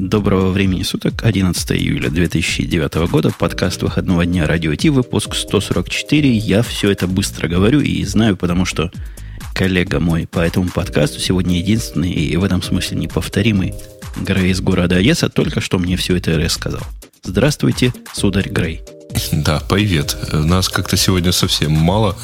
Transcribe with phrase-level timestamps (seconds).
[0.00, 6.38] Доброго времени суток, 11 июля 2009 года, подкаст выходного дня Радио Ти, выпуск 144.
[6.38, 8.90] Я все это быстро говорю и знаю, потому что
[9.54, 13.74] коллега мой по этому подкасту сегодня единственный и в этом смысле неповторимый
[14.16, 16.82] Грей из города Одесса только что мне все это рассказал.
[17.22, 18.80] Здравствуйте, сударь Грей.
[19.32, 20.16] Да, привет.
[20.32, 22.16] Нас как-то сегодня совсем мало.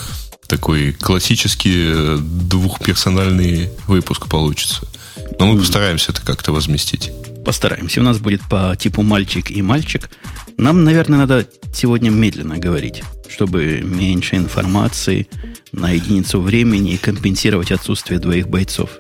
[0.47, 4.89] Такой классический э, двухперсональный выпуск получится.
[5.39, 7.13] Но мы постараемся это как-то возместить.
[7.47, 8.01] Постараемся.
[8.01, 10.11] У нас будет по типу мальчик и мальчик.
[10.57, 15.29] Нам, наверное, надо сегодня медленно говорить, чтобы меньше информации
[15.71, 18.91] на единицу времени и компенсировать отсутствие двоих бойцов.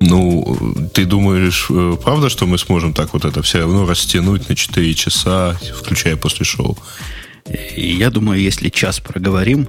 [0.00, 4.56] Ну, ты думаешь, э, правда, что мы сможем так вот это все равно растянуть на
[4.56, 6.78] 4 часа, включая после шоу?
[7.76, 9.68] Я думаю, если час проговорим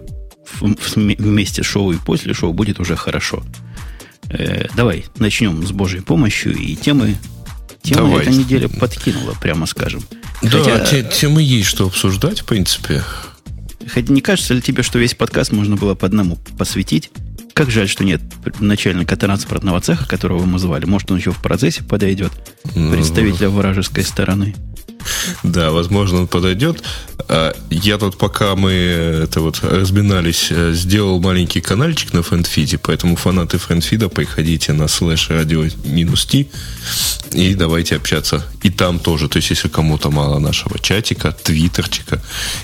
[0.62, 3.44] вместе шоу и после шоу, будет уже хорошо.
[4.30, 7.18] Э, давай начнем с Божьей помощью и темы.
[7.84, 8.22] Тема давай.
[8.22, 10.04] эта неделя подкинула, прямо скажем.
[10.42, 13.04] Да, Хотя, темы есть что обсуждать, в принципе.
[13.88, 17.12] Хотя не кажется ли тебе, что весь подкаст можно было по одному посвятить?
[17.54, 18.22] Как жаль, что нет
[18.60, 20.86] начальника транспортного цеха, которого мы звали.
[20.86, 22.32] Может, он еще в процессе подойдет,
[22.76, 24.56] ну, представителя вражеской стороны.
[25.44, 26.84] Да, возможно, он подойдет.
[27.28, 33.16] А, я тут, пока мы это вот разминались, э, сделал маленький каналчик на френдфиде, поэтому
[33.16, 36.50] фанаты френдфида, приходите на слэш радио минус ти
[37.32, 39.28] и давайте общаться и там тоже.
[39.28, 42.22] То есть, если кому-то мало нашего чатика, твиттерчика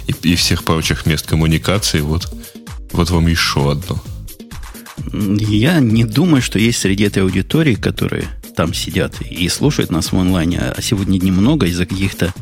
[0.07, 2.31] и, и всех прочих мест коммуникации, вот,
[2.91, 4.01] вот вам еще одно.
[5.13, 10.17] Я не думаю, что есть среди этой аудитории, которые там сидят и слушают нас в
[10.17, 12.33] онлайне, а сегодня немного из-за каких-то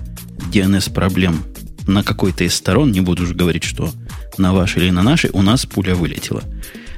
[0.51, 1.43] DNS-проблем
[1.87, 3.91] на какой-то из сторон, не буду уже говорить, что
[4.37, 6.43] на вашей или на нашей, у нас пуля вылетела.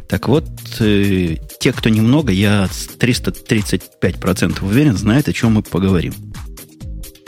[0.08, 0.47] Так вот,
[0.80, 2.69] э, те, кто немного, я
[3.00, 6.13] 335% уверен, знает, о чем мы поговорим.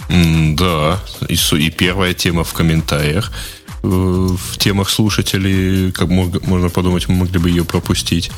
[0.07, 3.33] Да, и, и первая тема в комментариях–
[3.81, 8.31] в темах слушателей, как можно подумать, мы могли бы ее пропустить.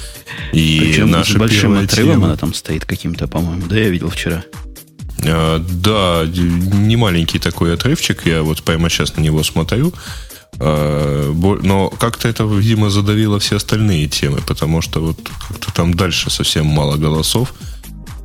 [0.53, 2.25] И Причем наша с большим отрывом тема...
[2.27, 4.43] она там стоит каким-то, по-моему, да, я видел вчера.
[5.23, 9.93] А, да, не маленький такой отрывчик, я вот прямо сейчас на него смотрю.
[10.59, 11.31] А,
[11.63, 16.65] но как-то это, видимо, задавило все остальные темы, потому что вот как-то там дальше совсем
[16.67, 17.53] мало голосов.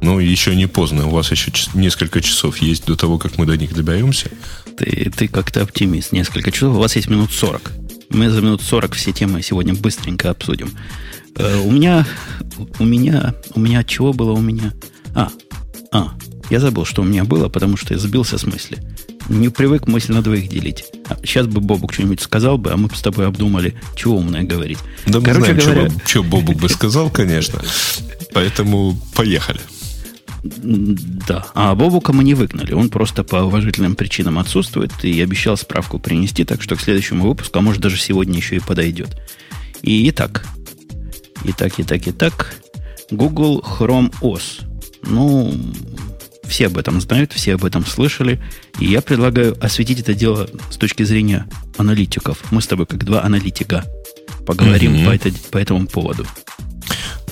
[0.02, 1.06] Ну, еще не поздно.
[1.06, 4.30] У вас еще несколько часов есть до того, как мы до них доберемся.
[4.76, 6.12] Ты, ты как-то оптимист.
[6.12, 6.76] Несколько часов.
[6.76, 7.72] У вас есть минут 40.
[8.10, 10.70] Мы за минут 40 все темы сегодня быстренько обсудим.
[11.36, 12.06] Э, у меня...
[12.78, 13.34] У меня...
[13.54, 14.74] У меня чего было у меня?
[15.14, 15.30] А,
[15.92, 16.14] а,
[16.50, 18.78] я забыл, что у меня было, потому что я сбился с мысли.
[19.28, 20.84] Не привык мысль на двоих делить.
[21.08, 24.44] А сейчас бы Бобук что-нибудь сказал бы, а мы бы с тобой обдумали, чего умное
[24.44, 24.78] говорить.
[25.06, 25.90] Да мы Короче знаем, говоря...
[26.06, 27.60] что Бобук бы сказал, конечно.
[28.32, 29.60] Поэтому поехали.
[30.46, 31.46] Да.
[31.54, 32.72] А Бобука мы не выгнали.
[32.72, 37.58] Он просто по уважительным причинам отсутствует и обещал справку принести, так что к следующему выпуску,
[37.58, 39.16] а может даже сегодня еще и подойдет.
[39.82, 40.46] И итак.
[41.44, 42.54] Итак, итак, итак.
[43.10, 44.62] Google Chrome OS.
[45.02, 45.54] Ну,
[46.44, 48.40] все об этом знают, все об этом слышали.
[48.78, 51.46] И я предлагаю осветить это дело с точки зрения
[51.76, 52.42] аналитиков.
[52.50, 53.84] Мы с тобой как два аналитика
[54.46, 55.06] поговорим mm-hmm.
[55.06, 56.26] по, это, по этому поводу.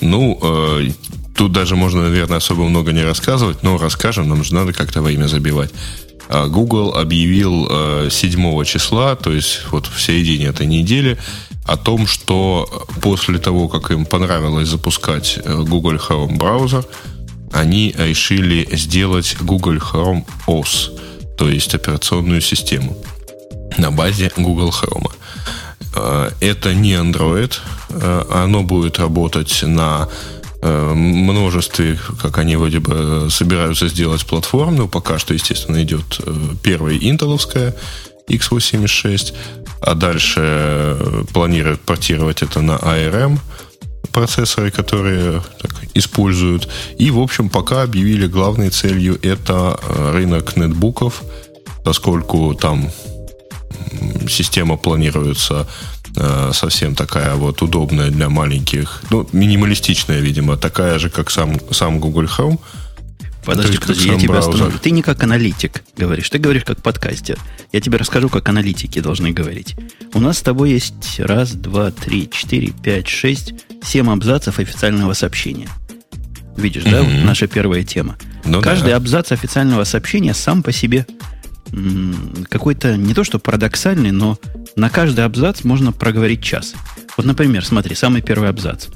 [0.01, 0.89] Ну, э,
[1.35, 5.11] Тут даже можно, наверное, особо много не рассказывать, но расскажем, нам же надо как-то во
[5.11, 5.71] имя забивать.
[6.29, 11.17] А Google объявил 7 э, числа, то есть вот в середине этой недели,
[11.65, 16.85] о том, что после того, как им понравилось запускать э, Google Chrome браузер,
[17.51, 22.97] они решили сделать Google Chrome OS, то есть операционную систему
[23.77, 25.11] на базе Google Chrome.
[25.95, 27.53] Э, это не Android,
[28.31, 30.09] оно будет работать на
[30.61, 34.87] множестве, как они вроде бы собираются сделать платформу.
[34.87, 36.33] Пока что, естественно, идет э,
[36.63, 37.75] первая интеловская
[38.27, 39.33] x86,
[39.81, 43.39] а дальше э, планируют портировать это на ARM
[44.11, 46.69] процессоры, которые так, используют.
[46.97, 49.79] И, в общем, пока объявили главной целью это
[50.13, 51.21] рынок нетбуков,
[51.83, 52.89] поскольку там
[54.27, 55.94] система планируется Э,
[56.53, 62.23] совсем такая вот удобная для маленьких, ну, минималистичная, видимо, такая же, как сам, сам Google
[62.23, 62.59] Chrome.
[63.45, 64.79] Подожди, подожди, я тебя остановлю.
[64.79, 67.37] Ты не как аналитик говоришь, ты говоришь как подкастер.
[67.71, 69.75] Я тебе расскажу, как аналитики должны говорить.
[70.13, 73.53] У нас с тобой есть раз, два, три, четыре, пять, шесть,
[73.83, 75.69] семь абзацев официального сообщения.
[76.57, 76.91] Видишь, mm-hmm.
[76.91, 78.15] да, вот наша первая тема.
[78.45, 78.97] Ну, Каждый да.
[78.97, 81.05] абзац официального сообщения сам по себе
[82.49, 84.39] какой-то не то что парадоксальный, но
[84.75, 86.73] на каждый абзац можно проговорить час.
[87.17, 88.87] Вот, например, смотри, самый первый абзац.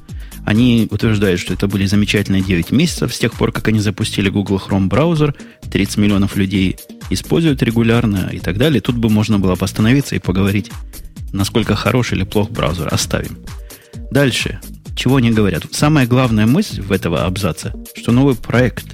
[0.45, 4.57] Они утверждают, что это были замечательные 9 месяцев с тех пор, как они запустили Google
[4.65, 5.35] Chrome браузер.
[5.69, 6.77] 30 миллионов людей
[7.09, 8.81] используют регулярно и так далее.
[8.81, 10.71] Тут бы можно было постановиться и поговорить,
[11.33, 12.87] насколько хороший или плох браузер.
[12.91, 13.37] Оставим.
[14.11, 14.59] Дальше.
[14.95, 15.63] Чего они говорят?
[15.71, 18.85] Самая главная мысль в этого абзаца, что новый проект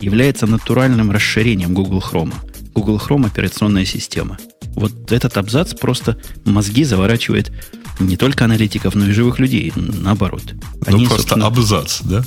[0.00, 2.32] является натуральным расширением Google Chrome.
[2.74, 4.38] Google Chrome операционная система.
[4.74, 7.52] Вот этот абзац просто мозги заворачивает
[8.00, 10.42] не только аналитиков, но и живых людей, наоборот.
[10.52, 12.24] Ну, Они, ну, просто абзац, да?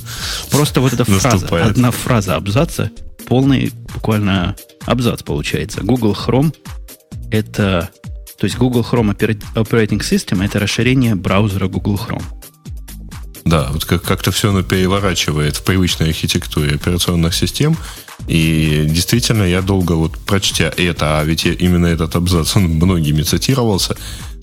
[0.52, 2.92] Просто вот эта фраза, одна фраза абзаца,
[3.28, 4.56] полный буквально
[4.86, 5.82] абзац получается.
[5.82, 6.54] Google Chrome
[7.32, 7.90] это...
[8.38, 9.16] То есть Google Chrome
[9.56, 12.24] Operating System это расширение браузера Google Chrome.
[13.46, 17.78] Да, вот как- как-то все оно переворачивает в привычной архитектуре операционных систем.
[18.28, 23.96] И действительно, я долго вот прочтя это, а ведь именно этот абзац, он многими цитировался,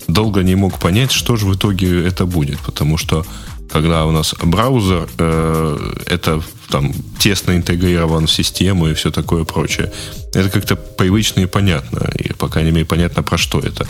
[0.07, 3.25] долго не мог понять, что же в итоге это будет, потому что
[3.69, 9.91] когда у нас браузер, э, это там тесно интегрирован в систему и все такое прочее.
[10.33, 13.85] Это как-то привычно и понятно, и, по крайней мере, понятно, про что это.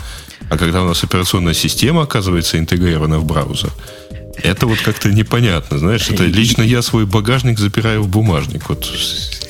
[0.50, 3.72] А когда у нас операционная система, оказывается, интегрирована в браузер,
[4.44, 8.92] это вот как-то непонятно, знаешь, это лично я свой багажник запираю в бумажник, вот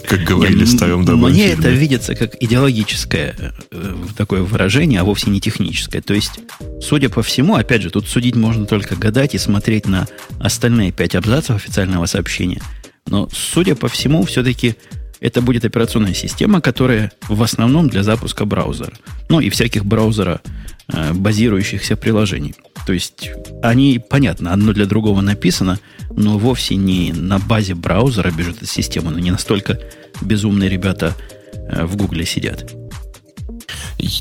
[0.07, 1.59] как говорили в старом добром Мне фильме.
[1.59, 6.01] это видится как идеологическое э, такое выражение, а вовсе не техническое.
[6.01, 6.39] То есть,
[6.81, 10.07] судя по всему, опять же, тут судить можно только гадать и смотреть на
[10.39, 12.61] остальные пять абзацев официального сообщения.
[13.07, 14.75] Но, судя по всему, все-таки
[15.19, 18.93] это будет операционная система, которая в основном для запуска браузера.
[19.29, 20.41] Ну и всяких браузера
[20.87, 22.55] базирующихся приложений.
[22.85, 23.29] То есть
[23.61, 25.79] они, понятно, одно для другого написано,
[26.11, 29.79] но вовсе не на базе браузера бежит эта система, но не настолько
[30.21, 31.15] безумные ребята
[31.53, 32.71] э, в Гугле сидят.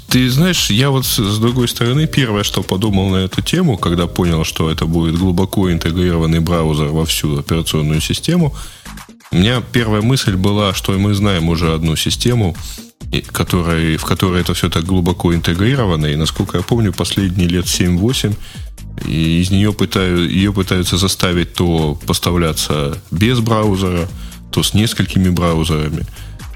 [0.09, 4.45] Ты знаешь, я вот с другой стороны, первое, что подумал на эту тему, когда понял,
[4.45, 8.55] что это будет глубоко интегрированный браузер во всю операционную систему,
[9.33, 12.55] у меня первая мысль была, что мы знаем уже одну систему,
[13.21, 18.35] которой, в которой это все так глубоко интегрировано, и, насколько я помню, последние лет 7-8
[19.07, 24.09] и из нее пытаю, ее пытаются заставить то поставляться без браузера,
[24.51, 26.05] то с несколькими браузерами.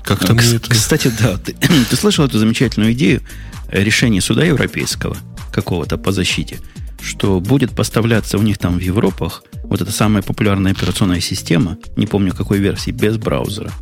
[0.03, 0.71] Как-то К- это...
[0.71, 1.55] Кстати, да, ты,
[1.91, 3.23] ты слышал эту замечательную идею
[3.69, 5.17] решения суда европейского
[5.53, 6.59] какого-то по защите,
[7.01, 12.07] что будет поставляться у них там в Европах вот эта самая популярная операционная система, не
[12.07, 13.73] помню какой версии, без браузера.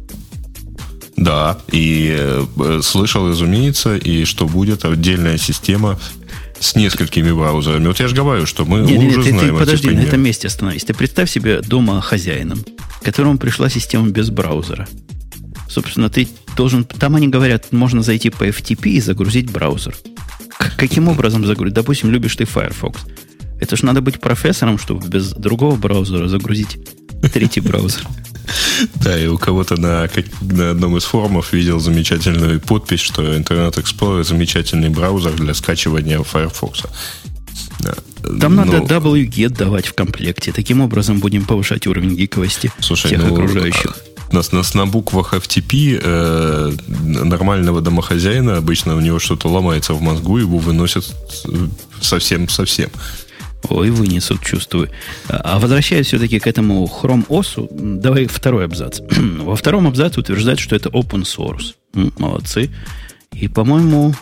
[1.16, 5.99] Да, и э, слышал, разумеется, и что будет отдельная система
[6.58, 7.87] с несколькими браузерами.
[7.87, 10.49] Вот я же говорю, что мы нет, уже нет, знаем ты, подожди, на этом месте
[10.49, 10.84] остановись.
[10.84, 12.64] Ты представь себе дома хозяином,
[13.02, 14.88] которому пришла система без браузера.
[15.69, 16.84] Собственно, ты должен...
[16.84, 19.94] Там они говорят, можно зайти по FTP и загрузить браузер.
[20.76, 21.75] Каким образом загрузить?
[21.75, 23.02] Допустим, любишь ты Firefox.
[23.61, 26.78] Это ж надо быть профессором, чтобы без другого браузера загрузить
[27.32, 28.06] третий браузер.
[28.97, 30.09] Да, и у кого-то на,
[30.43, 36.82] на одном из форумов видел замечательную подпись, что Internet Explorer замечательный браузер для скачивания Firefox.
[37.81, 37.94] Да.
[38.41, 38.65] Там Но...
[38.65, 40.53] надо wget давать в комплекте.
[40.53, 43.97] Таким образом будем повышать уровень гиковости Слушай, всех ну, окружающих.
[44.32, 50.38] На, на, на буквах FTP э, нормального домохозяина обычно у него что-то ломается в мозгу,
[50.38, 51.15] его выносят
[52.00, 52.91] совсем-совсем.
[53.70, 54.90] Ой, вынесут, чувствую.
[55.28, 57.69] А возвращаясь все-таки к этому Chrome OS,
[58.00, 59.00] давай второй абзац.
[59.11, 61.75] Во втором абзаце утверждает, что это open source.
[62.18, 62.71] Молодцы.
[63.33, 64.14] И, по-моему,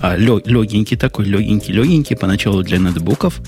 [0.00, 3.40] а, легенький такой, легенький, легенький, поначалу для нетбуков,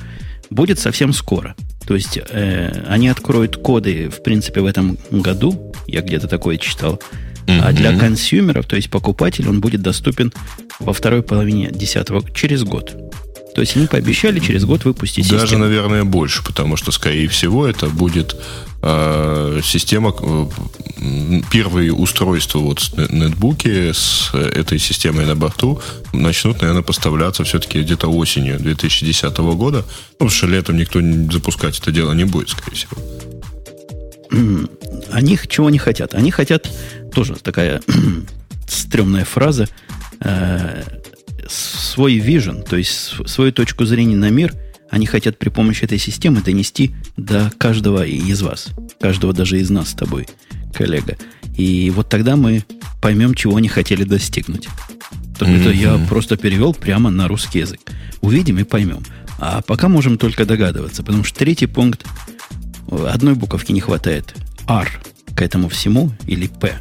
[0.51, 1.55] будет совсем скоро.
[1.87, 5.73] То есть э, они откроют коды, в принципе, в этом году.
[5.87, 7.01] Я где-то такое читал.
[7.47, 7.61] Mm-hmm.
[7.63, 10.33] А для консюмеров, то есть покупателей, он будет доступен
[10.79, 12.97] во второй половине 10 через год.
[13.55, 15.65] То есть они пообещали через год выпустить Даже, систему.
[15.65, 18.37] наверное, больше, потому что, скорее всего, это будет
[18.83, 20.47] э, система, э,
[21.53, 25.81] первые устройства, вот нетбуки с этой системой на борту
[26.13, 29.79] начнут, наверное, поставляться все-таки где-то осенью 2010 года.
[29.79, 31.01] Ну, потому что летом никто
[31.33, 32.97] запускать это дело не будет, скорее всего.
[35.13, 36.15] Они чего не хотят?
[36.15, 36.69] Они хотят,
[37.15, 37.81] тоже такая
[38.69, 39.69] стрёмная фраза,
[40.21, 40.83] э,
[41.95, 44.53] свой вижен, то есть свою точку зрения на мир,
[44.91, 48.71] они хотят при помощи этой системы донести до каждого из вас,
[49.01, 50.27] каждого даже из нас с тобой,
[50.73, 51.17] коллега.
[51.57, 52.65] И вот тогда мы
[53.01, 54.69] поймем, чего они хотели достигнуть.
[55.39, 55.61] Так mm-hmm.
[55.61, 57.81] это я просто перевел прямо на русский язык.
[58.23, 59.05] Увидим и поймем.
[59.39, 62.05] А пока можем только догадываться, потому что третий пункт
[62.91, 64.35] одной буковки не хватает.
[64.67, 65.01] R
[65.37, 66.77] к этому всему или P.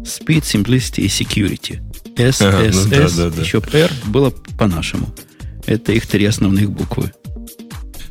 [0.00, 1.80] Speed, Simplicity и Security.
[2.18, 3.42] S, ага, S, ну, S, да, да, да.
[3.42, 5.14] еще R было по-нашему.
[5.66, 7.12] Это их три основных буквы.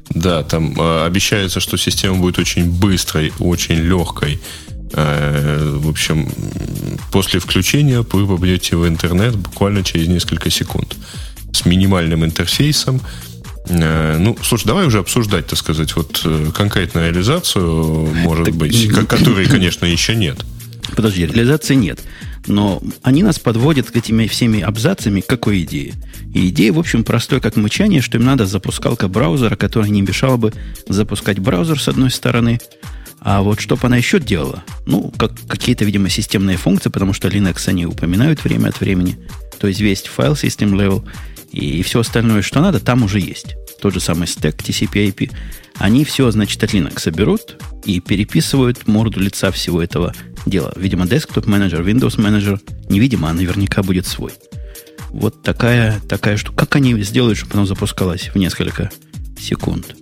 [0.10, 4.40] Да, там э, обещается, что система будет очень быстрой, очень легкой.
[4.94, 6.30] Э, в общем,
[7.12, 10.96] после включения вы попадете в интернет буквально через несколько секунд.
[11.52, 13.02] С минимальным интерфейсом.
[13.70, 19.48] Э, ну, слушай, давай уже обсуждать, так сказать, вот э, конкретную реализацию, может быть, которой,
[19.48, 20.38] конечно, еще нет.
[20.96, 22.00] Подожди, реализации нет.
[22.48, 25.94] Но они нас подводят к этими всеми абзацами к какой идее?
[26.34, 30.38] И идея, в общем, простой, как мычание, что им надо запускалка браузера, которая не мешала
[30.38, 30.54] бы
[30.88, 32.60] запускать браузер с одной стороны.
[33.20, 34.64] А вот что бы она еще делала?
[34.86, 39.18] Ну, как, какие-то, видимо, системные функции, потому что Linux они упоминают время от времени.
[39.60, 41.06] То есть весь файл System Level
[41.52, 43.56] и все остальное, что надо, там уже есть.
[43.82, 45.32] Тот же самый стек TCP/IP.
[45.76, 50.14] Они все, значит, от Linux берут и переписывают морду лица всего этого
[50.50, 50.74] дела.
[50.76, 54.32] Видимо, Desktop Manager, Windows Manager, невидимо, а наверняка будет свой.
[55.10, 56.66] Вот такая, такая штука.
[56.66, 58.92] Как они сделают, чтобы оно запускалось в несколько
[59.40, 59.96] секунд?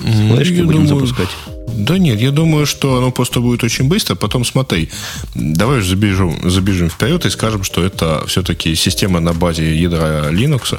[0.00, 1.28] С флешки будем думаю, запускать?
[1.74, 4.14] Да нет, я думаю, что оно просто будет очень быстро.
[4.14, 4.90] Потом смотри,
[5.34, 10.78] давай же забежим, забежим вперед и скажем, что это все-таки система на базе ядра Linux.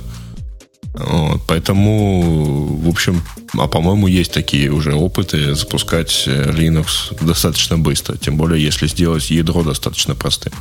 [0.93, 3.21] Вот, поэтому, в общем,
[3.57, 8.17] а по-моему, есть такие уже опыты запускать э, Linux достаточно быстро.
[8.17, 10.51] Тем более, если сделать ядро достаточно простым.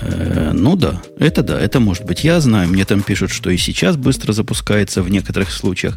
[0.00, 2.22] Э, ну да, это да, это может быть.
[2.22, 5.96] Я знаю, мне там пишут, что и сейчас быстро запускается в некоторых случаях.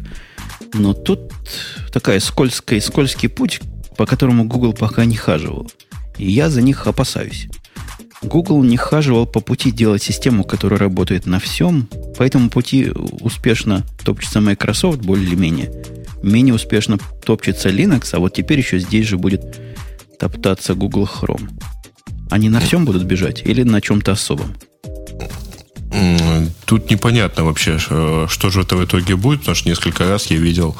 [0.74, 1.32] Но тут
[1.92, 3.60] такая скользкая, скользкий путь,
[3.96, 5.70] по которому Google пока не хаживал.
[6.16, 7.48] И я за них опасаюсь.
[8.22, 11.88] Google не хаживал по пути делать систему, которая работает на всем.
[12.16, 15.72] По этому пути успешно топчется Microsoft более или менее.
[16.22, 19.60] Менее успешно топчется Linux, а вот теперь еще здесь же будет
[20.18, 21.48] топтаться Google Chrome.
[22.30, 24.54] Они на всем будут бежать или на чем-то особом?
[26.66, 30.76] Тут непонятно вообще, что же это в итоге будет, потому что несколько раз я видел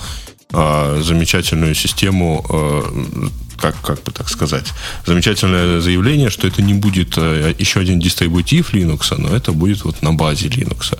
[0.52, 2.82] а, замечательную систему, а,
[3.58, 4.72] как, как бы так сказать,
[5.06, 10.02] замечательное заявление, что это не будет а, еще один дистрибутив Linux, но это будет вот
[10.02, 10.96] на базе Linux.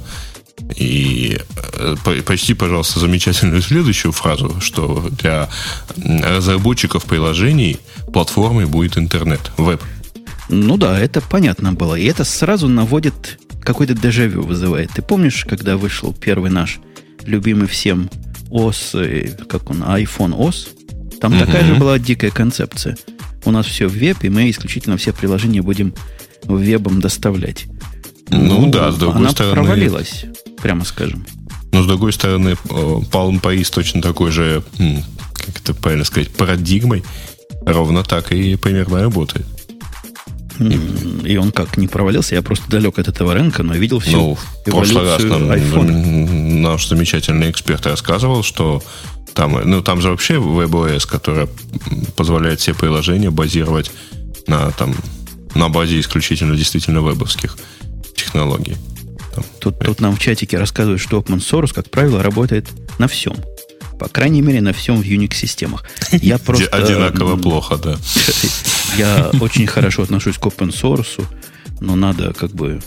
[0.77, 1.38] И
[1.75, 1.97] э,
[2.27, 5.49] почти, пожалуйста, замечательную следующую фразу, что для
[5.97, 7.79] разработчиков приложений
[8.12, 9.81] платформой будет интернет, веб.
[10.49, 11.95] Ну да, это понятно было.
[11.95, 14.91] И это сразу наводит какой-то дежавю вызывает.
[14.95, 16.81] Ты помнишь, когда вышел первый наш
[17.25, 18.11] любимый всем
[18.50, 20.69] ОС, э, как он, iPhone OS?
[21.20, 21.44] Там угу.
[21.44, 22.96] такая же была дикая концепция.
[23.44, 25.94] У нас все в веб, и мы исключительно все приложения будем
[26.44, 27.66] вебом доставлять.
[28.30, 29.54] Ну, ну да, с другой она стороны...
[29.54, 30.25] провалилась,
[30.60, 31.25] прямо скажем.
[31.72, 34.62] Но с другой стороны, Palm Pace точно такой же,
[35.32, 37.04] как это правильно сказать, парадигмой.
[37.64, 39.46] Ровно так и примерно работает.
[40.58, 42.34] И он как, не провалился?
[42.34, 46.60] Я просто далек от этого рынка, но видел всю ну, в прошлый раз нам, iPhone.
[46.60, 48.82] наш замечательный эксперт рассказывал, что
[49.35, 51.49] там, ну, там же вообще WebOS, которая
[52.16, 53.90] позволяет все приложения базировать
[54.47, 54.94] на, там,
[55.54, 57.56] на базе исключительно действительно вебовских
[58.14, 58.76] технологий.
[59.35, 62.66] Там, тут, тут нам в чатике рассказывают, что open source, как правило, работает
[62.99, 63.37] на всем.
[63.99, 65.85] По крайней мере, на всем в Unix-системах.
[66.12, 66.66] Я просто...
[66.68, 67.97] Одинаково плохо, да.
[68.97, 71.25] Я очень хорошо отношусь к open source,
[71.80, 72.80] но надо как бы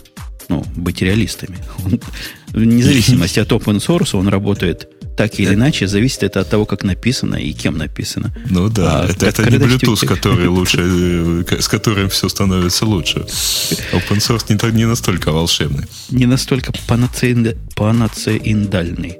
[0.50, 1.58] ну, быть реалистами.
[2.48, 6.84] Вне зависимости от open source он работает так или иначе, зависит это от того, как
[6.84, 8.34] написано и кем написано.
[8.50, 13.26] Ну да, а это, это не Bluetooth, который лучше, э, с которым все становится лучше.
[13.94, 15.86] Open source не, не настолько волшебный.
[16.10, 16.74] Не настолько
[17.76, 19.18] панацеиндальный.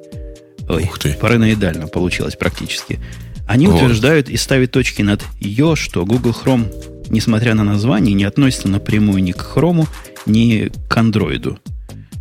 [0.70, 1.14] Ой, Ух ты.
[1.14, 3.00] параноидально получилось практически.
[3.48, 3.76] Они вот.
[3.76, 6.72] утверждают и ставят точки над ее, что Google Chrome,
[7.10, 9.88] несмотря на название, не относится напрямую ни к Chrome,
[10.26, 11.58] ни к Android.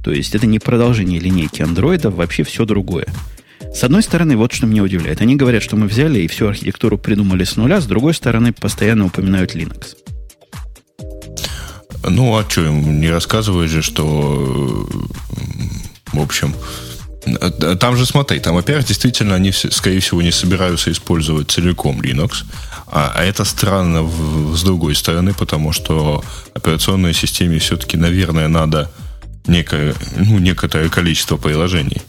[0.03, 3.07] То есть это не продолжение линейки Android, а вообще все другое.
[3.75, 5.21] С одной стороны, вот что меня удивляет.
[5.21, 9.07] Они говорят, что мы взяли и всю архитектуру придумали с нуля, с другой стороны, постоянно
[9.07, 9.97] упоминают Linux.
[12.09, 14.89] Ну, а что им не рассказывают же, что,
[16.13, 16.55] в общем,
[17.79, 22.45] там же, смотри, там, во-первых, действительно, они, скорее всего, не собираются использовать целиком Linux.
[22.87, 24.09] А, а это странно
[24.55, 26.25] с другой стороны, потому что
[26.55, 28.91] операционной системе все-таки, наверное, надо
[29.47, 32.03] некое, ну, некоторое количество приложений.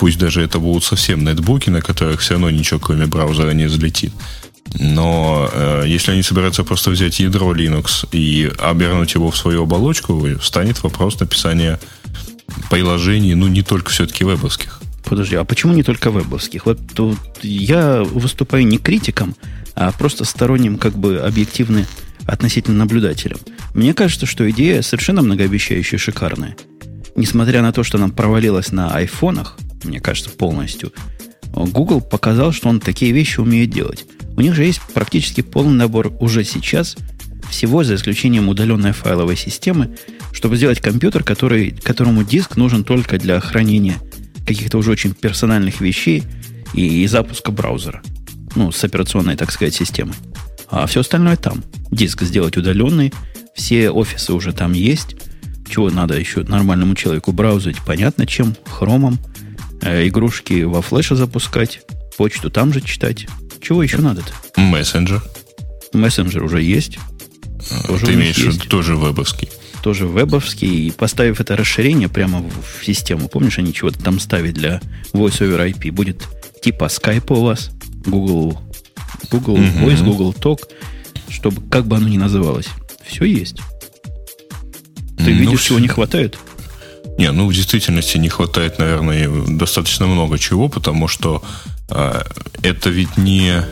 [0.00, 4.14] Пусть даже это будут совсем нетбуки, на которых все равно ничего кроме браузера не взлетит.
[4.78, 10.26] Но э, если они собираются просто взять ядро Linux и обернуть его в свою оболочку,
[10.40, 11.78] станет вопрос написания
[12.70, 14.80] приложений, ну, не только все-таки вебовских.
[15.04, 16.64] Подожди, а почему не только вебовских?
[16.64, 19.36] Вот тут я выступаю не критиком,
[19.74, 21.84] а просто сторонним, как бы, объективно
[22.24, 23.36] относительно наблюдателем.
[23.74, 26.56] Мне кажется, что идея совершенно многообещающая, шикарная.
[27.16, 30.92] Несмотря на то, что она провалилась на айфонах, мне кажется, полностью,
[31.52, 34.06] Google показал, что он такие вещи умеет делать.
[34.36, 36.96] У них же есть практически полный набор уже сейчас
[37.50, 39.96] всего, за исключением удаленной файловой системы,
[40.32, 43.96] чтобы сделать компьютер, который, которому диск нужен только для хранения
[44.46, 46.22] каких-то уже очень персональных вещей
[46.74, 48.02] и, и запуска браузера.
[48.54, 50.14] Ну, с операционной, так сказать, системой.
[50.70, 51.62] А все остальное там.
[51.90, 53.12] Диск сделать удаленный,
[53.54, 55.16] все офисы уже там есть.
[55.68, 57.76] Чего надо еще нормальному человеку браузить?
[57.84, 58.56] Понятно, чем?
[58.66, 59.18] Хромом.
[59.82, 61.80] Э, игрушки во флеше запускать.
[62.16, 63.26] Почту там же читать.
[63.62, 64.32] Чего еще надо-то?
[64.60, 65.22] Мессенджер.
[65.92, 66.98] Мессенджер уже есть.
[67.70, 69.48] А, тоже Ты имеешь в виду тоже вебовский?
[69.82, 70.88] Тоже вебовский.
[70.88, 74.80] И поставив это расширение прямо в систему, помнишь, они чего-то там ставят для
[75.12, 76.26] Voice over IP, будет
[76.62, 77.70] типа Skype у вас,
[78.04, 78.60] Google,
[79.30, 79.84] Google uh-huh.
[79.84, 80.60] Voice, Google Talk,
[81.28, 82.68] чтобы как бы оно ни называлось.
[83.06, 83.56] Все есть.
[85.16, 86.38] Ты ну, видишь, чего не хватает?
[87.20, 91.42] Не, ну в действительности не хватает, наверное, достаточно много чего, потому что
[91.90, 92.22] э,
[92.62, 93.62] это ведь не,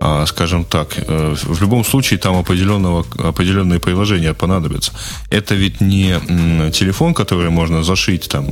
[0.00, 4.92] э, скажем так, э, в любом случае там определенного, определенные приложения понадобятся.
[5.28, 8.46] Это ведь не э, телефон, который можно зашить там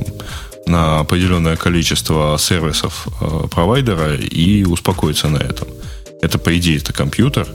[0.67, 5.67] на определенное количество сервисов э, провайдера и успокоиться на этом.
[6.21, 7.47] Это, по идее, это компьютер.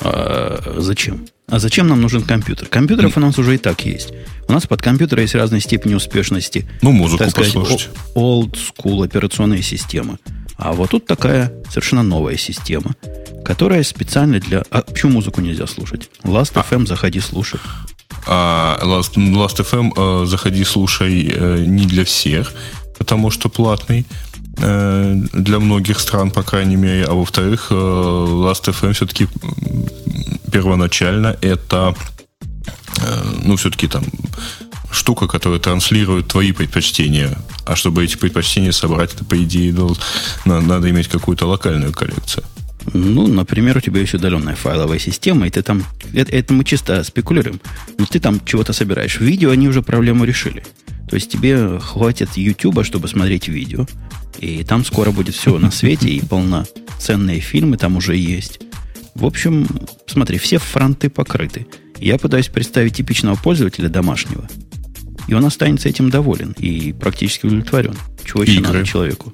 [0.00, 1.26] А, зачем?
[1.48, 2.68] А зачем нам нужен компьютер?
[2.68, 4.12] Компьютеров у нас уже и так есть.
[4.48, 6.66] У нас под компьютером есть разные степени успешности.
[6.82, 7.90] Ну, музыку так послушать.
[8.14, 10.18] old school операционные системы.
[10.56, 12.94] А вот тут такая совершенно новая система,
[13.44, 14.62] которая специально для...
[14.70, 16.08] А почему музыку нельзя слушать?
[16.22, 17.60] Last.fm, заходи, слушай.
[18.26, 22.52] А Last, Last.fm, э, заходи, слушай, э, не для всех,
[22.98, 24.06] потому что платный
[24.56, 27.04] для многих стран, по крайней мере.
[27.04, 29.28] А во-вторых, э, Last.fm все-таки
[30.52, 31.94] первоначально это,
[33.00, 34.04] э, ну, все-таки там
[34.90, 37.36] штука, которая транслирует твои предпочтения.
[37.66, 39.74] А чтобы эти предпочтения собрать, это, по идее,
[40.44, 42.44] надо иметь какую-то локальную коллекцию.
[42.92, 45.84] Ну, например, у тебя есть удаленная файловая система, и ты там...
[46.12, 47.60] Это, это мы чисто спекулируем.
[47.98, 49.20] Но ты там чего-то собираешь.
[49.20, 50.62] Видео они уже проблему решили.
[51.08, 53.86] То есть тебе хватит YouTube, чтобы смотреть видео.
[54.38, 58.60] И там скоро будет все на свете, и полноценные фильмы там уже есть.
[59.14, 59.66] В общем,
[60.06, 61.66] смотри, все фронты покрыты.
[61.98, 64.48] Я пытаюсь представить типичного пользователя домашнего.
[65.28, 67.94] И он останется этим доволен и практически удовлетворен.
[68.24, 68.72] Чего еще игры.
[68.72, 69.32] надо человеку?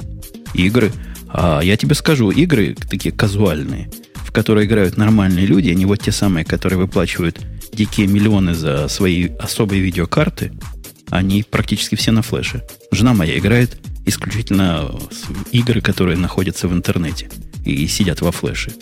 [0.54, 0.92] Игры.
[1.28, 6.12] А я тебе скажу, игры такие казуальные, в которые играют нормальные люди, они вот те
[6.12, 7.40] самые, которые выплачивают
[7.72, 10.52] дикие миллионы за свои особые видеокарты,
[11.08, 12.62] они практически все на флеше.
[12.92, 14.90] Жена моя играет исключительно
[15.52, 17.28] игры, которые находятся в интернете
[17.64, 18.72] и сидят во флеше.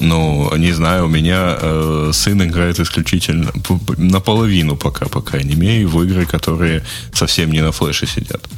[0.00, 3.52] Ну, не знаю, у меня э, сын играет исключительно
[3.98, 8.48] наполовину пока, по крайней мере, в игры, которые совсем не на флеше сидят.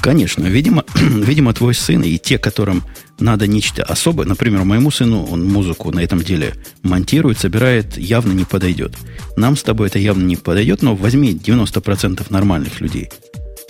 [0.00, 2.84] Конечно, видимо, видимо, твой сын и те, которым
[3.20, 8.44] надо нечто особое, например, моему сыну он музыку на этом деле монтирует, собирает, явно не
[8.44, 8.96] подойдет.
[9.36, 13.10] Нам с тобой это явно не подойдет, но возьми 90% нормальных людей.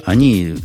[0.05, 0.57] Они...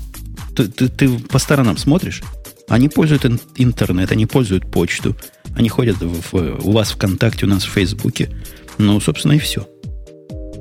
[0.56, 2.22] Ты, ты, ты по сторонам смотришь?
[2.68, 3.26] Они пользуют
[3.58, 5.16] интернет, они пользуют почту,
[5.56, 8.30] они ходят в, в, у вас ВКонтакте, у нас в Фейсбуке.
[8.78, 9.68] Ну, собственно, и все.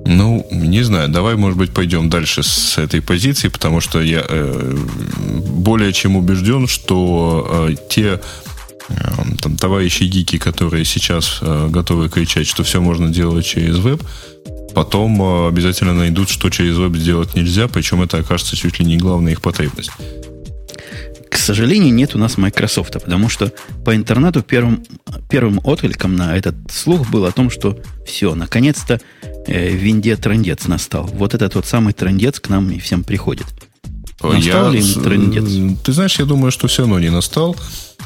[0.04, 4.76] Ну, не знаю, давай, может быть, пойдем дальше с этой позиции, потому что я э,
[5.62, 8.20] более чем убежден, что э, те
[8.88, 8.94] э,
[9.40, 14.02] там, товарищи гики, которые сейчас э, готовы кричать, что все можно делать через веб,
[14.74, 18.96] потом э, обязательно найдут, что через веб сделать нельзя, причем это окажется чуть ли не
[18.96, 19.90] главная их потребность.
[21.30, 23.52] К сожалению, нет у нас Microsoft, потому что
[23.84, 24.84] по интернету первым,
[25.30, 29.00] первым откликом на этот слух был о том, что все, наконец-то
[29.46, 31.06] э, винде трендец настал.
[31.06, 33.46] Вот это тот самый трендец к нам и всем приходит.
[34.22, 35.78] Настал я, ли им трендец?
[35.82, 37.56] Ты знаешь, я думаю, что все равно не настал.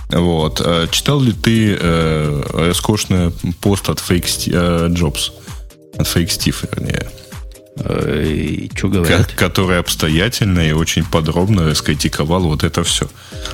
[0.08, 0.62] Вот.
[0.64, 5.32] А читал ли ты э, роскошный пост от Fake э, Jobs?
[5.98, 7.06] От Fake Steve, вернее.
[7.78, 9.32] И что говорят?
[9.32, 13.08] Который обстоятельно и очень подробно раскритиковал вот это все.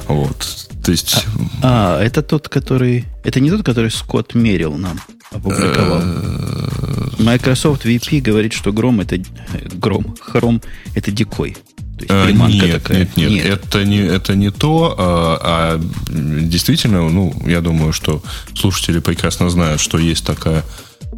[0.06, 0.68] Вот.
[0.84, 1.24] То есть...
[1.62, 3.04] А, а, это тот, который...
[3.24, 5.00] Это не тот, который Скотт мерил нам,
[5.30, 6.00] опубликовал.
[6.02, 9.18] Э, Microsoft VP говорит, что Гром это...
[9.74, 10.60] Гром, Хром
[10.94, 11.56] это дикой.
[12.06, 12.98] То есть нет, такая.
[12.98, 18.22] Нет, нет, нет, это не, это не то, а, а действительно, ну, я думаю, что
[18.54, 20.64] слушатели прекрасно знают, что есть такая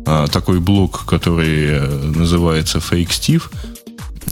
[0.04, 3.42] такой блок, который э, называется Fake Steve.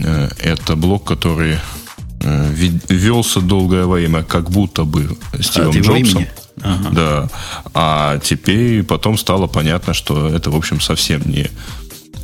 [0.01, 1.57] Э, это блок, который
[2.21, 2.53] э,
[2.89, 6.25] велся долгое время как будто бы Стивом а, Джобсом.
[6.61, 6.89] Ага.
[6.91, 7.29] Да.
[7.73, 11.49] А теперь потом стало понятно, что это, в общем, совсем не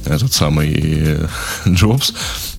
[0.05, 1.27] этот самый
[1.67, 2.13] Джобс.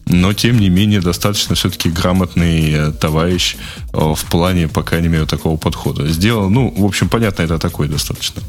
[0.07, 3.57] но тем не менее достаточно все-таки грамотный товарищ
[3.93, 6.09] в плане, по крайней мере, такого подхода.
[6.09, 8.43] Сделал, ну, в общем, понятно, это такой достаточно.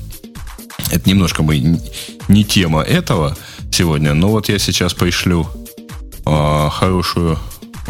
[0.89, 1.80] Это немножко мы
[2.28, 3.38] не тема этого
[3.72, 5.48] сегодня, но вот я сейчас пришлю
[6.26, 7.39] а, хорошую,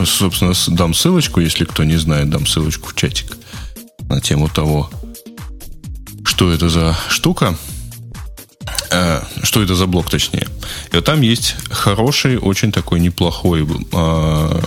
[0.05, 3.37] собственно, дам ссылочку, если кто не знает, дам ссылочку в чатик
[4.09, 4.89] на тему того,
[6.25, 7.55] что это за штука.
[8.91, 10.47] Э, что это за блок, точнее.
[10.91, 14.61] И вот там есть хороший, очень такой неплохой э,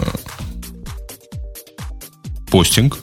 [2.50, 2.98] постинг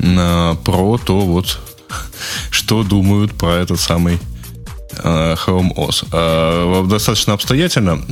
[0.00, 1.60] э, про то, вот,
[2.50, 4.18] что думают про этот самый
[5.02, 6.06] Chrome OS.
[6.12, 8.02] Э, достаточно обстоятельно.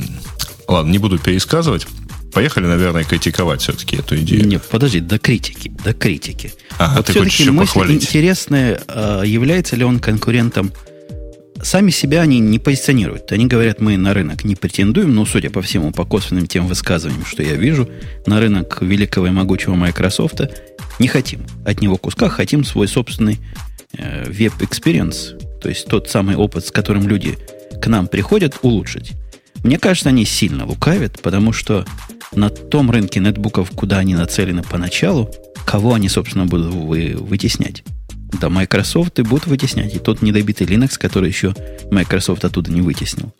[0.67, 1.87] Ладно, не буду пересказывать.
[2.33, 4.45] Поехали, наверное, критиковать все-таки эту идею.
[4.45, 6.53] Нет, подожди, до критики, до критики.
[6.77, 8.03] Ага, вот ты хочешь еще мысль похвалить.
[8.03, 10.73] интересная, а, является ли он конкурентом
[11.61, 13.31] сами себя они не позиционируют.
[13.31, 17.25] Они говорят, мы на рынок не претендуем, но, судя по всему, по косвенным тем высказываниям,
[17.25, 17.89] что я вижу,
[18.25, 20.41] на рынок великого и могучего Microsoft
[20.99, 21.45] не хотим.
[21.65, 23.39] От него куска хотим свой собственный
[23.97, 27.39] э, web-experience, то есть тот самый опыт, с которым люди
[27.81, 29.13] к нам приходят, улучшить.
[29.63, 31.87] Мне кажется, они сильно лукавят, потому что
[32.35, 35.33] на том рынке нетбуков, куда они нацелены поначалу,
[35.65, 37.83] кого они, собственно, будут вы, вытеснять?
[38.39, 39.95] Да, Microsoft и будут вытеснять.
[39.95, 41.55] И тот недобитый Linux, который еще
[41.89, 43.33] Microsoft оттуда не вытеснил.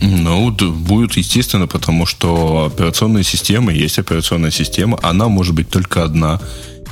[0.00, 6.40] Ну, будет естественно, потому что операционная система есть операционная система, она может быть только одна.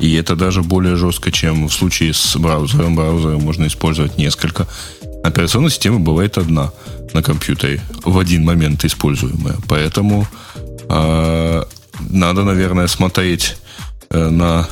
[0.00, 2.96] И это даже более жестко, чем в случае с браузером.
[2.96, 4.66] Браузером можно использовать несколько.
[5.22, 6.72] Операционная система бывает одна
[7.12, 9.57] на компьютере в один момент используемая.
[9.68, 10.26] Поэтому
[10.88, 11.64] э,
[12.11, 13.57] надо, наверное, смотреть
[14.11, 14.68] э, на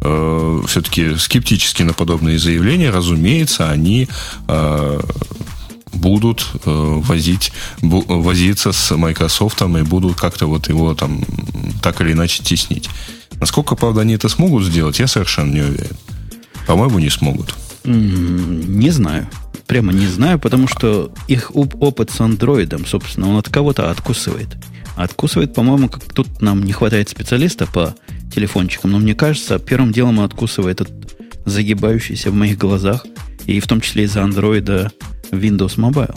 [0.00, 2.90] э, все-таки скептически на подобные заявления.
[2.90, 4.08] Разумеется, они
[4.48, 5.00] э,
[5.92, 6.70] будут э,
[7.04, 11.24] возить, бу, возиться с Microsoft и будут как-то вот его там
[11.82, 12.88] так или иначе теснить.
[13.40, 15.96] Насколько, правда, они это смогут сделать, я совершенно не уверен.
[16.66, 17.54] По-моему, не смогут.
[17.84, 19.28] Не знаю
[19.66, 24.48] прямо не знаю, потому что их опыт с андроидом, собственно, он от кого-то откусывает.
[24.96, 27.94] Откусывает, по-моему, как тут нам не хватает специалиста по
[28.32, 33.04] телефончикам, но мне кажется, первым делом он откусывает этот загибающийся в моих глазах,
[33.46, 34.92] и в том числе из-за андроида
[35.30, 36.16] Windows Mobile.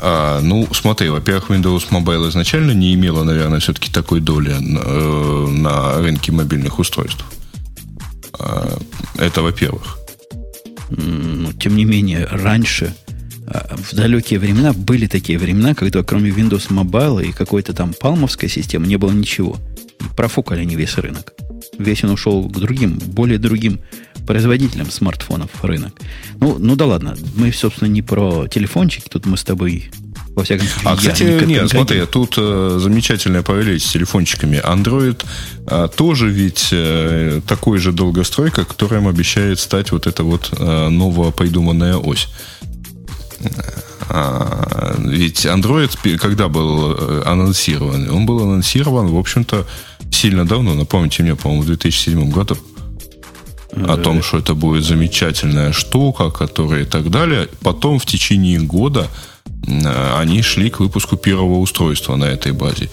[0.00, 5.46] А, ну, смотри, во-первых, Windows Mobile изначально не имела, наверное, все-таки такой доли на, э,
[5.48, 7.24] на рынке мобильных устройств.
[8.38, 8.78] А,
[9.16, 9.98] это во-первых
[10.90, 12.94] но тем не менее, раньше,
[13.46, 18.48] а, в далекие времена, были такие времена, когда кроме Windows Mobile и какой-то там палмовской
[18.48, 19.56] системы не было ничего.
[20.00, 21.34] И профукали они весь рынок.
[21.78, 23.80] Весь он ушел к другим, более другим
[24.26, 25.92] производителям смартфонов рынок.
[26.40, 29.90] Ну, ну да ладно, мы, собственно, не про телефончики, тут мы с тобой
[30.34, 34.62] во всяком случае, а, кстати, я нет, смотри, тут э, замечательная параллель с телефончиками.
[34.64, 35.24] Android
[35.66, 41.32] э, тоже ведь э, такой же долгостройка, которым обещает стать вот эта вот э, новая
[41.32, 42.28] придуманная ось.
[44.10, 49.66] А, ведь Android, когда был э, анонсирован, он был анонсирован, в общем-то,
[50.10, 52.56] сильно давно, напомните мне, по-моему, в 2007 году
[53.72, 57.48] о том, что это будет замечательная штука, которая и так далее.
[57.60, 59.37] Потом в течение года Э,
[60.18, 62.88] они шли к выпуску первого устройства на этой базе.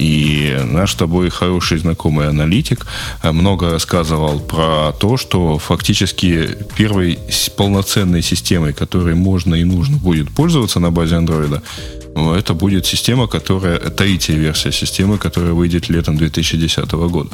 [0.00, 2.86] И наш с тобой хороший знакомый аналитик
[3.22, 7.18] э, много рассказывал про то, что фактически первой
[7.56, 11.62] полноценной системой, которой можно и нужно будет пользоваться на базе андроида,
[12.14, 17.30] э, это будет система, которая, третья версия системы, которая выйдет летом 2010 года.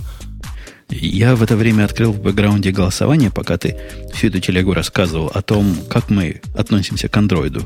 [0.88, 3.76] Я в это время открыл в бэкграунде голосование, пока ты
[4.14, 7.64] всю эту телегу рассказывал о том, как мы относимся к андроиду.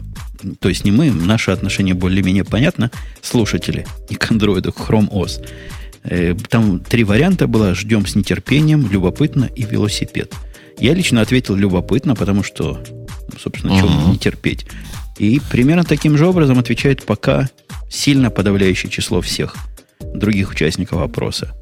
[0.59, 5.45] То есть не мы, наше отношение более-менее понятно, слушатели, не к андроиду, к Chrome OS.
[6.05, 10.33] Э, там три варианта было, ждем с нетерпением, любопытно и велосипед.
[10.79, 12.83] Я лично ответил любопытно, потому что,
[13.39, 13.81] собственно, uh-huh.
[13.81, 14.67] чего не терпеть.
[15.19, 17.51] И примерно таким же образом отвечает пока
[17.91, 19.57] сильно подавляющее число всех
[20.01, 21.55] других участников опроса.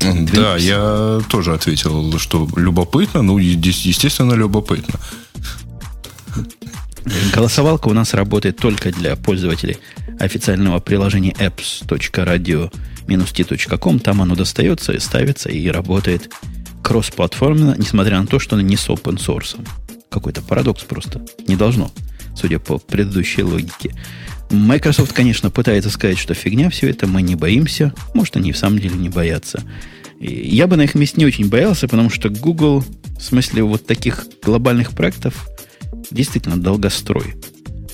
[0.00, 4.98] Да, я тоже ответил, что любопытно, ну, естественно, любопытно.
[7.32, 9.78] Голосовалка у нас работает только для пользователей
[10.18, 13.98] официального приложения apps.radio-t.com.
[14.00, 16.30] Там оно достается и ставится, и работает
[16.82, 19.56] кроссплатформенно, несмотря на то, что оно не с open source.
[20.10, 21.24] Какой-то парадокс просто.
[21.46, 21.90] Не должно,
[22.36, 23.94] судя по предыдущей логике.
[24.50, 27.92] Microsoft, конечно, пытается сказать, что фигня все это, мы не боимся.
[28.14, 29.62] Может, они в самом деле не боятся.
[30.20, 32.84] Я бы на их месте не очень боялся, потому что Google,
[33.18, 35.48] в смысле вот таких глобальных проектов,
[36.10, 37.34] действительно долгострой.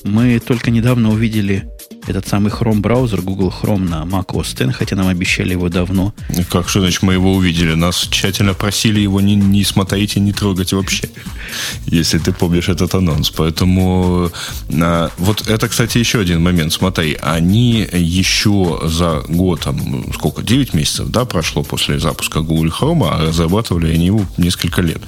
[0.04, 1.68] Мы только недавно увидели
[2.06, 6.14] этот самый Chrome браузер, Google Chrome на Mac OS X, хотя нам обещали его давно.
[6.50, 7.74] Как что значит мы его увидели?
[7.74, 11.08] Нас тщательно просили его не, не смотреть и не трогать вообще,
[11.86, 13.30] если ты помнишь этот анонс.
[13.30, 14.30] Поэтому
[14.70, 16.72] а, вот это, кстати, еще один момент.
[16.72, 23.08] Смотри, они еще за год, там, сколько, 9 месяцев, да, прошло после запуска Google Chrome,
[23.08, 25.02] а разрабатывали они его несколько лет.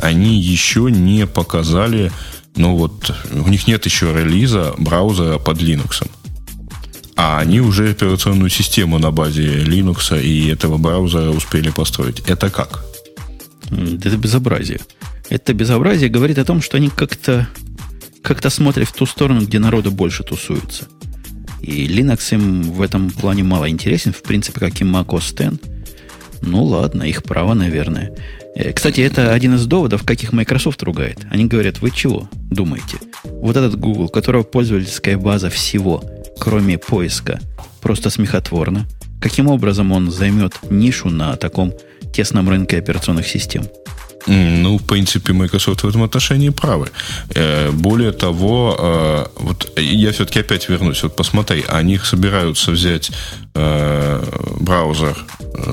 [0.00, 2.10] Они еще не показали
[2.56, 6.08] ну вот, у них нет еще релиза браузера под Linux.
[7.16, 12.20] А они уже операционную систему на базе Linux и этого браузера успели построить.
[12.26, 12.84] Это как?
[13.70, 14.80] Это безобразие.
[15.30, 17.48] Это безобразие говорит о том, что они как-то
[18.22, 20.86] как-то смотрят в ту сторону, где народу больше тусуется.
[21.60, 25.60] И Linux им в этом плане мало интересен, в принципе, как и Mac OS.
[26.40, 28.14] Ну ладно, их право, наверное.
[28.54, 31.26] Э, кстати, это один из доводов, как их Microsoft ругает.
[31.30, 32.98] Они говорят, вы чего думаете?
[33.24, 36.04] Вот этот Google, которого пользовательская база всего,
[36.38, 37.40] кроме поиска,
[37.80, 38.86] просто смехотворно.
[39.20, 41.72] Каким образом он займет нишу на таком
[42.12, 43.64] тесном рынке операционных систем?
[44.26, 46.88] Ну, в принципе, Microsoft в этом отношении правы.
[47.34, 51.02] Э, более того, э, вот я все-таки опять вернусь.
[51.02, 53.10] Вот посмотри, они собираются взять
[53.54, 54.24] э,
[54.60, 55.16] браузер,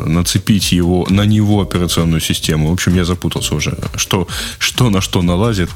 [0.06, 2.70] нацепить его на него операционную систему.
[2.70, 4.28] В общем, я запутался уже, что,
[4.60, 5.70] что на что налазит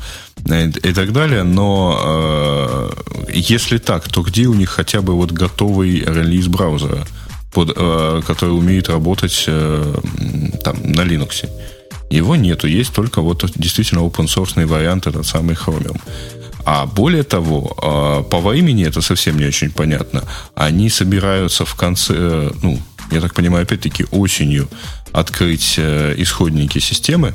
[0.46, 1.44] и так далее.
[1.44, 2.92] Но
[3.30, 7.08] если так, то где у них хотя бы вот готовый релиз браузера,
[7.54, 7.74] под,
[8.26, 11.48] который умеет работать там на Linux?
[12.10, 16.00] Его нету, есть только вот действительно open source вариант, этот самый Chromium.
[16.66, 20.24] А более того, а, по времени это совсем не очень понятно.
[20.56, 22.80] Они собираются в конце, э, ну,
[23.12, 24.68] я так понимаю, опять-таки осенью
[25.12, 27.34] открыть э, исходники системы.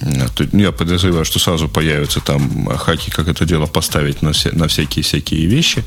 [0.00, 4.66] Ну, я подозреваю, что сразу появятся там хаки, как это дело поставить на, все, на
[4.66, 5.84] всякие-всякие вещи.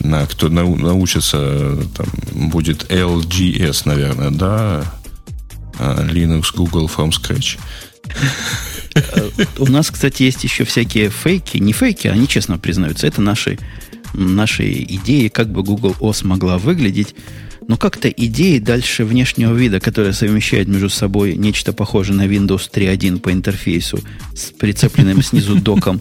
[0.00, 2.06] На, кто научится, там,
[2.50, 4.84] будет LGS, наверное, да,
[5.78, 7.58] Linux, Google from scratch.
[9.58, 11.58] У нас, кстати, есть еще всякие фейки.
[11.58, 13.06] Не фейки, они честно признаются.
[13.06, 13.58] Это наши,
[14.14, 17.14] наши идеи, как бы Google OS могла выглядеть.
[17.68, 23.18] Но как-то идеи дальше внешнего вида, которая совмещает между собой нечто похожее на Windows 3.1
[23.18, 23.98] по интерфейсу
[24.34, 26.00] с прицепленным снизу доком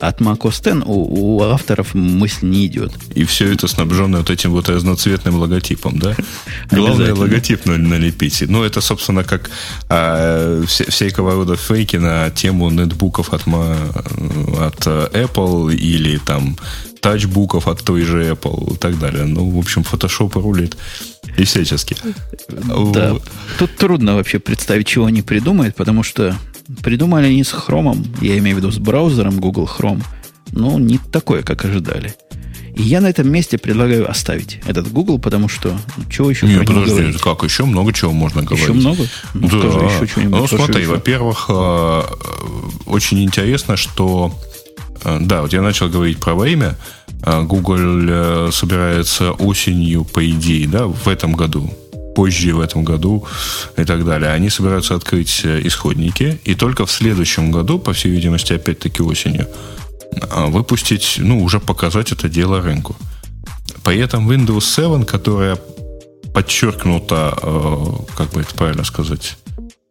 [0.00, 2.92] от macOS у, у авторов мысль не идет.
[3.14, 6.16] И все это снабжено вот этим вот разноцветным логотипом, да?
[6.70, 8.44] Главное логотип налепить.
[8.48, 9.50] Ну, это, собственно, как
[9.88, 16.56] а, все, всякого рода фейки на тему нетбуков от, от Apple или там
[17.00, 19.24] тачбуков от той же Apple и так далее.
[19.24, 20.76] Ну, в общем, Photoshop рулит
[21.36, 21.96] и всячески.
[22.48, 23.16] Да.
[23.58, 26.36] Тут трудно вообще представить, чего они придумают, потому что
[26.82, 30.02] Придумали они с Chrome, я имею в виду с браузером Google Chrome,
[30.52, 32.14] но не такое, как ожидали.
[32.76, 36.56] И я на этом месте предлагаю оставить этот Google, потому что ну, чего еще не,
[36.56, 37.20] про подожди, говорить?
[37.22, 38.68] как еще много чего можно говорить?
[38.68, 39.04] Еще много?
[39.32, 39.58] Ну, да.
[39.58, 40.40] скажи еще что-нибудь.
[40.40, 40.90] Ну, смотри, еще.
[40.90, 42.02] во-первых, э,
[42.84, 44.38] очень интересно, что
[45.04, 46.76] э, да, вот я начал говорить про время.
[47.22, 51.72] Э, Google собирается осенью, по идее, да, в этом году
[52.16, 53.26] позже в этом году
[53.76, 54.30] и так далее.
[54.30, 59.46] Они собираются открыть э, исходники и только в следующем году, по всей видимости, опять-таки осенью,
[60.30, 62.96] а, выпустить, ну, уже показать это дело рынку.
[63.84, 65.58] При этом Windows 7, которая
[66.32, 69.36] подчеркнута, э, как бы это правильно сказать,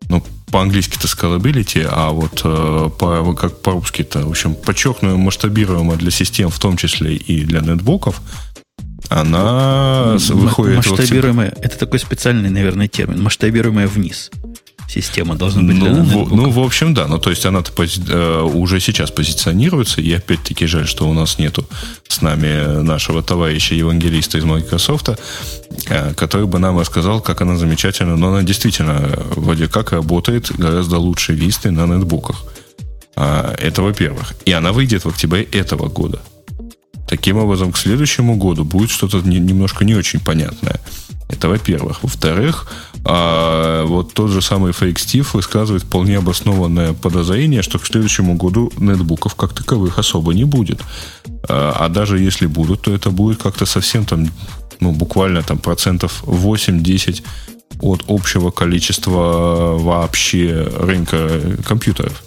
[0.09, 6.49] ну, по-английски-то scalability, а вот э, по, как по-русски-то, в общем, подчеркнуто масштабируемо для систем,
[6.49, 8.19] в том числе и для нетбуков,
[9.09, 10.77] она выходит...
[10.77, 11.65] Масштабируемая, вот...
[11.65, 13.21] это такой специальный, наверное, термин.
[13.21, 14.31] Масштабируемая вниз.
[14.87, 17.07] Система должна быть ну, в, ну, в общем, да.
[17.07, 19.99] Ну, то есть она э, уже сейчас позиционируется.
[19.99, 21.65] И опять-таки жаль, что у нас нету
[22.07, 25.09] с нами нашего товарища евангелиста из Microsoft,
[25.89, 28.15] э, который бы нам рассказал, как она замечательно.
[28.15, 32.43] Но она действительно вроде как работает гораздо лучше Висты на нетбуках.
[33.15, 34.35] А, это во-первых.
[34.45, 36.21] И она выйдет в октябре этого года.
[37.07, 40.79] Таким образом, к следующему году будет что-то не, немножко не очень понятное.
[41.29, 42.03] Это во-первых.
[42.03, 42.71] Во-вторых,
[43.03, 48.71] а, вот тот же самый Fake Steve высказывает вполне обоснованное подозрение, что к следующему году
[48.77, 50.81] нетбуков как таковых особо не будет.
[51.47, 54.27] А, а даже если будут, то это будет как-то совсем там,
[54.79, 57.23] ну, буквально там процентов 8-10
[57.81, 62.23] от общего количества вообще рынка компьютеров.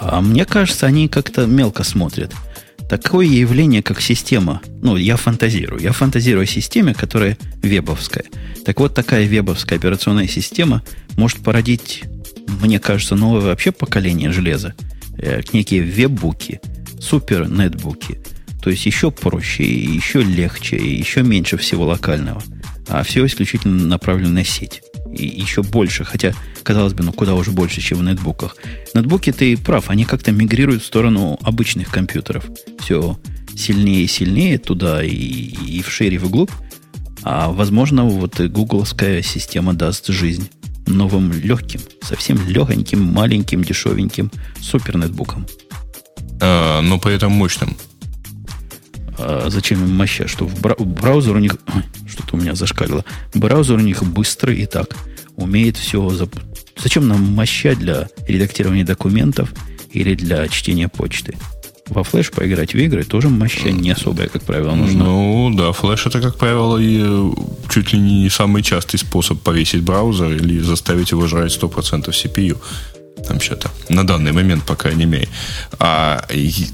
[0.00, 2.32] А мне кажется, они как-то мелко смотрят
[3.00, 4.60] такое явление, как система.
[4.82, 5.80] Ну, я фантазирую.
[5.80, 8.26] Я фантазирую о системе, которая вебовская.
[8.66, 10.82] Так вот, такая вебовская операционная система
[11.16, 12.02] может породить,
[12.60, 14.74] мне кажется, новое вообще поколение железа.
[15.16, 16.60] Э, некие веб-буки,
[17.00, 18.18] супер-нетбуки,
[18.62, 22.42] То есть еще проще, еще легче, еще меньше всего локального.
[22.88, 24.82] А все исключительно направлено на сеть.
[25.12, 28.56] И еще больше, хотя, казалось бы, ну куда уже больше, чем в нетбуках.
[28.94, 32.44] Нетбуки, ты прав, они как-то мигрируют в сторону обычных компьютеров.
[32.80, 33.18] Все
[33.54, 36.50] сильнее и сильнее туда и, и вширь, и вглубь.
[37.22, 40.48] А возможно, вот и гугловская система даст жизнь
[40.86, 45.46] новым легким, совсем легоньким, маленьким, дешевеньким супернетбуком.
[46.40, 47.76] А, но при этом мощным.
[49.18, 50.28] А зачем им моща?
[50.28, 51.56] Что в браузер у них...
[52.08, 53.04] Что-то у меня зашкалило.
[53.34, 54.96] Браузер у них быстрый и так.
[55.36, 56.08] Умеет все...
[56.10, 56.34] Зап...
[56.76, 59.52] Зачем нам моща для редактирования документов
[59.90, 61.36] или для чтения почты?
[61.88, 65.04] во флеш поиграть в игры тоже моща не особая, как правило, нужна.
[65.04, 67.30] Ну, да, флеш это, как правило, и э,
[67.70, 72.58] чуть ли не самый частый способ повесить браузер или заставить его жрать 100% CPU.
[73.26, 73.70] Там что-то.
[73.88, 75.28] На данный момент, по крайней мере.
[75.78, 76.26] А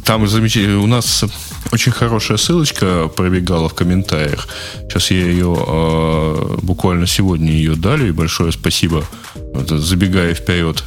[0.04, 0.80] там замечательно.
[0.80, 1.24] У нас
[1.72, 4.48] очень хорошая ссылочка пробегала в комментариях.
[4.88, 8.08] Сейчас я ее э, буквально сегодня ее дали.
[8.08, 9.04] И большое спасибо.
[9.54, 10.84] Забегая вперед,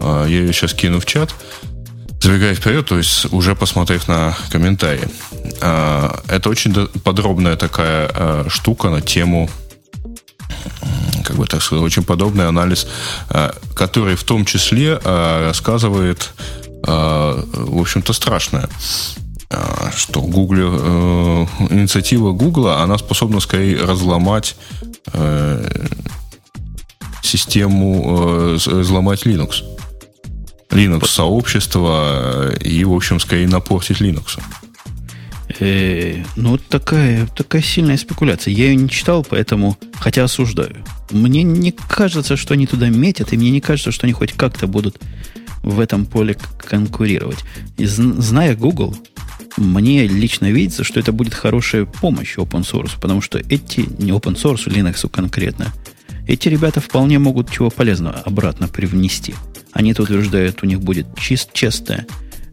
[0.00, 1.34] э, я ее сейчас кину в чат.
[2.20, 5.08] Забегая вперед, то есть уже посмотрев на комментарии.
[5.60, 9.48] Э, это очень подробная такая э, штука на тему
[11.24, 12.86] как бы так сказать, очень подобный анализ,
[13.30, 16.30] э, который в том числе э, рассказывает,
[16.86, 18.68] э, в общем-то, страшное
[19.94, 24.56] что Google, инициатива Google, она способна скорее разломать
[27.22, 29.62] систему, взломать Linux.
[30.70, 34.40] Linux сообщество и, в общем, скорее напортить Linux.
[35.60, 38.52] Э, ну, такая, такая сильная спекуляция.
[38.52, 40.84] Я ее не читал, поэтому, хотя осуждаю.
[41.10, 44.66] Мне не кажется, что они туда метят, и мне не кажется, что они хоть как-то
[44.66, 45.00] будут
[45.62, 47.38] в этом поле конкурировать.
[47.76, 48.96] И зная Google,
[49.56, 54.34] мне лично видится, что это будет хорошая помощь open source, потому что эти, не open
[54.34, 55.72] source, Linux конкретно,
[56.26, 59.34] эти ребята вполне могут чего полезного обратно привнести.
[59.72, 62.06] Они тут утверждают, у них будет чист, честная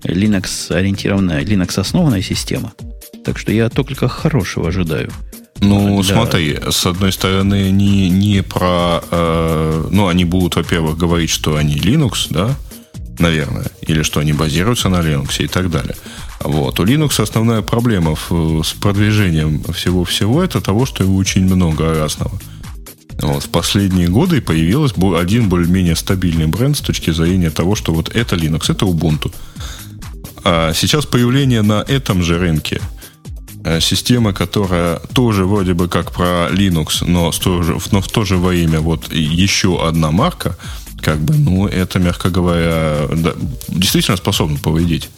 [0.03, 2.73] Linux-ориентированная, Linux-основанная система.
[3.23, 5.11] Так что я только хорошего ожидаю.
[5.61, 6.13] Ну, для...
[6.15, 9.01] смотри, с одной стороны, не, не про...
[9.11, 12.55] Э, ну, они будут, во-первых, говорить, что они Linux, да,
[13.19, 15.95] наверное, или что они базируются на Linux и так далее.
[16.41, 16.79] Вот.
[16.79, 22.39] У Linux основная проблема в, с продвижением всего-всего это того, что его очень много разного.
[23.21, 28.13] Вот, в последние годы появился один более-менее стабильный бренд с точки зрения того, что вот
[28.13, 29.31] это Linux, это Ubuntu.
[30.43, 32.81] А сейчас появление на этом же рынке
[33.63, 38.37] э, система, которая тоже вроде бы как про Linux, но, тоже, но в то же
[38.37, 40.57] время вот еще одна марка,
[41.01, 43.33] как бы, ну, это, мягко говоря, да,
[43.67, 45.09] действительно способна повредить.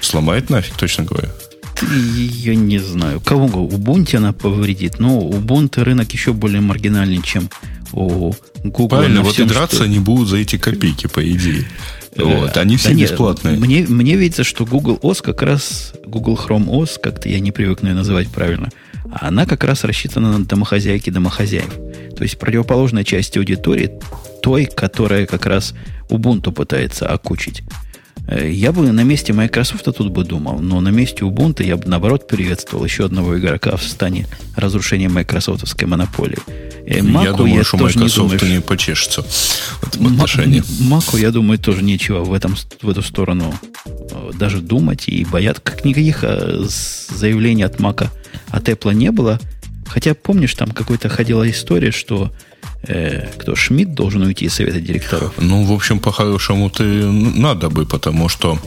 [0.00, 1.28] Сломает нафиг, точно говоря.
[1.82, 3.20] Я не знаю.
[3.20, 4.98] Кого Ubuntu она повредит?
[4.98, 7.48] Но Ubuntu рынок еще более маргинальный, чем
[7.92, 8.32] у
[8.62, 8.88] Google.
[8.88, 9.84] Правильно, вот всем, и драться что...
[9.84, 11.66] они будут за эти копейки, по идее.
[12.16, 13.56] Вот, они все да бесплатные.
[13.56, 17.52] Нет, мне, мне видится, что Google OS как раз, Google Chrome OS, как-то я не
[17.52, 18.70] привыкну ее называть правильно,
[19.12, 21.72] она как раз рассчитана на домохозяйки домохозяев.
[22.16, 23.92] То есть противоположная часть аудитории
[24.42, 25.74] той, которая как раз
[26.08, 27.62] Ubuntu пытается окучить.
[28.30, 31.86] Э, я бы на месте Microsoft тут бы думал, но на месте Ubuntu я бы,
[31.86, 36.38] наоборот, приветствовал еще одного игрока в стане разрушения майкрософтовской монополии.
[36.86, 40.62] Э, Маку, я думаю, я что Microsoft не, думаю, не почешется в этом отношении.
[40.80, 43.52] Маку, я думаю, тоже нечего в, этом, в эту сторону
[43.84, 45.58] э, даже думать и боят.
[45.58, 46.24] Как никаких
[46.60, 48.10] заявлений от Мака,
[48.48, 49.40] от Apple не было.
[49.88, 52.32] Хотя, помнишь, там какой-то ходила история, что
[52.82, 55.34] э, кто Шмидт должен уйти из совета директоров.
[55.38, 58.58] Ну, в общем, по-хорошему-то надо бы, потому что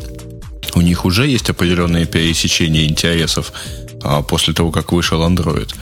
[0.76, 3.54] у них уже есть определенные пересечения интересов
[4.02, 5.74] а, после того, как вышел Android.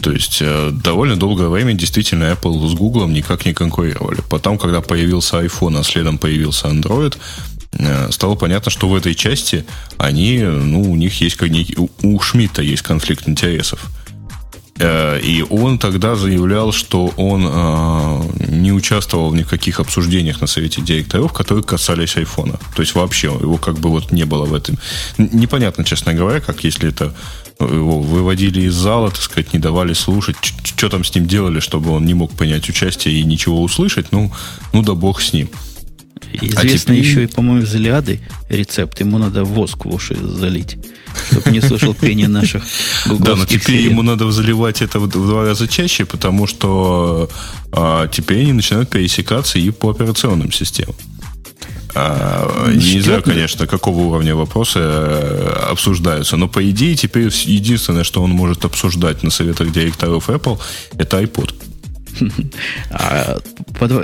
[0.00, 4.22] То есть э, довольно долгое время действительно Apple с Google никак не конкурировали.
[4.30, 7.16] Потом, когда появился iPhone, а следом появился Android,
[7.72, 9.64] э, стало понятно, что в этой части
[9.98, 11.38] они, ну, у них есть
[12.02, 13.90] у Шмидта есть конфликт интересов.
[14.80, 20.80] Э, и он тогда заявлял, что он э, не участвовал в никаких обсуждениях на совете
[20.80, 22.58] директоров, которые касались айфона.
[22.74, 24.78] То есть вообще его как бы вот не было в этом.
[25.18, 27.14] Непонятно, честно говоря, как если это
[27.60, 31.90] его выводили из зала, так сказать, не давали слушать, что там с ним делали, чтобы
[31.90, 34.32] он не мог принять участие и ничего услышать, ну,
[34.72, 35.50] ну да бог с ним.
[36.32, 36.96] Известно а теперь...
[36.98, 39.00] еще и, по-моему, из Илиады рецепт.
[39.00, 40.78] Ему надо воск в уши залить,
[41.30, 42.62] чтобы не слышал пения наших
[43.18, 43.90] Да, но теперь сирен.
[43.90, 47.28] ему надо заливать это в два раза чаще, потому что
[47.72, 50.94] а, теперь они начинают пересекаться и по операционным системам.
[51.94, 58.22] А, не знаю, конечно, какого уровня вопросы э, обсуждаются, но по идее теперь единственное, что
[58.22, 60.60] он может обсуждать на советах директоров Apple,
[60.96, 61.52] это iPod.
[62.90, 63.38] А,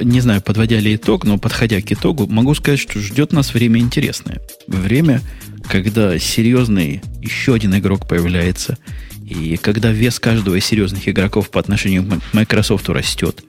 [0.02, 3.80] не знаю, подводя ли итог, но подходя к итогу, могу сказать, что ждет нас время
[3.80, 4.40] интересное.
[4.66, 5.20] Время,
[5.68, 8.78] когда серьезный еще один игрок появляется,
[9.26, 13.42] и когда вес каждого из серьезных игроков по отношению к Microsoft растет.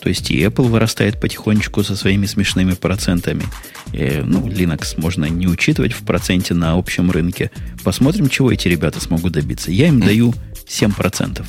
[0.00, 3.44] То есть и Apple вырастает потихонечку со своими смешными процентами.
[3.92, 7.52] И, ну, Linux можно не учитывать в проценте на общем рынке.
[7.84, 9.70] Посмотрим, чего эти ребята смогут добиться.
[9.70, 10.34] Я им даю
[10.66, 11.44] 7%.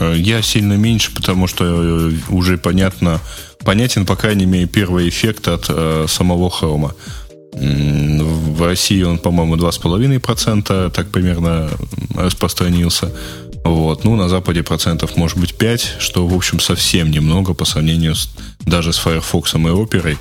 [0.00, 3.20] Э, я сильно меньше, потому что э, уже понятно,
[3.64, 6.94] понятен, по крайней мере, первый эффект от э, самого хрома.
[7.52, 11.70] В России он, по-моему, 2,5% так примерно
[12.14, 13.10] распространился.
[13.64, 14.04] Вот.
[14.04, 18.28] Ну, на Западе процентов может быть 5, что, в общем, совсем немного по сравнению с,
[18.60, 20.18] даже с Firefox и Opera.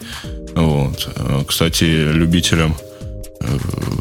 [0.56, 1.10] Вот.
[1.18, 2.76] Э, кстати, любителям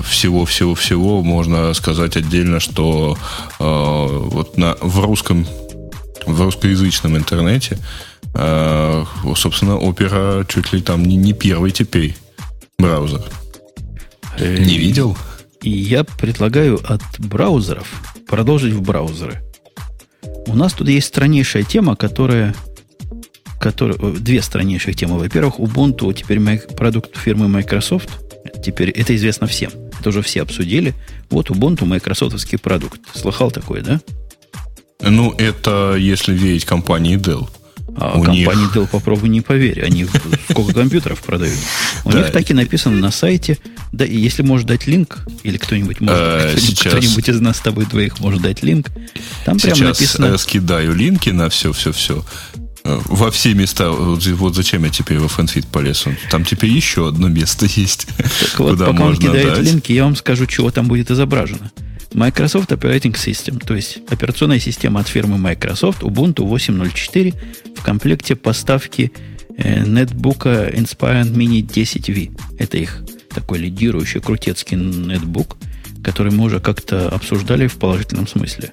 [0.09, 3.17] всего-всего-всего можно сказать отдельно, что
[3.59, 5.47] э, вот на, в русском
[6.27, 7.79] в русскоязычном интернете,
[8.35, 9.05] э,
[9.37, 12.17] собственно, Opera чуть ли там не, не первый теперь
[12.79, 13.23] браузер.
[14.39, 15.17] Э, не видел?
[15.63, 17.89] И я предлагаю от браузеров
[18.27, 19.43] продолжить в браузеры.
[20.47, 22.55] У нас тут есть страннейшая тема, которая,
[23.61, 25.19] которая две страннейших темы.
[25.19, 26.41] Во-первых, Ubuntu теперь
[26.77, 28.11] продукт фирмы Microsoft.
[28.63, 29.71] Теперь это известно всем.
[29.99, 30.95] Это уже все обсудили.
[31.31, 33.01] Вот Ubuntu майкрософтовский продукт.
[33.15, 34.01] Слыхал такое, да?
[35.11, 37.49] Ну, это если верить компании Dell.
[37.97, 38.75] А У компании них...
[38.75, 39.85] Dell попробуй не поверь.
[39.85, 40.07] Они
[40.51, 41.59] сколько компьютеров продают.
[42.05, 43.59] У них так и написано на сайте.
[43.93, 47.87] Да, и если можешь дать линк, или кто-нибудь может, э, кто-нибудь из нас с тобой
[47.87, 48.91] двоих может дать линк,
[49.45, 50.29] там прямо написано...
[50.29, 52.25] Сейчас скидаю линки на все-все-все
[52.83, 53.91] э, во все места.
[53.93, 56.07] Вот зачем я теперь во FanFit полез?
[56.31, 58.09] Там теперь еще одно место есть.
[58.17, 61.71] Так вот, пока он кидает линки, я вам скажу, чего там будет изображено.
[62.15, 67.35] Microsoft Operating System, то есть операционная система от фирмы Microsoft Ubuntu 8.04
[67.77, 69.13] в комплекте поставки
[69.59, 72.41] э, нетбука Inspiron Mini 10V.
[72.59, 73.03] Это их
[73.35, 75.57] такой лидирующий крутецкий нетбук,
[76.05, 78.71] который мы уже как-то обсуждали в положительном смысле.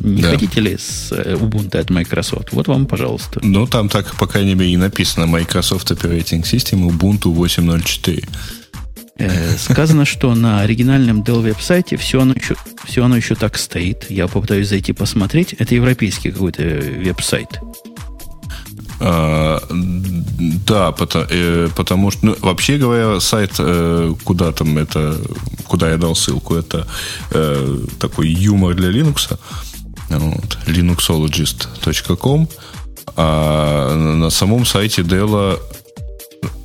[0.00, 0.30] Не да.
[0.30, 2.52] хотите ли с э, Ubuntu от Microsoft?
[2.52, 3.40] Вот вам, пожалуйста.
[3.42, 8.26] Ну, там так, по крайней мере, и написано Microsoft Operating System Ubuntu 8.04.
[9.20, 14.10] Э, сказано, что на оригинальном Dell веб-сайте все оно, еще, все оно еще так стоит.
[14.10, 15.52] Я попытаюсь зайти посмотреть.
[15.58, 17.60] Это европейский какой-то веб-сайт.
[18.98, 19.62] А,
[20.66, 25.18] да, потому, э, потому что, ну, вообще говоря, сайт, э, куда там это,
[25.66, 26.86] куда я дал ссылку, это
[27.98, 29.38] такой юмор для Linux,
[30.08, 32.48] вот, linuxologist.com,
[33.16, 35.58] а на самом сайте Dell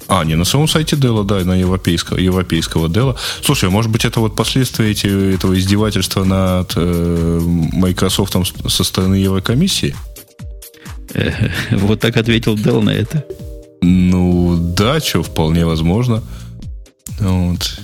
[0.07, 3.15] а, не, на самом сайте Dell, да, на европейского, европейского Dell.
[3.41, 7.39] Слушай, а может быть, это вот последствия эти, этого издевательства над э,
[7.73, 8.35] Microsoft
[8.67, 9.95] со стороны Еврокомиссии?
[11.71, 13.23] Вот так ответил Dell на это.
[13.81, 16.23] Ну, да, что, вполне возможно.
[17.19, 17.79] Вот.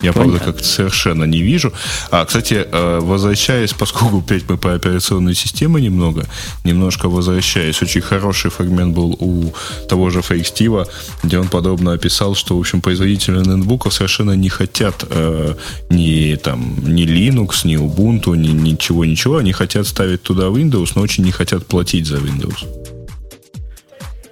[0.00, 0.38] Я, Понятно.
[0.38, 1.72] правда, как совершенно не вижу.
[2.10, 6.26] А, кстати, э, возвращаясь, поскольку опять мы по операционной системе немного,
[6.64, 9.54] немножко возвращаясь, очень хороший фрагмент был у
[9.88, 10.86] того же Фейк Стива,
[11.22, 15.54] где он подробно описал, что, в общем, производители ноутбуков совершенно не хотят э,
[15.88, 19.38] ни, там, ни Linux, ни Ubuntu, ни ничего-ничего.
[19.38, 22.66] Они хотят ставить туда Windows, но очень не хотят платить за Windows.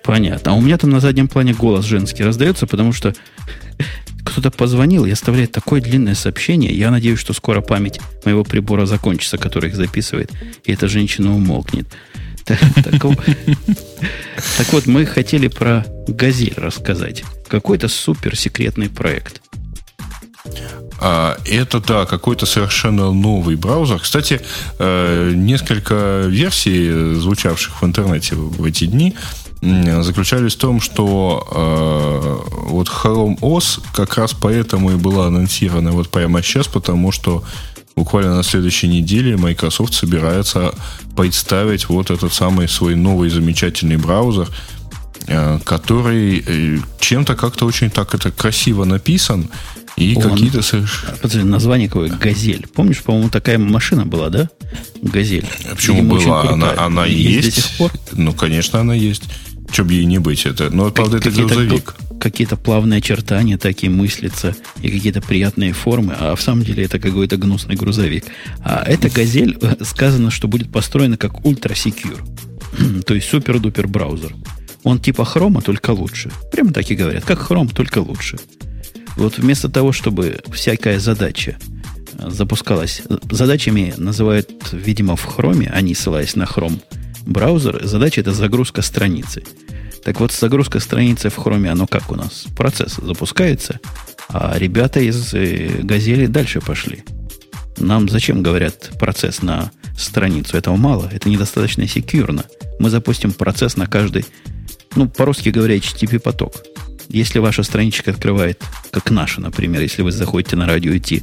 [0.05, 0.53] Понятно.
[0.53, 3.15] А у меня там на заднем плане голос женский раздается, потому что
[4.25, 6.73] кто-то позвонил и оставляет такое длинное сообщение.
[6.73, 10.33] Я надеюсь, что скоро память моего прибора закончится, который их записывает,
[10.65, 11.87] и эта женщина умолкнет.
[12.45, 13.05] Так,
[14.73, 17.25] вот, мы хотели про Газель рассказать.
[17.49, 19.41] Какой-то суперсекретный проект.
[21.01, 23.99] А, это, да, какой-то совершенно новый браузер.
[23.99, 24.41] Кстати,
[24.79, 29.15] э, несколько версий, звучавших в интернете в эти дни,
[30.03, 36.09] заключались в том, что э, вот Chrome OS как раз поэтому и была анонсирована вот
[36.09, 37.45] прямо сейчас, потому что
[37.97, 40.75] буквально на следующей неделе Microsoft собирается
[41.17, 44.49] представить вот этот самый свой новый замечательный браузер,
[45.27, 49.49] э, который э, чем-то как-то очень так это красиво написан,
[49.97, 51.17] и Он, какие-то совершенно...
[51.17, 52.11] Подожди, название какое?
[52.11, 52.67] Газель.
[52.75, 54.51] Помнишь, по-моему, такая машина была, да?
[55.03, 55.47] Газель.
[55.71, 56.51] Почему Видимо, была?
[56.51, 57.57] Она, она есть.
[57.79, 57.93] есть?
[58.13, 59.23] Ну, конечно, она есть.
[59.83, 60.71] Бы ей не быть это.
[60.71, 61.95] Но, правда, это грузовик.
[62.21, 67.37] Какие-то плавные очертания такие мыслятся и какие-то приятные формы, а в самом деле это какой-то
[67.37, 68.25] гнусный грузовик.
[68.61, 72.25] А эта газель, э, сказано, что будет построена как ультра-секьюр.
[73.07, 74.35] То есть супер-дупер браузер.
[74.85, 76.31] Он типа хрома, только лучше.
[76.53, 77.25] Прямо так и говорят.
[77.25, 78.39] Как хром, только лучше.
[79.17, 81.57] Вот вместо того, чтобы всякая задача
[82.19, 86.81] запускалась, задачами называют, видимо, в хроме, они ссылаясь на хром
[87.27, 89.43] браузер, задача это загрузка страницы.
[90.05, 92.45] Так вот, загрузка страницы в хроме, оно как у нас?
[92.57, 93.81] Процесс запускается,
[94.29, 97.05] а ребята из э, Газели дальше пошли.
[97.79, 100.59] Нам зачем говорят процесс на страницу?
[100.59, 102.45] Этого мало, это недостаточно секьюрно.
[102.79, 104.27] Мы запустим процесс на каждый,
[104.95, 106.53] ну, по-русски говоря, HTTP-поток.
[107.09, 111.23] Если ваша страничка открывает, как наша, например, если вы заходите на радио IT,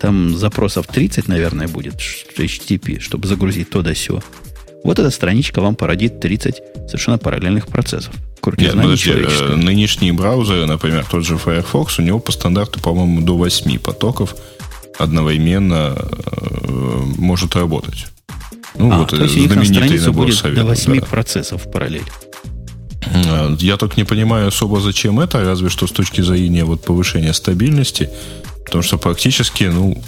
[0.00, 4.20] там запросов 30, наверное, будет HTTP, чтобы загрузить то да сё.
[4.86, 8.14] Вот эта страничка вам породит 30 совершенно параллельных процессов.
[8.56, 13.36] Нет, подожди, э, нынешние браузеры, например, тот же Firefox, у него по стандарту, по-моему, до
[13.36, 14.36] 8 потоков
[14.96, 18.06] одновременно э, может работать.
[18.78, 20.62] Ну, а, вот то есть знаменитый набор будет советов.
[20.62, 21.06] До 8 да.
[21.06, 22.06] процессов в параллель.
[23.06, 27.32] Э, я только не понимаю особо, зачем это, разве что с точки зрения вот повышения
[27.32, 28.08] стабильности,
[28.64, 30.00] потому что практически, ну,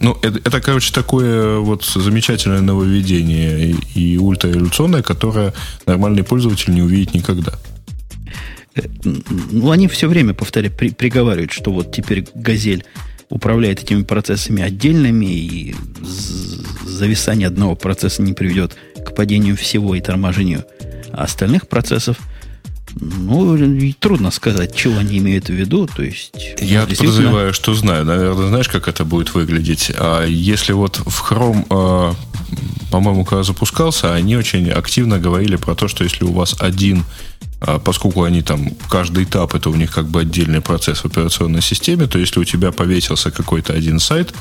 [0.00, 5.52] ну, это, это, короче, такое вот замечательное нововведение и, и ультрареволюционное, которое
[5.86, 7.52] нормальный пользователь не увидит никогда.
[8.74, 12.84] Э, ну, они все время, повторяю, при, приговаривают, что вот теперь «Газель»
[13.28, 15.74] управляет этими процессами отдельными, и
[16.86, 20.64] зависание одного процесса не приведет к падению всего и торможению
[21.12, 22.18] остальных процессов–
[22.94, 23.56] ну,
[23.98, 25.86] трудно сказать, чего они имеют в виду.
[25.86, 27.12] То есть, Я действительно...
[27.12, 28.04] подозреваю, что знаю.
[28.04, 29.92] Наверное, знаешь, как это будет выглядеть.
[29.96, 32.14] А если вот в Chrome, э,
[32.90, 37.04] по-моему, когда запускался, они очень активно говорили про то, что если у вас один
[37.60, 41.60] а поскольку они там, каждый этап это у них как бы отдельный процесс в операционной
[41.60, 44.32] системе, то если у тебя повесился какой-то один сайт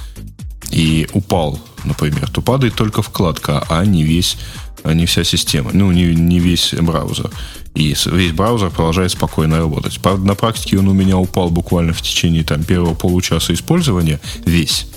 [0.70, 4.38] и упал, например, то падает только вкладка, а не весь,
[4.84, 7.30] а не вся система, ну, не, не весь браузер.
[7.76, 10.00] И весь браузер продолжает спокойно работать.
[10.00, 14.88] Правда, на практике он у меня упал буквально в течение там, первого получаса использования весь.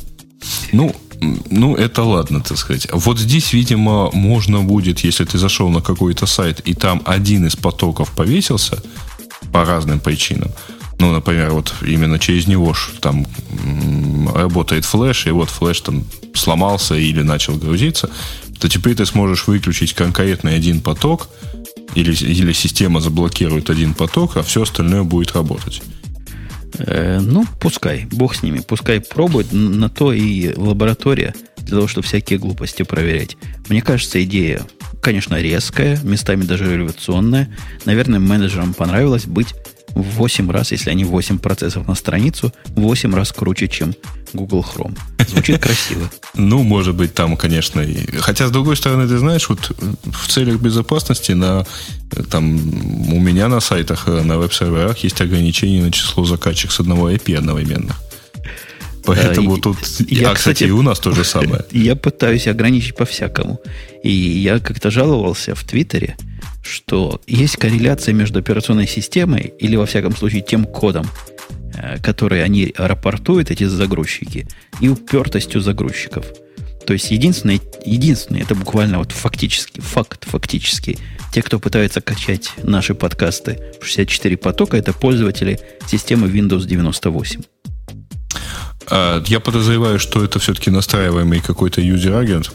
[0.73, 0.95] Ну,
[1.51, 2.89] ну, это ладно, так сказать.
[2.93, 7.57] Вот здесь, видимо, можно будет, если ты зашел на какой-то сайт, и там один из
[7.57, 8.83] потоков повесился
[9.53, 10.51] по разным причинам,
[10.99, 13.27] ну, например, вот именно через него там
[14.35, 16.05] работает флеш, и вот флеш там
[16.35, 18.11] сломался или начал грузиться,
[18.61, 21.29] то теперь ты сможешь выключить конкретный один поток,
[21.95, 25.83] или, или система заблокирует один поток, а все остальное будет работать.
[26.79, 32.07] Э, ну, пускай, бог с ними, пускай пробует, на то и лаборатория для того, чтобы
[32.07, 33.37] всякие глупости проверять.
[33.69, 34.63] Мне кажется, идея,
[35.03, 37.55] конечно, резкая, местами даже революционная.
[37.87, 39.55] Наверное, менеджерам понравилось быть
[39.95, 43.95] в 8 раз, если они 8 процессов на страницу, в 8 раз круче, чем
[44.33, 44.97] Google Chrome.
[45.29, 46.11] Звучит красиво.
[46.35, 47.85] Ну, может быть, там, конечно.
[48.21, 49.73] Хотя, с другой стороны, ты знаешь, вот
[50.05, 51.67] в целях безопасности на
[52.31, 52.57] там
[53.13, 57.97] у меня на сайтах, на веб-серверах есть ограничение на число закачек с одного IP одновременно.
[59.05, 59.79] Поэтому да, тут...
[60.09, 61.65] Я, а, кстати, кстати, и у нас то же самое.
[61.73, 63.61] Я пытаюсь ограничить по-всякому.
[64.05, 66.17] И я как-то жаловался в Твиттере,
[66.63, 71.07] что есть корреляция между операционной системой или, во всяком случае, тем кодом,
[71.75, 74.47] э, который они рапортуют, эти загрузчики,
[74.81, 76.27] и упертостью загрузчиков.
[76.87, 80.99] То есть единственное, единственное, это буквально вот фактически, факт фактически,
[81.33, 87.43] те, кто пытается качать наши подкасты в 64 потока, это пользователи системы Windows 98.
[88.89, 92.51] А, я подозреваю, что это все-таки настраиваемый какой-то юзер-агент,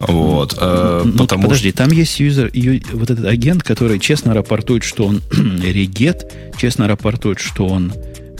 [0.00, 1.78] вот, э, ну, потому подожди, что...
[1.78, 5.22] там есть юзер, ю, вот этот агент, который честно рапортует, что он
[5.62, 7.92] регет, честно рапортует, что он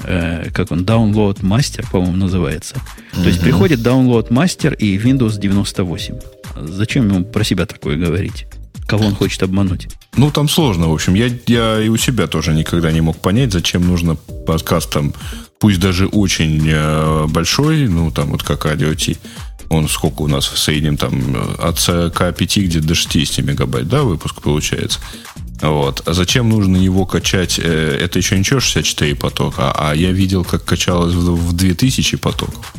[0.05, 2.77] э, как он, download master, по-моему, называется.
[2.77, 3.23] Mm-hmm.
[3.23, 6.15] То есть приходит download master и Windows 98.
[6.57, 8.47] Зачем ему про себя такое говорить?
[8.87, 9.89] Кого он хочет обмануть?
[10.17, 11.15] Ну, там сложно, в общем.
[11.15, 15.13] Я, я и у себя тоже никогда не мог понять, зачем нужно подкаст там,
[15.59, 19.19] пусть даже очень э, большой, ну, там вот как радио Ти,
[19.69, 24.41] он сколько у нас в среднем там от 45 где до 60 мегабайт, да, выпуск
[24.41, 25.01] получается.
[25.61, 26.03] Вот.
[26.07, 27.59] А зачем нужно его качать?
[27.59, 32.75] Э, это еще ничего 64 потока, а я видел, как качалось в 2000 потоков.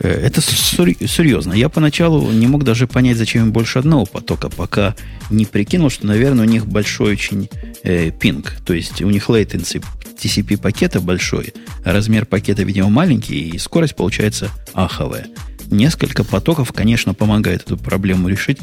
[0.00, 1.54] Э, это серьезно.
[1.54, 4.94] Я поначалу не мог даже понять, зачем им больше одного потока, пока
[5.30, 7.48] не прикинул, что, наверное, у них большой очень
[7.82, 8.56] э, пинг.
[8.66, 9.82] То есть у них latency
[10.22, 11.54] TCP пакета большой,
[11.84, 15.26] размер пакета, видимо, маленький, и скорость получается аховая.
[15.70, 18.58] Несколько потоков, конечно, помогает эту проблему решить.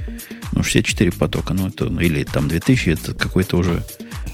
[0.54, 3.84] Ну, 64 потока, ну, это, ну, или там 2000, это какой-то уже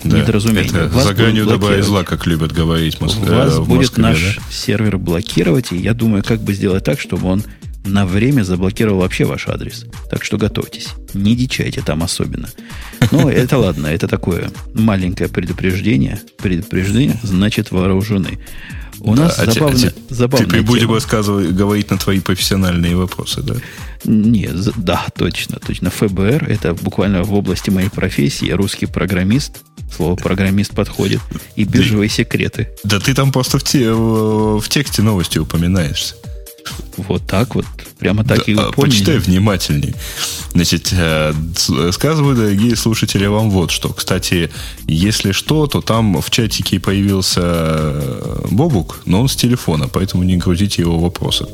[0.03, 0.71] да, недоразумение.
[0.85, 3.17] Это вас за гранью добра и зла, как любят говорить Моск...
[3.19, 4.41] Вас в будет Москве, наш да?
[4.51, 7.43] сервер блокировать, и я думаю, как бы сделать так, чтобы он
[7.87, 9.85] на время заблокировал вообще ваш адрес.
[10.09, 10.89] Так что готовьтесь.
[11.13, 12.49] Не дичайте там особенно.
[13.11, 16.19] Ну, это ладно, это такое маленькое предупреждение.
[16.37, 18.39] Предупреждение значит вооружены.
[18.99, 23.41] У да, нас а забавно, те, забавная Теперь будем рассказывать, говорить на твои профессиональные вопросы,
[23.41, 23.55] да?
[24.03, 25.89] Нет, да, точно, точно.
[25.89, 28.49] ФБР это буквально в области моей профессии.
[28.51, 29.57] русский программист.
[29.95, 31.21] Слово программист подходит.
[31.55, 32.69] И биржевые секреты.
[32.83, 36.15] Да ты там просто в, те, в, в тексте новости упоминаешься.
[36.97, 37.65] Вот так вот.
[37.99, 38.75] Прямо так да, и упомнили.
[38.75, 39.95] Почитай внимательней.
[40.53, 41.33] Значит, э,
[41.91, 43.89] сказываю, дорогие слушатели, вам вот что.
[43.89, 44.49] Кстати,
[44.87, 50.37] если что, то там в чатике появился э, Бобук, но он с телефона, поэтому не
[50.37, 51.47] грузите его вопросы.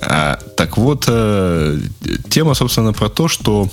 [0.00, 1.78] А, так вот, э,
[2.30, 3.68] тема, собственно, про то, что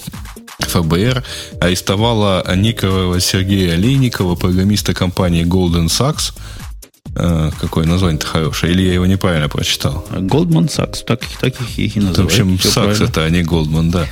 [0.60, 1.24] ФБР
[1.62, 6.34] арестовала некого Сергея Олейникова, программиста компании Golden Sachs,
[7.16, 8.74] Э, какое название-то хорошее?
[8.74, 10.06] Или я его неправильно прочитал?
[10.12, 12.18] Goldman Sachs, так, так их и называют.
[12.18, 14.08] В общем, Sachs это, а не Goldman, да.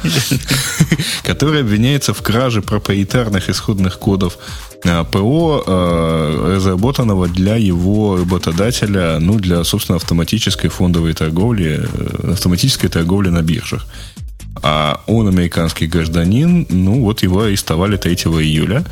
[1.24, 4.38] Который обвиняется в краже проприетарных исходных кодов
[4.84, 11.88] э, ПО, э, разработанного для его работодателя, ну, для, собственно, автоматической фондовой торговли,
[12.24, 13.86] автоматической торговли на биржах.
[14.64, 18.84] А он американский гражданин, ну, вот его арестовали 3 июля.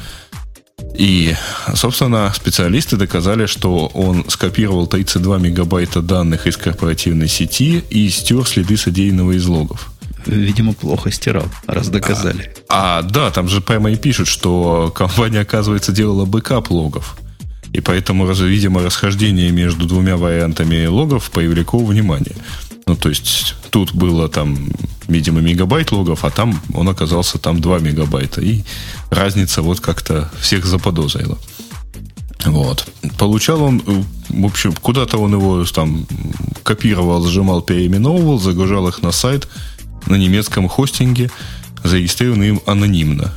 [0.98, 1.36] И,
[1.74, 8.78] собственно, специалисты доказали, что он скопировал 32 мегабайта данных из корпоративной сети и стер следы
[8.78, 9.92] содеянного из логов.
[10.26, 12.54] Видимо, плохо стирал, раз доказали.
[12.68, 17.18] А, а да, там же прямо и пишут, что компания, оказывается, делала бэкап логов.
[17.74, 22.36] И поэтому, видимо, расхождение между двумя вариантами логов привлекло внимание.
[22.88, 24.70] Ну, то есть, тут было там,
[25.08, 28.42] видимо, мегабайт логов, а там он оказался там 2 мегабайта.
[28.42, 28.64] И
[29.10, 31.38] разница вот как-то всех заподозрила.
[32.46, 32.88] Вот.
[33.18, 33.82] Получал он,
[34.30, 36.06] в общем, куда-то он его там
[36.64, 39.48] копировал, сжимал, переименовывал, загружал их на сайт
[40.06, 41.32] на немецком хостинге,
[41.84, 43.34] зарегистрированный им анонимно.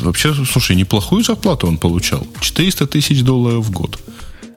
[0.00, 2.26] Вообще, слушай, неплохую зарплату он получал.
[2.40, 3.98] 400 тысяч долларов в год.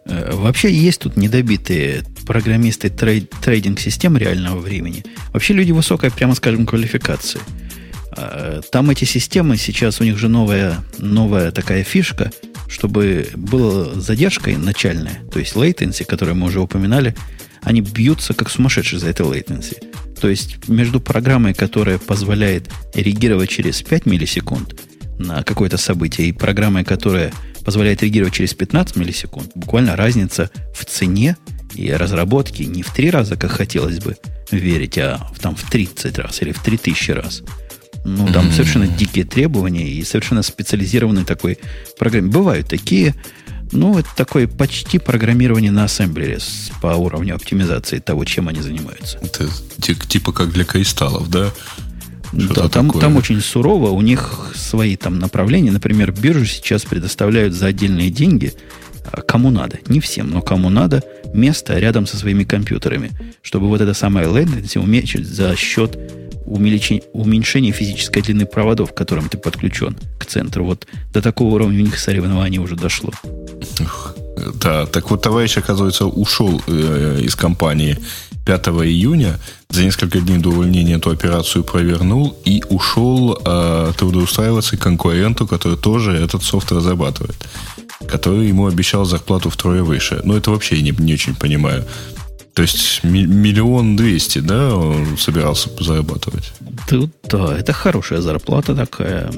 [0.05, 5.03] Э, вообще есть тут недобитые программисты трейд, трейдинг-систем реального времени.
[5.34, 7.39] Вообще люди высокой, прямо скажем, квалификации.
[8.11, 12.32] А, там эти системы, сейчас у них же новая, новая такая фишка,
[12.67, 17.15] чтобы была задержка начальная, то есть latency, которую мы уже упоминали,
[17.61, 19.84] они бьются как сумасшедшие за это latency.
[20.19, 24.80] То есть между программой, которая позволяет реагировать через 5 миллисекунд
[25.19, 27.32] на какое-то событие, и программой, которая
[27.63, 31.36] позволяет реагировать через 15 миллисекунд, буквально разница в цене
[31.76, 34.17] и разработке не в три раза, как хотелось бы
[34.51, 37.43] верить, а в, там в 30 раз или в 3000 раз.
[38.03, 38.51] Ну, там mm-hmm.
[38.51, 41.57] совершенно дикие требования и совершенно специализированный такой
[41.97, 42.30] программ.
[42.30, 43.15] Бывают такие,
[43.71, 46.38] ну, это такое почти программирование на ассемблере
[46.82, 49.17] по уровню оптимизации того, чем они занимаются.
[49.21, 49.49] Это
[50.07, 51.51] типа как для кристаллов, да?
[52.32, 55.71] Да, там, там очень сурово, у них свои там направления.
[55.71, 58.53] Например, биржу сейчас предоставляют за отдельные деньги
[59.27, 61.03] кому надо, не всем, но кому надо,
[61.33, 65.97] место рядом со своими компьютерами, чтобы вот это самое latency уменьшить за счет
[66.45, 70.65] уменьшения физической длины проводов, к которым ты подключен к центру.
[70.65, 73.11] Вот до такого уровня у них соревнование уже дошло.
[74.61, 77.97] Да, так вот товарищ, оказывается, ушел э, из компании
[78.45, 79.39] 5 июня,
[79.69, 85.77] за несколько дней до увольнения эту операцию провернул и ушел э, трудоустраиваться к конкуренту, который
[85.77, 87.35] тоже этот софт разрабатывает,
[88.07, 90.21] который ему обещал зарплату втрое выше.
[90.23, 91.85] Но это вообще не, не очень понимаю.
[92.55, 96.53] То есть миллион двести, да, он собирался зарабатывать?
[96.87, 99.29] Тут, да, это хорошая зарплата такая.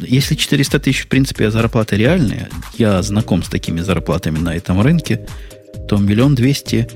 [0.00, 5.24] Если 400 тысяч, в принципе, зарплата реальная, я знаком с такими зарплатами на этом рынке,
[5.88, 6.88] то миллион двести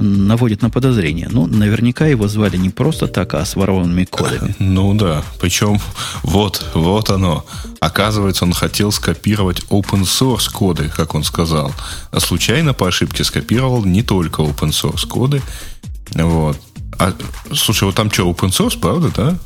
[0.00, 1.28] наводит на подозрение.
[1.30, 4.54] Ну, наверняка его звали не просто так, а с ворованными кодами.
[4.70, 5.80] Ну да, причем
[6.22, 7.44] вот, вот оно.
[7.80, 11.72] Оказывается, он хотел скопировать open source коды, как он сказал.
[12.10, 15.42] А случайно по ошибке скопировал не только open source коды.
[16.14, 16.58] Вот.
[16.98, 17.14] А,
[17.52, 19.38] слушай, вот там что, open source, правда, да?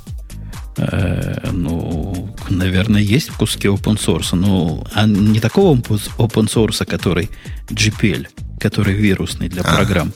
[0.77, 7.31] Э, ну, наверное, есть куски open source, но а не такого open source, который
[7.69, 8.27] GPL,
[8.65, 9.75] который вирусный для а.
[9.77, 10.13] программ,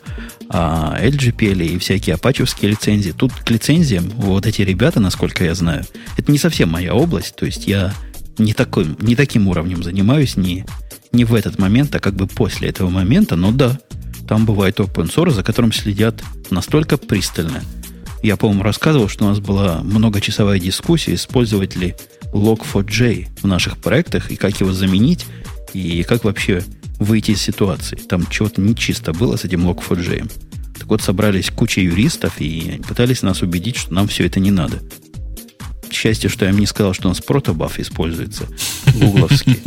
[0.48, 3.10] а LGPL и всякие апачевские лицензии.
[3.10, 5.84] Тут к лицензиям вот эти ребята, насколько я знаю,
[6.16, 7.92] это не совсем моя область, то есть я
[8.38, 10.64] не, такой, не таким уровнем занимаюсь, не,
[11.12, 13.78] не в этот момент, а как бы после этого момента, но да,
[14.26, 17.62] там бывает open source, за которым следят настолько пристально–
[18.22, 21.94] я, по-моему, рассказывал, что у нас была многочасовая дискуссия, использовать ли
[22.32, 25.26] Log4j в наших проектах и как его заменить,
[25.72, 26.64] и как вообще
[26.98, 27.96] выйти из ситуации.
[27.96, 30.30] Там чего-то нечисто было с этим Log4j.
[30.78, 34.80] Так вот, собрались куча юристов и пытались нас убедить, что нам все это не надо.
[35.90, 38.46] Счастье, что я им не сказал, что у нас протобаф используется,
[38.94, 39.58] гугловский.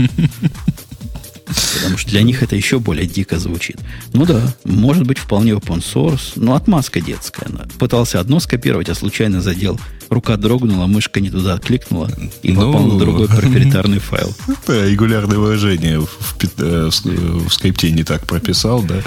[1.75, 3.77] Потому что для них это еще более дико звучит.
[4.13, 7.47] Ну да, может быть вполне open source, но отмазка детская.
[7.79, 9.79] Пытался одно скопировать, а случайно задел.
[10.09, 12.09] Рука дрогнула, мышка не туда кликнула
[12.43, 14.33] и ну, попал на другой проприетарный файл.
[14.47, 19.01] Это регулярное выражение в, в, э, в, в скрипте не так прописал, да,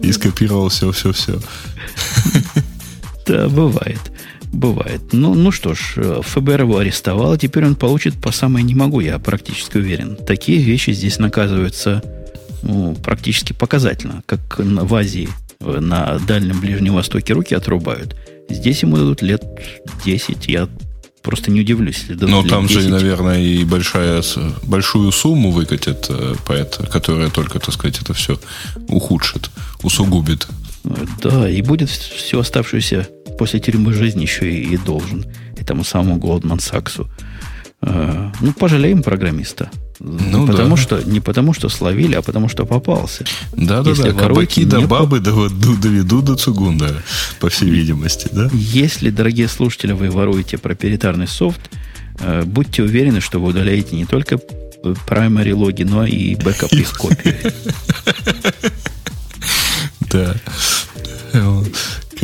[0.00, 1.40] и скопировал все-все-все.
[3.26, 4.00] Да, бывает.
[4.54, 5.12] Бывает.
[5.12, 9.00] Ну, ну что ж, э, ФБР его арестовало, теперь он получит по самое не могу,
[9.00, 10.16] я практически уверен.
[10.16, 12.02] Такие вещи здесь наказываются
[12.62, 15.28] ну, практически показательно, как в Азии
[15.58, 18.14] э, на Дальнем Ближнем Востоке руки отрубают.
[18.48, 19.42] Здесь ему дадут лет
[20.04, 20.68] 10, я
[21.22, 22.80] просто не удивлюсь, если дадут Но там 10.
[22.80, 24.22] же, наверное, и большая,
[24.62, 28.38] большую сумму выкатят, э, поэт, которая только, так сказать, это все
[28.86, 29.50] ухудшит,
[29.82, 30.46] усугубит.
[31.20, 35.24] Да, и будет всю оставшуюся после тюрьмы жизни еще и, и должен
[35.56, 37.08] этому самому Голдман Саксу.
[37.82, 39.70] Э, ну, пожалеем программиста.
[40.00, 40.82] Ну, потому да.
[40.82, 43.24] что, не потому, что словили, а потому, что попался.
[43.52, 47.02] Да-да-да, кабаки да бабы доведут до цугундера,
[47.40, 48.28] по всей видимости.
[48.32, 48.50] Да?
[48.52, 51.60] Если, дорогие слушатели, вы воруете проприетарный софт,
[52.20, 54.38] э, будьте уверены, что вы удаляете не только
[55.06, 57.36] primary логи, но и бэкап их копии.
[60.10, 60.36] Да.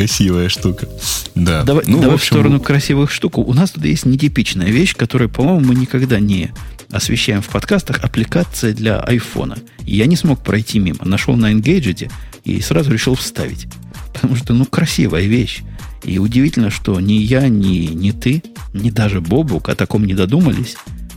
[0.00, 0.88] Красивая штука.
[1.34, 1.62] Да.
[1.62, 2.24] Давай, ну, давай в, общем...
[2.24, 3.36] в сторону красивых штук.
[3.36, 6.52] У нас тут есть нетипичная вещь, которую, по-моему, мы никогда не
[6.90, 7.98] освещаем в подкастах.
[7.98, 9.58] Аппликация для айфона.
[9.80, 11.04] Я не смог пройти мимо.
[11.04, 12.10] Нашел на Engadget
[12.44, 13.66] и сразу решил вставить.
[14.14, 15.60] Потому что, ну, красивая вещь.
[16.02, 18.42] И удивительно, что ни я, ни, ни ты,
[18.72, 20.76] ни даже Бобук о таком не додумались.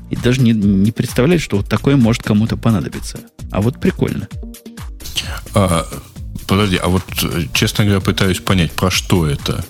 [0.09, 3.21] И даже не, не представляют, что вот такое может кому-то понадобиться.
[3.49, 4.27] А вот прикольно.
[5.55, 5.88] А,
[6.47, 7.03] Подожди, а вот,
[7.53, 9.63] честно говоря, пытаюсь понять, про что это.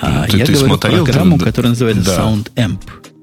[0.00, 2.22] А, ты, я ты говорю смотрел, программу, да, которая называется да.
[2.22, 2.80] SoundAmp.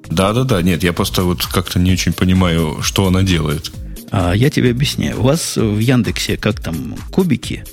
[0.09, 3.71] Да-да-да, нет, я просто вот как-то не очень понимаю, что она делает.
[4.11, 5.19] А, я тебе объясняю.
[5.19, 7.63] У вас в Яндексе как там кубики,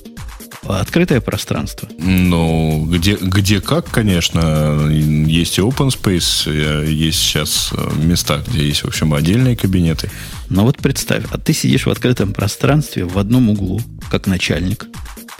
[0.67, 1.87] открытое пространство.
[1.97, 8.67] Ну, где, где как, конечно, есть и open space, э, есть сейчас э, места, где
[8.67, 10.09] есть, в общем, отдельные кабинеты.
[10.49, 14.87] Но вот представь, а ты сидишь в открытом пространстве в одном углу, как начальник,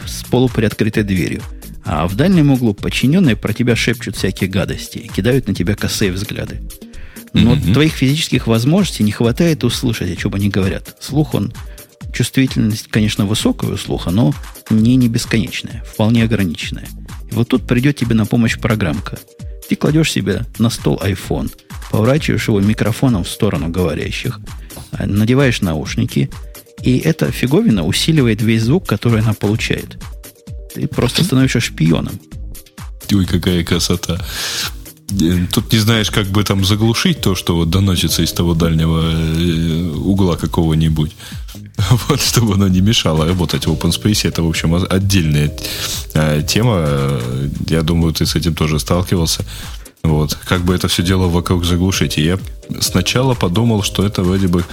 [0.04, 1.42] с полуприоткрытой дверью.
[1.84, 6.12] А в дальнем углу подчиненные про тебя шепчут всякие гадости и кидают на тебя косые
[6.12, 6.60] взгляды.
[7.32, 7.72] Но mm-hmm.
[7.72, 10.96] твоих физических возможностей не хватает услышать, о чем они говорят.
[11.00, 11.52] Слух он,
[12.12, 14.34] чувствительность, конечно, высокая у слуха, но
[14.70, 16.88] не, не бесконечная, вполне ограниченная.
[17.30, 19.18] И вот тут придет тебе на помощь программка.
[19.68, 21.50] Ты кладешь себе на стол iPhone,
[21.90, 24.40] поворачиваешь его микрофоном в сторону говорящих,
[24.98, 26.30] надеваешь наушники–
[26.82, 29.98] и эта фиговина усиливает весь звук, который она получает.
[30.74, 32.18] Ты просто становишься шпионом.
[33.12, 34.18] Ой, какая красота.
[35.20, 39.00] Э, тут не знаешь, как бы там заглушить то, что вот доносится из того дальнего
[39.02, 41.12] э, угла какого-нибудь.
[42.08, 44.28] Вот, чтобы оно не мешало работать в OpenSpace.
[44.28, 45.52] Это, в общем, отдельная
[46.14, 47.20] э, тема.
[47.68, 49.44] Я думаю, ты с этим тоже сталкивался.
[50.02, 50.34] Вот.
[50.34, 52.18] Как бы это все дело вокруг заглушить.
[52.18, 52.38] И я
[52.80, 54.64] сначала подумал, что это вроде бы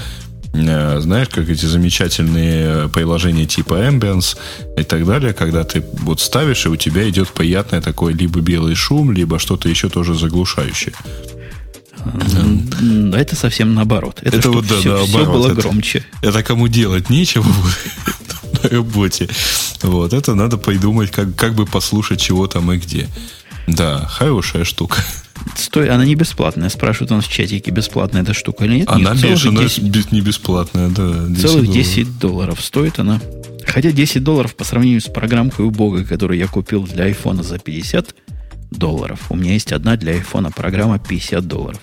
[0.54, 4.38] Э, знаешь, как эти замечательные приложения типа Ambience
[4.78, 8.76] и так далее, когда ты вот ставишь, и у тебя идет приятный такой либо белый
[8.76, 10.94] шум, либо что-то еще тоже заглушающее.
[13.14, 14.20] Это совсем наоборот.
[14.22, 15.10] Это, это вот, да, все, наоборот.
[15.10, 16.06] все было это, громче.
[16.22, 17.46] Это кому делать нечего
[18.64, 19.30] на работе.
[19.82, 23.08] Вот, это надо придумать, как, как бы послушать, чего там и где.
[23.68, 25.04] Да, хорошая штука.
[25.56, 26.70] Стой, она не бесплатная.
[26.70, 28.90] Спрашивают нас в чатике, бесплатная эта штука или нет.
[28.90, 31.26] Она нет, бешеная, 10, не бесплатная, да.
[31.28, 31.74] 10 целых долларов.
[31.74, 33.22] 10 долларов стоит она.
[33.66, 37.60] Хотя 10 долларов по сравнению с программкой у Бога, которую я купил для айфона за
[37.60, 38.16] 50
[38.72, 39.20] долларов.
[39.30, 41.80] У меня есть одна для айфона программа 50 долларов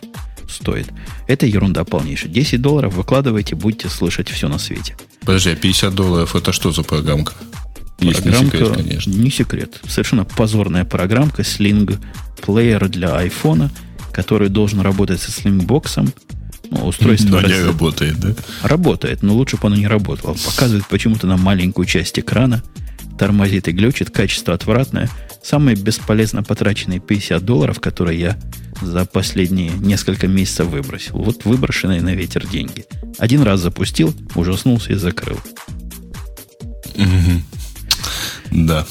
[0.49, 0.89] стоит.
[1.27, 2.31] Это ерунда полнейшая.
[2.31, 4.97] 10 долларов выкладывайте, будете слышать все на свете.
[5.21, 7.35] Подожди, а 50 долларов это что за программка?
[7.99, 9.11] Есть программка, не секрет, конечно.
[9.11, 9.81] Не секрет.
[9.89, 11.99] Совершенно позорная программка Sling
[12.43, 13.71] плеер для айфона,
[14.13, 16.13] который должен работать со слингбоксом.
[16.71, 17.51] Ну, устройство но раз...
[17.51, 18.35] не работает, да?
[18.63, 20.35] Работает, но лучше бы оно не работало.
[20.35, 22.63] Показывает почему-то на маленькую часть экрана,
[23.19, 25.09] тормозит и глючит, качество отвратное.
[25.47, 28.39] Самые бесполезно потраченные 50 долларов, которые я
[28.83, 31.19] за последние несколько месяцев выбросил.
[31.19, 32.85] Вот выброшенные на ветер деньги.
[33.19, 35.39] Один раз запустил, ужаснулся и закрыл.
[38.51, 38.85] Да,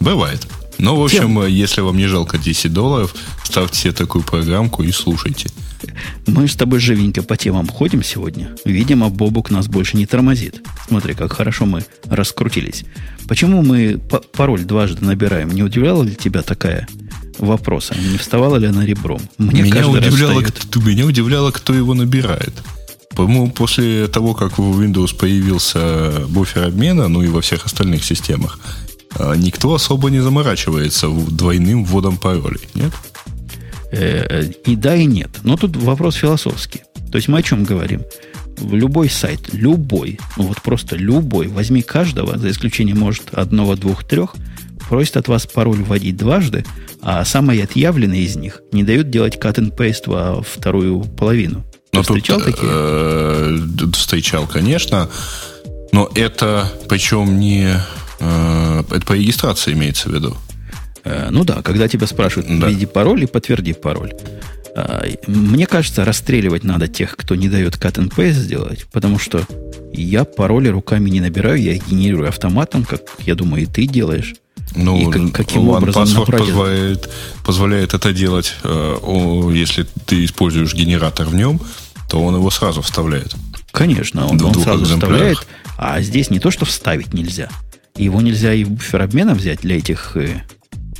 [0.00, 0.46] бывает.
[0.82, 1.46] Ну, в общем, Тем...
[1.46, 3.14] если вам не жалко 10 долларов,
[3.44, 5.48] ставьте себе такую программку и слушайте.
[6.26, 8.50] Мы с тобой живенько по темам ходим сегодня.
[8.64, 10.60] Видимо, Бобук нас больше не тормозит.
[10.88, 12.84] Смотри, как хорошо мы раскрутились.
[13.28, 14.00] Почему мы
[14.32, 15.52] пароль дважды набираем?
[15.52, 16.88] Не удивляла ли тебя такая
[17.38, 17.94] вопроса?
[17.96, 19.20] Не вставала ли она ребром?
[19.38, 22.54] Мне меня, удивляло, кто, меня удивляло, кто его набирает.
[23.14, 28.58] По-моему, после того, как в Windows появился буфер обмена, ну и во всех остальных системах,
[29.36, 32.92] никто особо не заморачивается двойным вводом паролей, нет?
[33.92, 35.30] Э, э, и да, и нет.
[35.42, 36.82] Но тут вопрос философский.
[37.10, 38.02] То есть мы о чем говорим?
[38.58, 44.34] Любой сайт, любой, ну вот просто любой, возьми каждого, за исключением, может, одного, двух, трех,
[44.88, 46.64] просит от вас пароль вводить дважды,
[47.02, 51.64] а самые отъявленные из них не дают делать cut and paste во вторую половину.
[51.90, 52.70] Ты но встречал тут, такие?
[52.72, 53.58] Э,
[53.92, 55.10] встречал, конечно.
[55.92, 57.76] Но это, причем не...
[58.22, 60.36] Э, это по регистрации имеется в виду.
[61.04, 62.68] Э, ну да, когда тебя спрашивают, да.
[62.68, 64.12] введи пароль и подтверди пароль.
[64.76, 69.42] Э, мне кажется, расстреливать надо тех, кто не дает cut and paste сделать, потому что
[69.92, 74.34] я пароли руками не набираю, я их генерирую автоматом, как, я думаю, и ты делаешь.
[74.74, 77.10] Ну, и как, каким образом позволяет,
[77.44, 81.60] позволяет это делать, если ты используешь генератор в нем,
[82.08, 83.34] то он его сразу вставляет.
[83.70, 85.46] Конечно, он, он сразу вставляет,
[85.76, 87.50] а здесь не то, что вставить нельзя.
[87.96, 90.42] Его нельзя и в буфер обмена взять для этих э,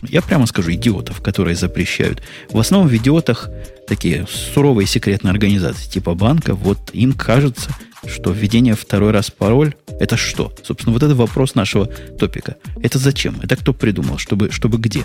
[0.03, 2.23] я прямо скажу, идиотов, которые запрещают.
[2.51, 3.49] В основном в идиотах
[3.87, 7.71] такие суровые секретные организации, типа банка, вот им кажется,
[8.07, 10.53] что введение второй раз пароль– это что?
[10.65, 12.57] Собственно, вот это вопрос нашего топика.
[12.83, 13.37] Это зачем?
[13.43, 14.19] Это кто придумал?
[14.19, 15.05] Чтобы, чтобы где?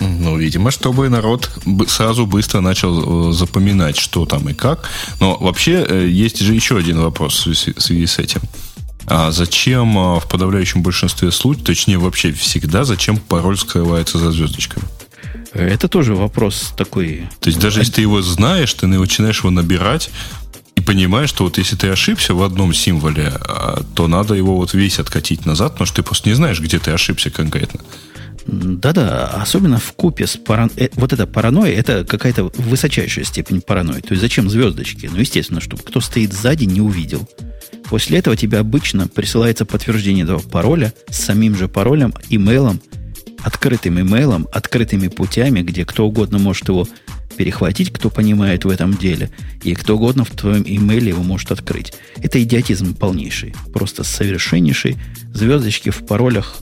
[0.00, 1.50] Ну, видимо, чтобы народ
[1.88, 4.88] сразу быстро начал э, запоминать, что там и как.
[5.18, 8.42] Но вообще э, есть же еще один вопрос в связи с этим–
[9.06, 14.84] а зачем а, в подавляющем большинстве случаев, точнее вообще всегда, зачем пароль скрывается за звездочками?
[15.52, 17.28] Это тоже вопрос такой.
[17.40, 20.10] То есть даже если ты его знаешь, ты начинаешь его набирать
[20.74, 24.74] и понимаешь, что вот если ты ошибся в одном символе, а, то надо его вот
[24.74, 27.80] весь откатить назад, потому что ты просто не знаешь, где ты ошибся конкретно.
[28.46, 30.70] Да-да, особенно в купе с паран...
[30.76, 34.02] Э, вот эта паранойя, это какая-то высочайшая степень паранойи.
[34.02, 35.08] То есть зачем звездочки?
[35.10, 37.26] Ну, естественно, чтобы кто стоит сзади, не увидел.
[37.94, 42.80] После этого тебе обычно присылается подтверждение этого пароля с самим же паролем, имейлом,
[43.40, 46.88] открытым имейлом, открытыми путями, где кто угодно может его
[47.36, 49.30] перехватить, кто понимает в этом деле,
[49.62, 51.92] и кто угодно в твоем имейле его может открыть.
[52.16, 54.96] Это идиотизм полнейший, просто совершеннейший.
[55.32, 56.56] Звездочки в паролях,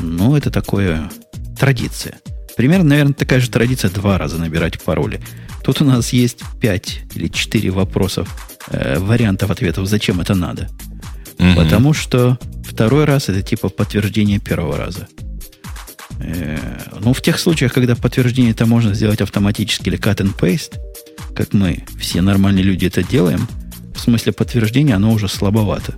[0.00, 1.12] ну, это такое
[1.56, 2.18] традиция.
[2.56, 5.20] Примерно, наверное, такая же традиция два раза набирать пароли.
[5.62, 10.68] Тут у нас есть пять или четыре вопросов э, вариантов ответов, зачем это надо.
[11.38, 11.54] Угу.
[11.56, 15.08] Потому что второй раз это типа подтверждение первого раза.
[16.20, 16.58] Э,
[17.00, 20.78] ну, в тех случаях, когда подтверждение это можно сделать автоматически или cut and paste,
[21.34, 23.46] как мы, все нормальные люди это делаем,
[23.94, 25.94] в смысле подтверждения оно уже слабовато.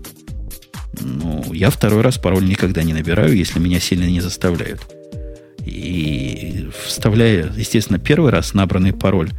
[1.00, 4.80] Ну, я второй раз пароль никогда не набираю, если меня сильно не заставляют.
[5.64, 9.30] И вставляя, естественно, первый раз набранный пароль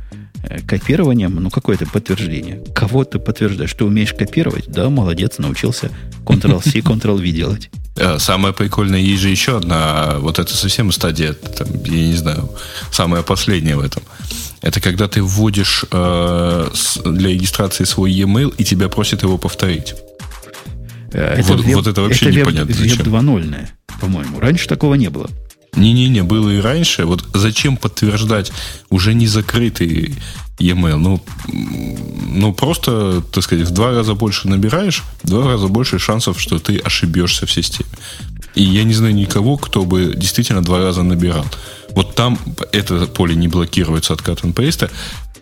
[0.67, 2.63] копированием, ну, какое-то подтверждение.
[2.73, 3.73] Кого ты подтверждаешь?
[3.73, 4.67] Ты умеешь копировать?
[4.67, 5.91] Да, молодец, научился
[6.25, 7.69] Ctrl-C, Ctrl-V делать.
[7.95, 12.49] Э, самое прикольное, есть же еще одна, вот это совсем стадия, там, я не знаю,
[12.91, 14.03] самая последняя в этом.
[14.61, 16.69] Это когда ты вводишь э,
[17.05, 19.95] для регистрации свой e-mail, и тебя просят его повторить.
[21.11, 22.71] Э, это вот, веб, вот это вообще это непонятно.
[22.71, 23.67] Это веб 2.0,
[23.99, 24.39] по-моему.
[24.39, 25.29] Раньше такого не было.
[25.75, 27.05] Не-не-не, было и раньше.
[27.05, 28.51] Вот зачем подтверждать
[28.89, 30.15] уже не закрытый
[30.57, 30.97] e-mail?
[30.97, 36.39] Ну, ну, просто, так сказать, в два раза больше набираешь, в два раза больше шансов,
[36.39, 37.89] что ты ошибешься в системе.
[38.55, 41.45] И я не знаю никого, кто бы действительно два раза набирал.
[41.91, 42.37] Вот там
[42.71, 44.89] это поле не блокируется от cut and paste,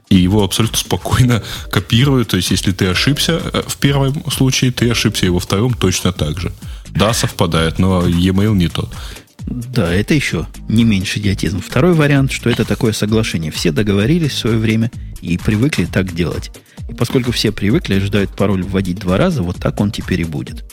[0.10, 2.30] и его абсолютно спокойно копируют.
[2.30, 6.14] То есть, если ты ошибся э, в первом случае, ты ошибся и во втором точно
[6.14, 6.54] так же.
[6.90, 8.90] Да, совпадает, но e-mail не тот.
[9.48, 11.62] Да, это еще не меньше идиотизм.
[11.62, 13.50] Второй вариант, что это такое соглашение.
[13.52, 14.92] Все договорились в свое время
[15.22, 16.52] и привыкли так делать.
[16.90, 20.66] И поскольку все привыкли ожидают пароль вводить два раза, вот так он теперь и будет.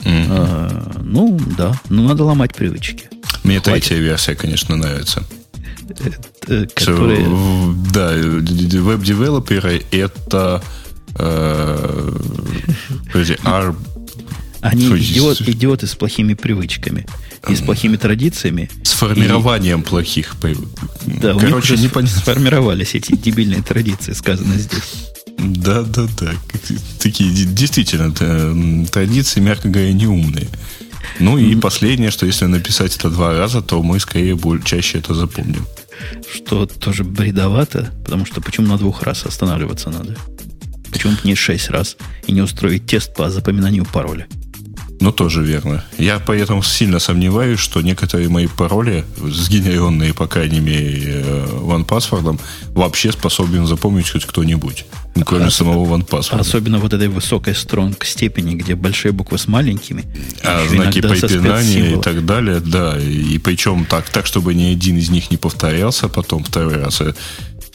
[0.00, 0.26] Mm-hmm.
[0.30, 3.08] А, ну, да, но надо ломать привычки.
[3.44, 3.84] Мне Хватит.
[3.84, 5.24] третья версия, конечно, нравится.
[6.48, 7.26] Э, Которые...
[7.92, 10.62] Да, веб-девелоперы это
[11.14, 12.12] э,
[13.12, 13.74] подожди, R...
[14.60, 17.06] Они идиот, идиоты с плохими привычками
[17.48, 18.70] и с плохими традициями.
[18.82, 19.84] С формированием и...
[19.84, 20.36] плохих.
[21.06, 25.08] Да, Короче, не сформировались эти дебильные традиции, сказано здесь.
[25.38, 26.32] Да, да, да.
[27.00, 28.12] Такие действительно
[28.86, 30.48] традиции, мягко говоря, неумные.
[31.20, 35.64] Ну и последнее, что если написать это два раза, то мы скорее чаще это запомним.
[36.32, 40.16] Что тоже бредовато, потому что почему на двух раз останавливаться надо?
[40.92, 44.26] Почему не шесть раз и не устроить тест по запоминанию пароля?
[45.00, 45.84] Ну, тоже верно.
[45.96, 52.40] Я поэтому сильно сомневаюсь, что некоторые мои пароли, сгенеренные, по крайней мере, OnePassword,
[52.70, 56.40] вообще способен запомнить хоть кто-нибудь, ну, кроме а, самого OnePassword.
[56.40, 60.04] Особенно вот этой высокой стронг степени, где большие буквы с маленькими.
[60.42, 62.98] А знаки препинания и так далее, да.
[62.98, 67.02] И, и причем так, так, чтобы ни один из них не повторялся потом второй раз.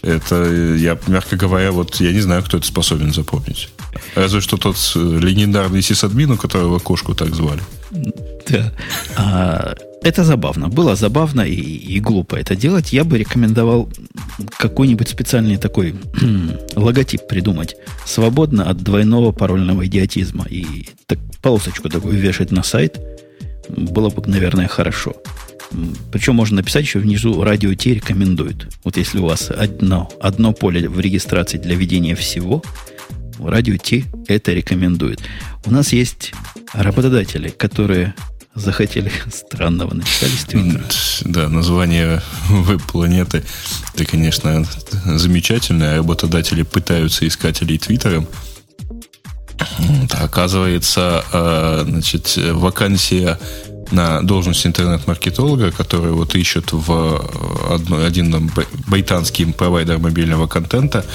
[0.04, 3.70] Это, я, мягко говоря, вот я не знаю, кто это способен запомнить.
[4.16, 7.62] Разве что тот легендарный сисадмин, у которого кошку так звали.
[8.49, 8.74] Да.
[9.16, 10.68] А, это забавно.
[10.68, 12.91] Было забавно и, и глупо это делать.
[12.91, 13.89] Я бы рекомендовал
[14.58, 15.95] какой-нибудь специальный такой
[16.76, 17.78] логотип придумать.
[18.06, 20.45] Свободно от двойного парольного идиотизма.
[20.49, 22.99] И так, полосочку такую вешать на сайт.
[23.70, 25.16] Было бы, наверное, хорошо.
[26.12, 28.68] Причем можно написать еще внизу радио Т рекомендует.
[28.84, 32.64] Вот если у вас одно, одно поле в регистрации для ведения всего,
[33.39, 35.22] радио Т это рекомендует.
[35.66, 36.34] У нас есть
[36.74, 38.14] работодатели, которые
[38.56, 40.84] захотели странного написали с Твиттера.
[41.22, 43.43] Да, название веб-планеты
[43.93, 44.66] это, конечно,
[45.06, 45.97] замечательное.
[45.97, 48.28] Работодатели пытаются искателей Твиттером.
[50.12, 53.39] Оказывается, а, значит, вакансия
[53.94, 58.52] на должность интернет-маркетолога, который вот ищут в э, одно, один
[58.88, 61.06] британский провайдер мобильного контента,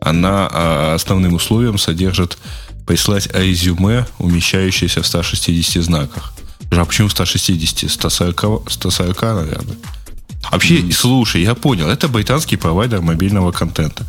[0.00, 2.38] она а, основным условием содержит
[2.86, 6.32] прислать резюме, умещающееся в 160 знаках.
[6.70, 7.90] А почему 160?
[7.90, 9.76] 140, 140 наверное.
[10.52, 10.92] Вообще, mm-hmm.
[10.92, 14.04] слушай, я понял, это британский провайдер мобильного контента.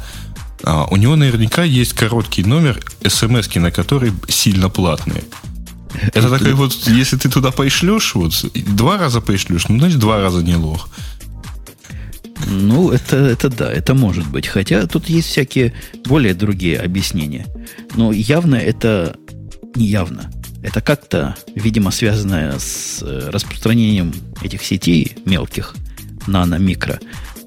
[0.63, 5.23] А, у него наверняка есть короткий номер, смс на который сильно платные.
[6.13, 10.43] Это такой вот, если ты туда пошлешь, вот, два раза пошлешь, ну, значит, два раза
[10.43, 10.89] не лох.
[12.45, 14.47] Ну, это, это да, это может быть.
[14.47, 15.73] Хотя тут есть всякие
[16.05, 17.47] более другие объяснения.
[17.95, 19.17] Но явно это
[19.75, 20.31] не явно.
[20.63, 25.75] Это как-то, видимо, связано с э, распространением этих сетей мелких,
[26.25, 26.99] нано-микро,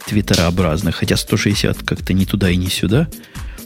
[0.06, 0.96] твиттерообразных.
[0.96, 3.08] Хотя 160 как-то не туда и не сюда.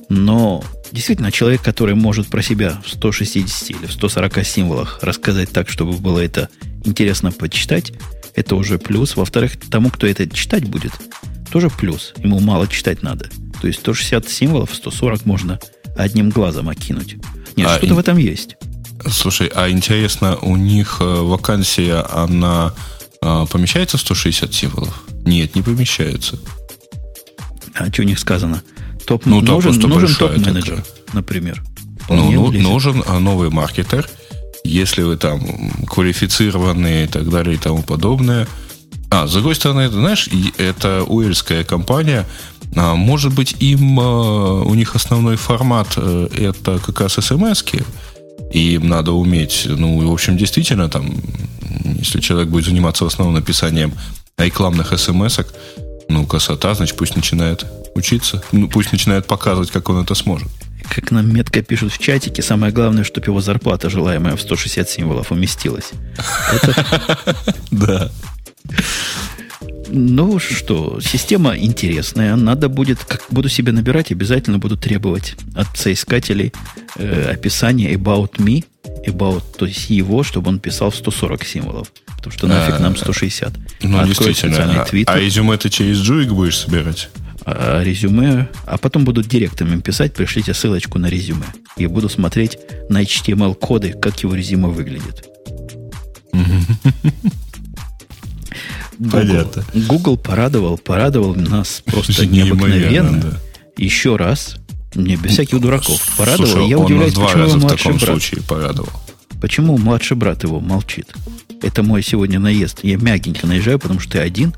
[0.09, 5.69] Но действительно, человек, который может про себя в 160 или в 140 символах рассказать так,
[5.69, 6.49] чтобы было это
[6.85, 7.93] интересно почитать,
[8.35, 9.17] это уже плюс.
[9.17, 10.93] Во-вторых, тому, кто это читать будет,
[11.51, 12.15] тоже плюс.
[12.19, 13.29] Ему мало читать надо.
[13.61, 15.59] То есть 160 символов, 140 можно
[15.97, 17.17] одним глазом окинуть.
[17.57, 17.97] Нет, а что-то и...
[17.97, 18.57] в этом есть.
[19.09, 22.73] Слушай, а интересно, у них э, вакансия, она
[23.21, 25.05] э, помещается в 160 символов?
[25.25, 26.39] Нет, не помещается.
[27.75, 28.63] А что у них сказано?
[29.07, 31.63] Топ, ну, нужен нужен топ-менеджер, например.
[32.09, 34.09] Ну, ну, нужен а, новый маркетер.
[34.65, 35.41] Если вы там
[35.87, 38.47] квалифицированные и так далее и тому подобное.
[39.11, 40.29] А, с другой стороны, это, знаешь,
[40.59, 42.27] это уэльская компания.
[42.77, 47.85] А, может быть, им а, у них основной формат э, это как раз смс -ки,
[48.53, 51.13] и им надо уметь, ну, в общем, действительно, там,
[51.99, 53.93] если человек будет заниматься в основном написанием
[54.39, 55.39] рекламных смс
[56.09, 58.43] ну, красота, значит, пусть начинает учиться.
[58.53, 60.49] Ну, пусть начинает показывать, как он это сможет.
[60.89, 65.33] Как нам метко пишут в чатике, самое главное, чтобы его зарплата желаемая в 160 символов
[65.33, 65.91] уместилась.
[67.71, 68.11] Да.
[69.89, 72.37] Ну что, система интересная.
[72.37, 76.53] Надо будет, как буду себе набирать, обязательно буду требовать от соискателей
[76.97, 78.65] э, описание about me,
[79.07, 81.93] about, то есть его, чтобы он писал в 140 символов.
[82.25, 83.53] Потому что нафиг нам 160.
[83.83, 84.83] Ну, Открою действительно.
[85.07, 87.11] А, а резюме ты через Джуик будешь собирать?
[87.45, 91.45] А, резюме, а потом будут директорам писать, пришлите ссылочку на резюме.
[91.77, 92.59] И буду смотреть
[92.89, 95.29] на HTML-коды, как его резюме выглядит.
[99.11, 99.65] Понятно.
[99.75, 103.21] Google порадовал, порадовал нас просто необыкновенно.
[103.21, 103.39] Да.
[103.77, 104.57] Еще раз,
[104.95, 106.51] не без всяких дураков, порадовал.
[106.51, 108.03] Слушай, я удивляюсь, почему его младший брат.
[108.03, 108.91] случае порадовал.
[109.45, 111.15] Почему младший брат его молчит?
[111.61, 112.81] Это мой сегодня наезд.
[112.83, 114.55] Я мягенько наезжаю, потому что ты один.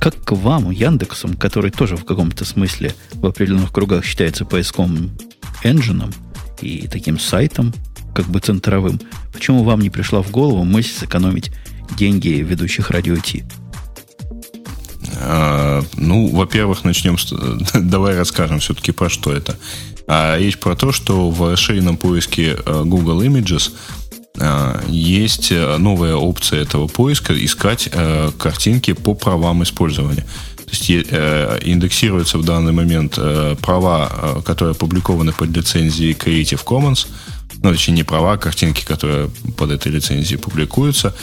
[0.00, 5.12] Как к вам, Яндексом, который тоже в каком-то смысле в определенных кругах считается поисковым
[5.62, 6.12] энджином
[6.60, 7.72] и таким сайтом,
[8.12, 9.00] как бы центровым,
[9.32, 11.52] почему вам не пришла в голову мысль сэкономить
[11.96, 13.44] деньги ведущих радио Ти?
[15.16, 17.32] А, ну, во-первых, начнем с...
[17.74, 19.56] Давай расскажем все-таки про что это.
[20.06, 23.70] А речь про то, что в расширенном поиске э, Google Images
[24.38, 27.90] э, есть э, новая опция этого поиска искать
[28.38, 30.26] картинки по правам использования.
[30.56, 33.18] То есть индексируются в данный момент
[33.60, 37.08] права, которые опубликованы под лицензией Creative Commons,
[37.62, 41.14] ну, точнее, не права, а картинки, которые под этой лицензией публикуются.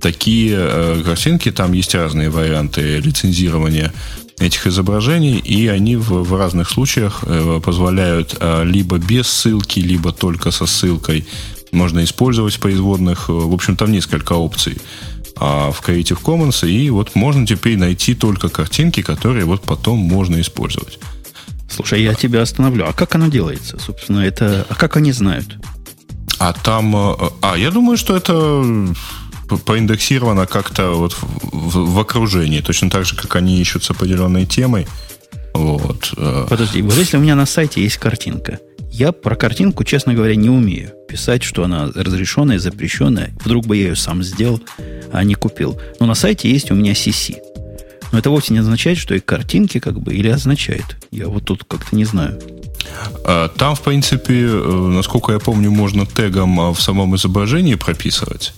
[0.00, 3.92] Такие э, картинки, там есть разные варианты лицензирования
[4.38, 10.12] этих изображений, и они в, в разных случаях э, позволяют э, либо без ссылки, либо
[10.12, 11.26] только со ссылкой.
[11.72, 13.28] Можно использовать производных.
[13.28, 14.78] В общем, там несколько опций
[15.40, 20.40] а в Creative Commons, и вот можно теперь найти только картинки, которые вот потом можно
[20.40, 20.98] использовать.
[21.70, 22.86] Слушай, я тебя остановлю.
[22.86, 23.78] А как оно делается?
[23.78, 24.66] Собственно, это...
[24.68, 25.56] А как они знают?
[26.38, 26.96] А там...
[26.96, 28.94] Э, а, я думаю, что это
[29.56, 34.86] поиндексировано как-то вот в, в окружении, точно так же, как они ищут с определенной темой.
[35.54, 36.12] Вот.
[36.16, 36.46] Э.
[36.48, 40.50] Подожди, вот если у меня на сайте есть картинка, я про картинку, честно говоря, не
[40.50, 43.32] умею писать, что она разрешенная, запрещенная.
[43.44, 44.60] Вдруг бы я ее сам сделал,
[45.12, 45.80] а не купил.
[46.00, 47.36] Но на сайте есть у меня CC.
[48.12, 50.96] Но это вовсе не означает, что и картинки как бы, или означает.
[51.10, 52.40] Я вот тут как-то не знаю.
[53.24, 58.54] А, там, в принципе, э, насколько я помню, можно тегом а, в самом изображении прописывать.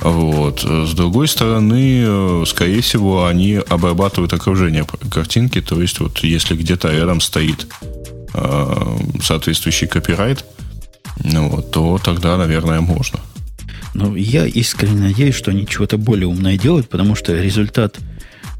[0.00, 0.62] Вот.
[0.62, 5.60] С другой стороны, э, скорее всего, они обрабатывают окружение картинки.
[5.60, 7.66] То есть, вот если где-то рядом стоит
[8.34, 10.44] э, соответствующий копирайт,
[11.24, 13.20] ну, вот, то тогда, наверное, можно.
[13.94, 17.98] Ну, я искренне надеюсь, что они чего-то более умное делают, потому что результат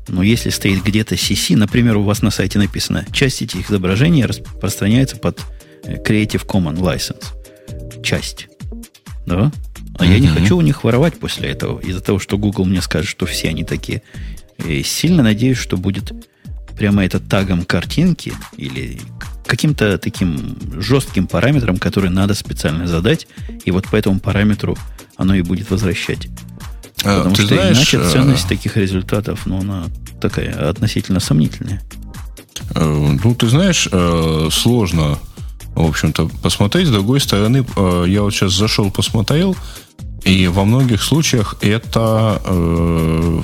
[0.08, 5.16] но если стоит где-то CC, например, у вас на сайте написано, часть этих изображений распространяется
[5.16, 5.40] под
[5.82, 8.02] э, Creative Commons License.
[8.02, 8.48] Часть.
[9.26, 9.50] Да?
[9.98, 10.12] А mm-hmm.
[10.12, 13.26] я не хочу у них воровать после этого, из-за того, что Google мне скажет, что
[13.26, 14.02] все они такие.
[14.64, 16.12] И сильно надеюсь, что будет
[16.76, 19.00] прямо это тагом картинки или
[19.46, 23.26] каким-то таким жестким параметром, который надо специально задать,
[23.64, 24.76] и вот по этому параметру
[25.16, 26.28] оно и будет возвращать.
[27.04, 29.84] А, Потому что знаешь, иначе э, ценность таких результатов, ну, она
[30.20, 31.82] такая относительно сомнительная.
[32.74, 35.18] Э, ну, ты знаешь, э, сложно,
[35.74, 36.88] в общем-то, посмотреть.
[36.88, 37.64] С другой стороны,
[38.06, 39.56] я вот сейчас зашел, посмотрел,
[40.26, 42.42] и во многих случаях это,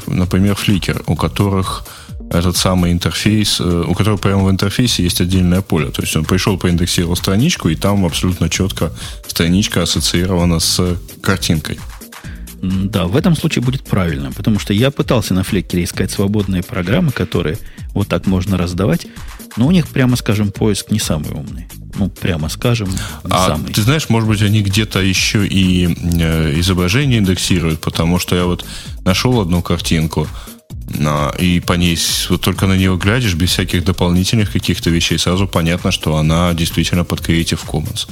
[0.06, 1.84] например, Flickr, у которых
[2.30, 5.90] этот самый интерфейс, у которого прямо в интерфейсе есть отдельное поле.
[5.90, 8.92] То есть он пришел, поиндексировал страничку, и там абсолютно четко
[9.26, 11.78] страничка ассоциирована с картинкой.
[12.62, 17.10] Да, в этом случае будет правильно, потому что я пытался на Флекере искать свободные программы,
[17.10, 17.58] которые
[17.92, 19.06] вот так можно раздавать,
[19.56, 21.68] но у них, прямо скажем, поиск не самый умный.
[21.94, 22.88] Ну, прямо скажем,
[23.24, 23.72] а самый.
[23.72, 28.64] Ты знаешь, может быть, они где-то еще и э, изображение индексируют, потому что я вот
[29.04, 30.26] нашел одну картинку,
[31.38, 35.90] и по ней, вот только на нее глядишь, без всяких дополнительных каких-то вещей, сразу понятно,
[35.90, 38.08] что она действительно под Creative Commons.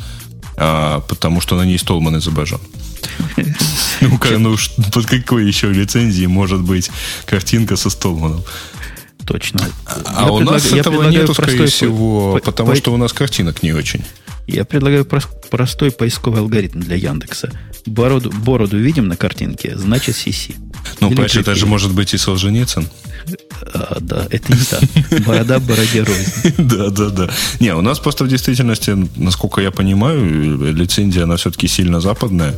[0.56, 2.60] А, потому что на ней Столман изображен.
[4.02, 4.56] Ну, ну
[4.92, 6.90] под какой еще лицензией может быть
[7.26, 8.42] картинка со Столманом?
[9.30, 9.60] Точно.
[9.86, 13.62] А я у нас этого нету, скорее всего, по, потому по, что у нас картинок
[13.62, 14.02] не очень.
[14.48, 17.52] Я предлагаю простой поисковый алгоритм для Яндекса.
[17.86, 20.56] Бороду, бороду видим на картинке, значит CC.
[20.98, 22.88] Ну, понимаешь, это же может быть и Солженицын.
[23.72, 25.24] А, да, это не так.
[25.24, 26.54] Борода бороде рознь.
[26.58, 27.30] Да, да, да.
[27.60, 32.56] Не, у нас просто в действительности, насколько я понимаю, лицензия, она все-таки сильно западная.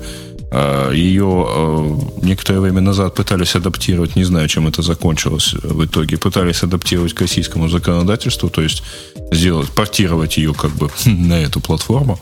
[0.55, 6.19] А, Ее а, некоторое время назад пытались адаптировать, не знаю, чем это закончилось в итоге,
[6.19, 8.83] пытались адаптировать к российскому законодательству, то есть
[9.33, 12.21] сделать, портировать ее как бы на эту платформу.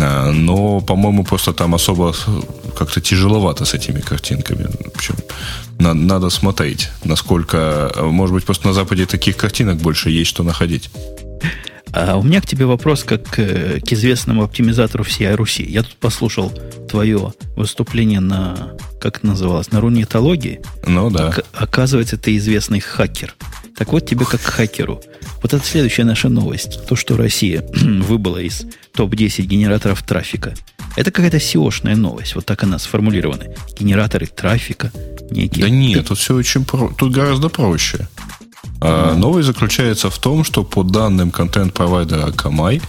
[0.00, 2.12] А, но, по-моему, просто там особо
[2.76, 4.64] как-то тяжеловато с этими картинками.
[4.64, 5.14] В общем,
[5.78, 7.94] надо, надо смотреть, насколько...
[8.00, 10.90] Может быть, просто на Западе таких картинок больше есть, что находить.
[11.96, 15.62] А у меня к тебе вопрос как к, к известному оптимизатору всей Руси.
[15.62, 16.52] Я тут послушал
[16.88, 20.60] твое выступление на, как это называлось, на рунетологии.
[20.84, 21.32] Ну да.
[21.52, 23.36] Оказывается, ты известный хакер.
[23.76, 25.00] Так вот тебе как хакеру.
[25.40, 26.84] Вот это следующая наша новость.
[26.88, 30.54] То, что Россия выбыла из топ-10 генераторов трафика.
[30.96, 32.34] Это какая-то SEO-шная новость.
[32.34, 33.44] Вот так она сформулирована.
[33.78, 34.90] Генераторы трафика
[35.30, 35.64] некие.
[35.64, 36.88] Да нет, тут все очень про...
[36.88, 38.08] Тут гораздо проще.
[38.86, 42.82] А, новость заключается в том, что по данным контент-провайдера Akamai,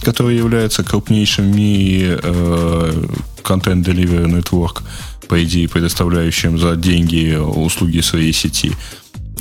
[0.00, 3.04] который является крупнейшим в мире э,
[3.42, 4.82] Content Delivery Network,
[5.28, 8.72] по идее, предоставляющим за деньги услуги своей сети,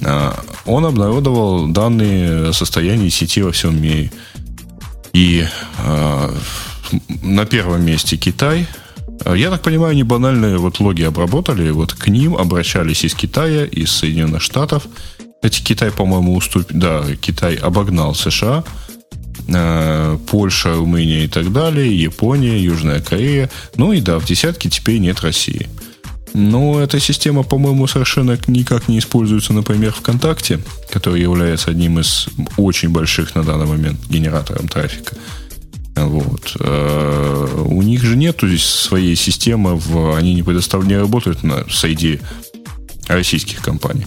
[0.03, 4.11] а, он обнародовал данные о состоянии сети во всем мире.
[5.14, 5.45] И
[5.77, 6.34] э,
[7.22, 8.65] на первом месте Китай.
[9.36, 13.91] Я так понимаю, они банальные вот логи обработали, вот к ним обращались из Китая, из
[13.91, 14.88] Соединенных Штатов.
[15.41, 18.66] Кстати, Китай, по-моему, уступил, да, Китай обогнал США,
[19.48, 23.49] э, Польша, Румыния и так далее, Япония, Южная Корея.
[23.78, 25.70] Ну и да, в десятке теперь нет России.
[26.34, 29.94] Но эта система, по-моему, совершенно никак не используется, например,
[35.95, 36.57] Вот.
[36.60, 41.64] Э, у них же нету здесь своей системы, в, они не предоставляют, не работают на
[41.70, 42.20] среди
[43.07, 44.06] российских компаний.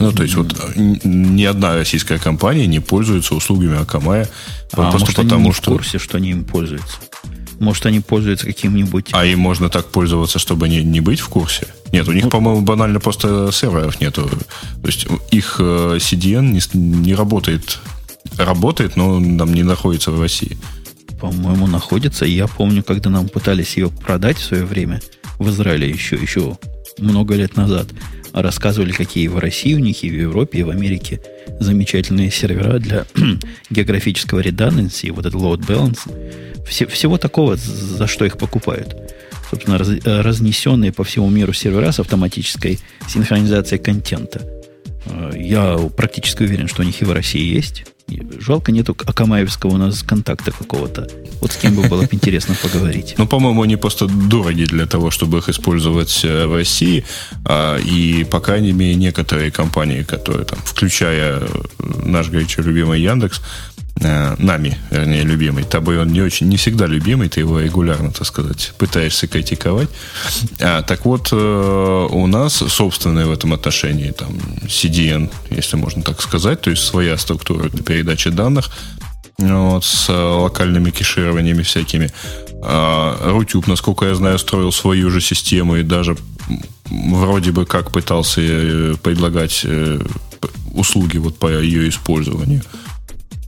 [0.00, 4.28] Ну, то есть, вот ни одна российская компания не пользуется услугами Акамая
[4.72, 5.70] а просто может, потому, они не что...
[5.70, 6.98] в курсе, что они им пользуются?
[7.58, 9.08] Может, они пользуются каким-нибудь...
[9.12, 11.66] А им можно так пользоваться, чтобы не, не быть в курсе?
[11.92, 14.28] Нет, у них, ну, по-моему, банально просто серверов нету.
[14.28, 17.80] То есть их э, CDN не, не работает.
[18.36, 20.56] Работает, но нам не находится в России.
[21.20, 22.24] По-моему, находится.
[22.24, 25.00] Я помню, когда нам пытались ее продать в свое время
[25.38, 26.56] в Израиле еще, еще
[26.98, 27.88] много лет назад,
[28.32, 31.20] рассказывали, какие в России у них, и в Европе, и в Америке
[31.60, 33.06] замечательные сервера для
[33.70, 36.00] географического redundancy, вот этот load balance,
[36.66, 38.96] все, всего такого, за что их покупают.
[39.50, 42.78] Собственно, раз, разнесенные по всему миру сервера с автоматической
[43.08, 44.42] синхронизацией контента.
[45.06, 47.86] Э, я практически уверен, что у них и в России есть.
[48.38, 51.08] Жалко, нету Акамаевского у нас контакта какого-то.
[51.40, 53.14] Вот с кем бы было бы интересно поговорить.
[53.18, 57.04] Ну, по-моему, они просто дороги для того, чтобы их использовать э, в России.
[57.44, 61.48] А, и, по крайней мере, некоторые компании, которые там, включая э,
[62.04, 63.42] наш горячо любимый Яндекс,
[64.00, 65.64] Э, нами, вернее, любимый.
[65.64, 69.88] Тобой он не очень, не всегда любимый, ты его регулярно, так сказать, пытаешься критиковать.
[70.60, 76.20] А, так вот, э, у нас собственное в этом отношении там CDN, если можно так
[76.20, 78.70] сказать, то есть своя структура для передачи данных,
[79.38, 82.10] вот, с локальными кешированиями всякими.
[82.62, 86.16] А, Рутюб, насколько я знаю, строил свою же систему и даже
[86.84, 89.66] вроде бы как пытался э, предлагать
[90.72, 92.62] услуги вот по ее использованию.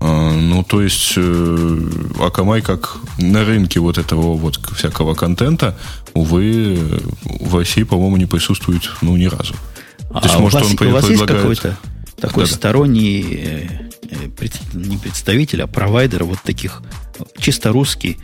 [0.01, 1.79] Ну, то есть, э,
[2.19, 5.79] Акамай как на рынке вот этого вот всякого контента,
[6.15, 6.79] увы,
[7.23, 9.55] в России, по-моему, не присутствует, ну, ни разу.
[10.11, 11.77] А то есть, может, у вас, он у вас есть какой-то
[12.17, 13.67] такой да, сторонний, э,
[14.11, 16.83] э, не представитель, а провайдер вот таких,
[17.39, 18.19] чисто русский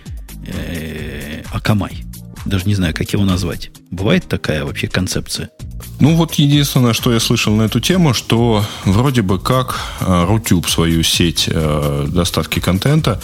[1.53, 2.05] Акамай?
[2.47, 3.71] Даже не знаю, как его назвать.
[3.91, 5.51] Бывает такая вообще концепция?
[5.99, 10.69] Ну вот единственное, что я слышал на эту тему, что вроде бы как э, Рутюб
[10.69, 13.21] свою сеть э, доставки контента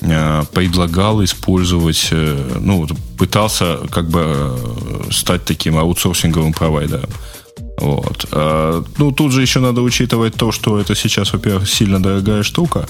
[0.00, 2.10] э, предлагал использовать,
[2.60, 4.58] ну, пытался как бы
[5.10, 7.10] стать таким аутсорсинговым провайдером.
[7.78, 8.28] Вот.
[8.98, 12.88] Ну, тут же еще надо учитывать то, что это сейчас, во-первых, сильно дорогая штука.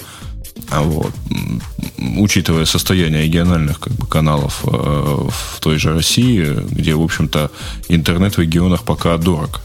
[0.69, 1.13] А вот,
[2.17, 7.51] учитывая состояние региональных как бы, каналов э, в той же России, где, в общем-то,
[7.89, 9.61] интернет в регионах пока дорог.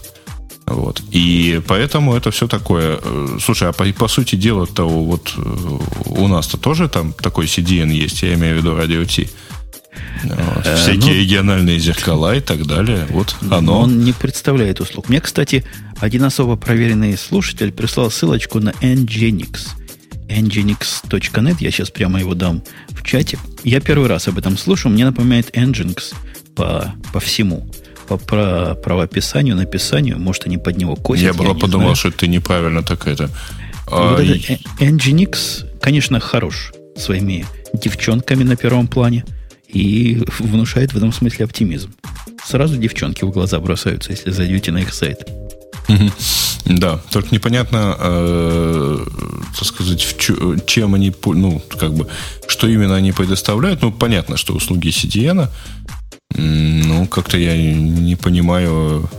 [0.65, 1.01] Вот.
[1.11, 2.99] И поэтому это все такое.
[3.01, 7.45] Э, слушай, а по, по сути дела то вот э, у нас-то тоже там такой
[7.45, 9.27] CDN есть, я имею в виду радио T.
[10.23, 10.65] Вот.
[10.65, 13.07] Э, Всякие ну, региональные зеркала и так далее.
[13.09, 13.81] Вот оно.
[13.81, 15.09] Он не представляет услуг.
[15.09, 15.65] Мне, кстати,
[15.99, 19.69] один особо проверенный слушатель прислал ссылочку на Nginx–
[20.31, 23.37] nginx.net, я сейчас прямо его дам в чате.
[23.63, 26.13] Я первый раз об этом слушаю, мне напоминает Nginx
[26.55, 27.69] по, по всему.
[28.07, 31.23] По про, правописанию, написанию, может, они под него косят.
[31.23, 31.95] Я было подумал, знаю.
[31.95, 33.29] что ты неправильно так это...
[33.87, 39.25] Вот а, этот Nginx, конечно, хорош своими девчонками на первом плане
[39.67, 41.93] и внушает в этом смысле оптимизм.
[42.45, 45.27] Сразу девчонки в глаза бросаются, если зайдете на их сайт.
[46.65, 49.05] Да, только непонятно, э,
[49.57, 52.07] так сказать, в чем они, ну, как бы,
[52.47, 53.81] что именно они предоставляют.
[53.81, 55.49] Ну, понятно, что услуги CDN,
[56.35, 59.09] ну, как-то я не понимаю.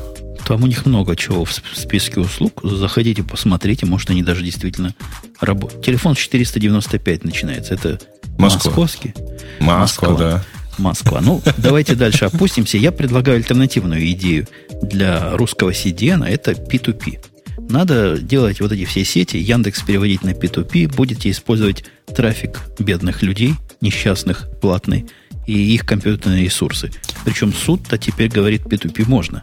[0.47, 2.61] Там у них много чего в списке услуг.
[2.63, 4.95] Заходите, посмотрите, может, они даже действительно
[5.41, 5.85] работают.
[5.85, 7.75] Телефон 495 начинается.
[7.75, 8.01] Это
[8.39, 8.71] Москва.
[8.71, 9.15] московский.
[9.61, 10.45] Москва, Москва, да.
[10.79, 11.21] Москва.
[11.21, 12.79] Ну, давайте дальше опустимся.
[12.79, 14.49] Я предлагаю альтернативную идею
[14.83, 16.27] для русского CDN.
[16.27, 17.21] Это P2P.
[17.59, 21.85] Надо делать вот эти все сети, Яндекс переводить на P2P, будете использовать
[22.15, 25.07] трафик бедных людей, несчастных, платный,
[25.47, 26.91] и их компьютерные ресурсы.
[27.25, 29.43] Причем суд-то теперь говорит P2P можно.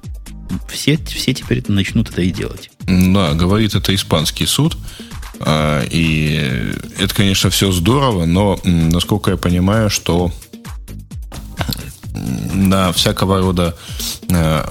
[0.70, 2.72] Все, все теперь начнут это и делать.
[2.82, 4.78] Да, говорит это испанский суд.
[5.42, 10.32] А, и это, конечно, все здорово, но, насколько я понимаю, что
[12.54, 13.76] на всякого рода,
[14.30, 14.66] э, а,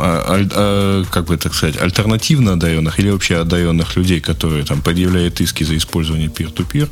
[0.00, 5.64] а, как бы так сказать, альтернативно одаренных или вообще одаренных людей, которые там предъявляют иски
[5.64, 6.88] за использование peer-to-peer,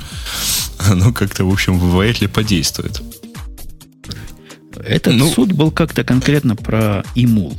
[0.90, 3.02] оно как-то, в общем, вряд ли подействует.
[4.84, 7.56] Этот ну, суд был как-то конкретно про имул.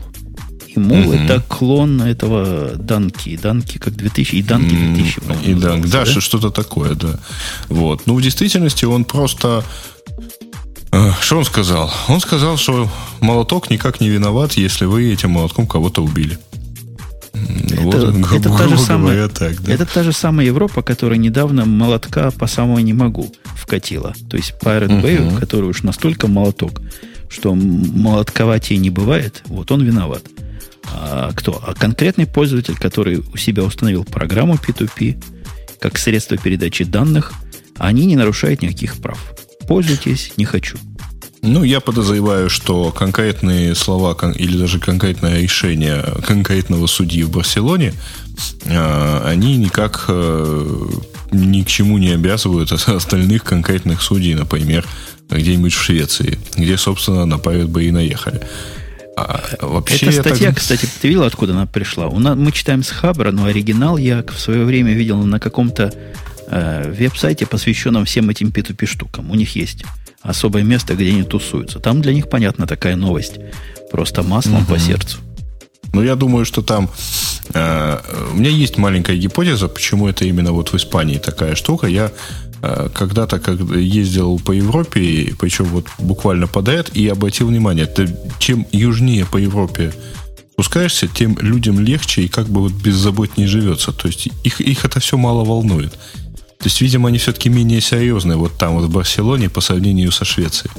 [0.75, 1.13] Имул угу.
[1.13, 3.37] это клон этого Данки.
[3.37, 5.19] Данки как 2000 и Данки 2000.
[5.45, 6.21] И Данк, да, да?
[6.21, 7.19] что-то такое, да.
[7.69, 8.07] Вот.
[8.07, 9.63] Ну, в действительности он просто
[11.21, 11.91] что он сказал?
[12.07, 12.89] Он сказал, что
[13.19, 16.37] молоток никак не виноват, если вы этим молотком кого-то убили.
[17.33, 19.73] Это, вот, это, та же самая, так, да?
[19.73, 24.13] это та же самая Европа, которая недавно молотка по самому не могу вкатила.
[24.29, 25.39] То есть Pirate Bay, uh-huh.
[25.39, 26.81] который уж настолько молоток,
[27.27, 30.23] что молотковатее не бывает, вот он виноват.
[30.85, 31.61] А кто?
[31.65, 35.23] А конкретный пользователь, который у себя установил программу P2P
[35.79, 37.33] как средство передачи данных,
[37.77, 39.19] они не нарушают никаких прав.
[39.67, 40.77] Пользуйтесь, не хочу.
[41.41, 47.93] Ну, я подозреваю, что конкретные слова или даже конкретное решение конкретного судьи в Барселоне,
[48.65, 50.89] а, они никак э,
[51.33, 54.85] ни к чему не обязывают остальных конкретных судей, например,
[55.29, 58.41] где-нибудь в Швеции, где, собственно, на Pirate Bay наехали.
[59.17, 60.59] А, вообще Эта статья, так...
[60.59, 62.07] кстати, ты видел, откуда она пришла?
[62.07, 65.93] У нас, мы читаем с Хабра, но оригинал я в свое время видел на каком-то
[66.53, 69.31] э, веб-сайте, посвященном всем этим P2P штукам.
[69.31, 69.83] У них есть
[70.21, 71.79] особое место, где они тусуются.
[71.79, 73.39] Там для них, понятна такая новость.
[73.91, 74.73] Просто маслом угу.
[74.73, 75.17] по сердцу.
[75.93, 76.89] Ну, я думаю, что там...
[77.53, 77.99] Э,
[78.31, 81.87] у меня есть маленькая гипотеза, почему это именно вот в Испании такая штука.
[81.87, 82.11] Я
[82.61, 88.65] э, когда-то когда ездил по Европе, причем вот буквально подряд, и обратил внимание, ты, чем
[88.71, 89.91] южнее по Европе
[90.53, 93.91] спускаешься, тем людям легче и как бы вот беззаботнее живется.
[93.91, 95.97] То есть их, их это все мало волнует.
[96.63, 100.23] То есть, видимо, они все-таки менее серьезные вот там, вот в Барселоне, по сравнению со
[100.23, 100.71] Швецией.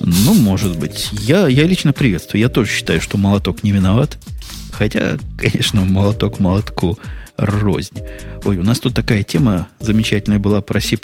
[0.00, 1.08] Ну, может быть.
[1.12, 2.42] Я, я лично приветствую.
[2.42, 4.18] Я тоже считаю, что молоток не виноват.
[4.70, 6.98] Хотя, конечно, молоток молотку
[7.38, 7.96] рознь.
[8.44, 10.98] Ой, у нас тут такая тема замечательная была про C++.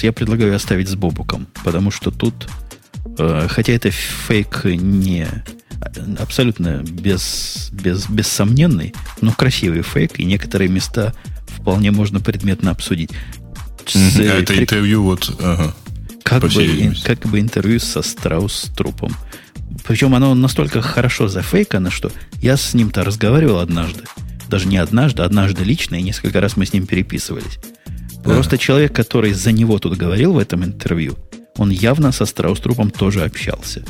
[0.00, 2.48] Я предлагаю оставить с Бобуком, потому что тут,
[3.18, 5.28] э, хотя это фейк не
[6.18, 11.12] абсолютно без, без, бессомненный, но красивый фейк, и некоторые места
[11.52, 13.10] вполне можно предметно обсудить.
[13.86, 14.62] С, а это при...
[14.62, 15.34] интервью вот...
[15.40, 15.74] Ага,
[16.22, 19.14] как, бы, как бы интервью со Страус трупом.
[19.84, 22.10] Причем оно настолько хорошо зафейкано, что
[22.40, 24.04] я с ним-то разговаривал однажды.
[24.48, 27.58] Даже не однажды, а однажды лично, и несколько раз мы с ним переписывались.
[28.22, 31.18] Просто человек, который за него тут говорил в этом интервью,
[31.56, 33.84] он явно со Страус-трупом тоже общался.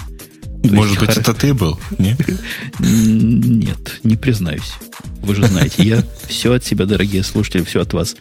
[0.62, 1.78] То Может быть, это ты был?
[1.98, 2.18] Нет?
[2.78, 4.74] Нет, не признаюсь.
[5.22, 8.16] Вы же знаете, я все от себя, дорогие слушатели, все от вас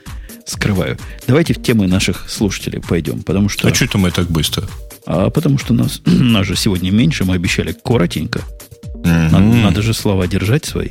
[0.46, 0.98] скрываю.
[1.28, 3.68] Давайте в темы наших слушателей пойдем, потому что...
[3.68, 4.68] А что это мы так быстро?
[5.06, 8.42] А потому что нас, нас же сегодня меньше, мы обещали коротенько.
[9.04, 10.90] Надо, надо же слова держать свои.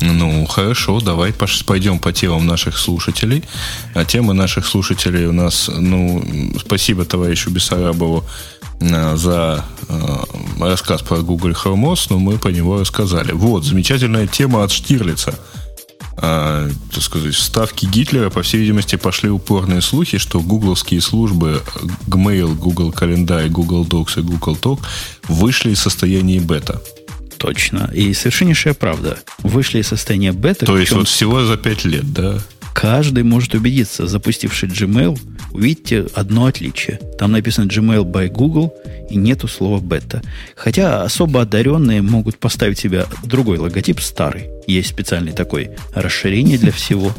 [0.00, 1.32] Ну, хорошо, давай
[1.66, 3.42] пойдем по темам наших слушателей.
[3.94, 6.22] А темы наших слушателей у нас, ну,
[6.60, 8.24] спасибо товарищу Бессарабову
[8.80, 10.16] за э,
[10.60, 13.32] рассказ про Google Chromos, но мы по него рассказали.
[13.32, 15.34] Вот, замечательная тема от Штирлица.
[16.18, 21.62] А, так сказать, ставки Гитлера, по всей видимости, пошли упорные слухи, что гугловские службы
[22.06, 24.80] Gmail, Google Календарь, Google Docs и Google Talk
[25.28, 26.82] вышли из состояния бета.
[27.36, 27.90] Точно.
[27.94, 29.18] И совершеннейшая правда.
[29.42, 30.64] Вышли из состояния бета.
[30.64, 32.38] То есть вот всего за пять лет, да?
[32.76, 35.18] Каждый может убедиться, запустивший Gmail,
[35.52, 37.00] увидите одно отличие.
[37.18, 38.74] Там написано Gmail by Google
[39.08, 40.20] и нету слова бета.
[40.56, 44.50] Хотя особо одаренные могут поставить себе другой логотип, старый.
[44.66, 47.12] Есть специальный такой расширение для всего.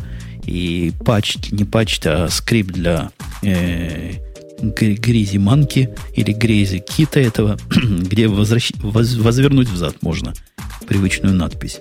[0.46, 3.10] И патч, не патч, а скрипт для
[3.42, 4.12] э,
[4.62, 10.36] грези манки или грези кита этого, где возвращ, воз, возвернуть взад можно
[10.88, 11.80] привычную надпись.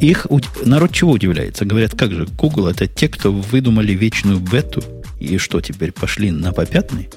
[0.00, 0.26] Их
[0.64, 1.64] народ чего удивляется?
[1.64, 4.82] Говорят, как же, Google это те, кто выдумали вечную бету,
[5.18, 7.08] и что теперь пошли на попятный?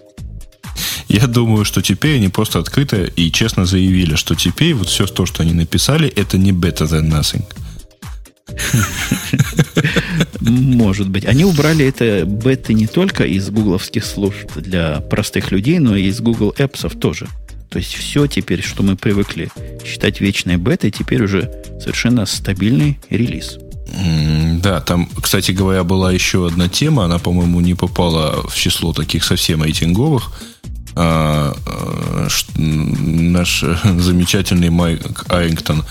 [1.07, 5.25] Я думаю, что теперь они просто открыто и честно заявили, что теперь вот все то,
[5.25, 7.43] что они написали, это не better than nothing.
[10.39, 11.25] Может быть.
[11.25, 16.21] Они убрали это беты не только из гугловских служб для простых людей, но и из
[16.21, 17.27] Google Apps тоже.
[17.69, 19.49] То есть все теперь, что мы привыкли
[19.83, 23.57] считать вечной бетой, теперь уже совершенно стабильный релиз.
[24.61, 29.23] Да, там, кстати говоря, была еще одна тема, она, по-моему, не попала в число таких
[29.23, 30.31] совсем рейтинговых.
[30.97, 32.27] А, а,
[32.57, 35.83] наш замечательный Майк Айрингтон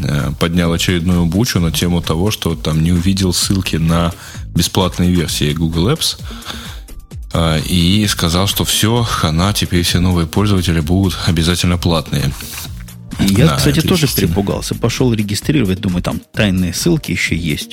[0.00, 4.12] а, поднял очередную бучу на тему того, что там не увидел ссылки на
[4.54, 6.18] бесплатные версии Google Apps.
[7.32, 12.32] А, и сказал, что все, хана, теперь все новые пользователи будут обязательно платные.
[13.20, 14.74] Я, да, кстати, тоже перепугался.
[14.74, 17.72] Пошел регистрировать, думаю, там тайные ссылки еще есть.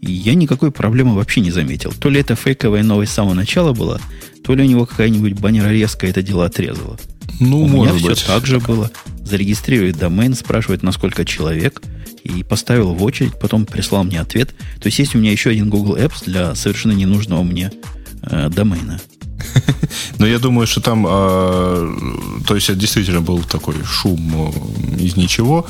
[0.00, 1.92] И я никакой проблемы вообще не заметил.
[1.92, 3.98] То ли это фейковая новость с самого начала была,
[4.44, 6.98] то ли у него какая-нибудь баннерорезка это дело отрезала.
[7.40, 8.18] Ну, у может меня быть.
[8.18, 8.90] все так же было.
[9.24, 11.82] Зарегистрирует домен, спрашивает, насколько человек,
[12.22, 14.54] и поставил в очередь, потом прислал мне ответ.
[14.80, 17.72] То есть есть у меня еще один Google Apps для совершенно ненужного мне
[18.30, 19.00] э, домена.
[20.18, 21.96] Но я думаю, что там, э,
[22.46, 24.52] то есть это действительно был такой шум
[24.98, 25.66] из ничего,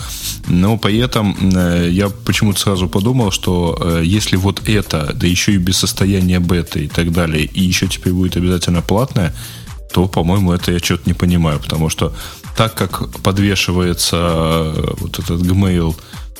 [0.48, 5.52] но при этом э, я почему-то сразу подумал, что э, если вот это, да еще
[5.52, 9.34] и без состояния бета и так далее, и еще теперь будет обязательно платное,
[9.92, 12.12] то, по-моему, это я что-то не понимаю, потому что
[12.56, 15.94] так как подвешивается э, вот этот Gmail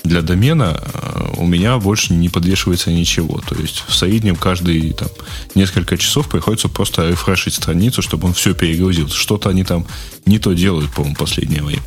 [0.05, 3.41] для домена, э, у меня больше не подвешивается ничего.
[3.49, 5.09] То есть в среднем каждые там,
[5.55, 9.09] несколько часов приходится просто рефрешить страницу, чтобы он все перегрузил.
[9.09, 9.87] Что-то они там
[10.27, 11.83] не то делают, по-моему, последнее время.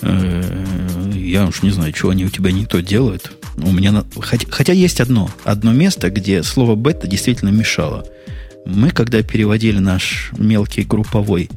[0.00, 3.32] Э, я уж не знаю, чего они у тебя не то делают.
[3.56, 8.06] У меня, хотя, есть одно, одно место, где слово бета действительно мешало–
[8.64, 11.50] мы, когда переводили наш мелкий групповой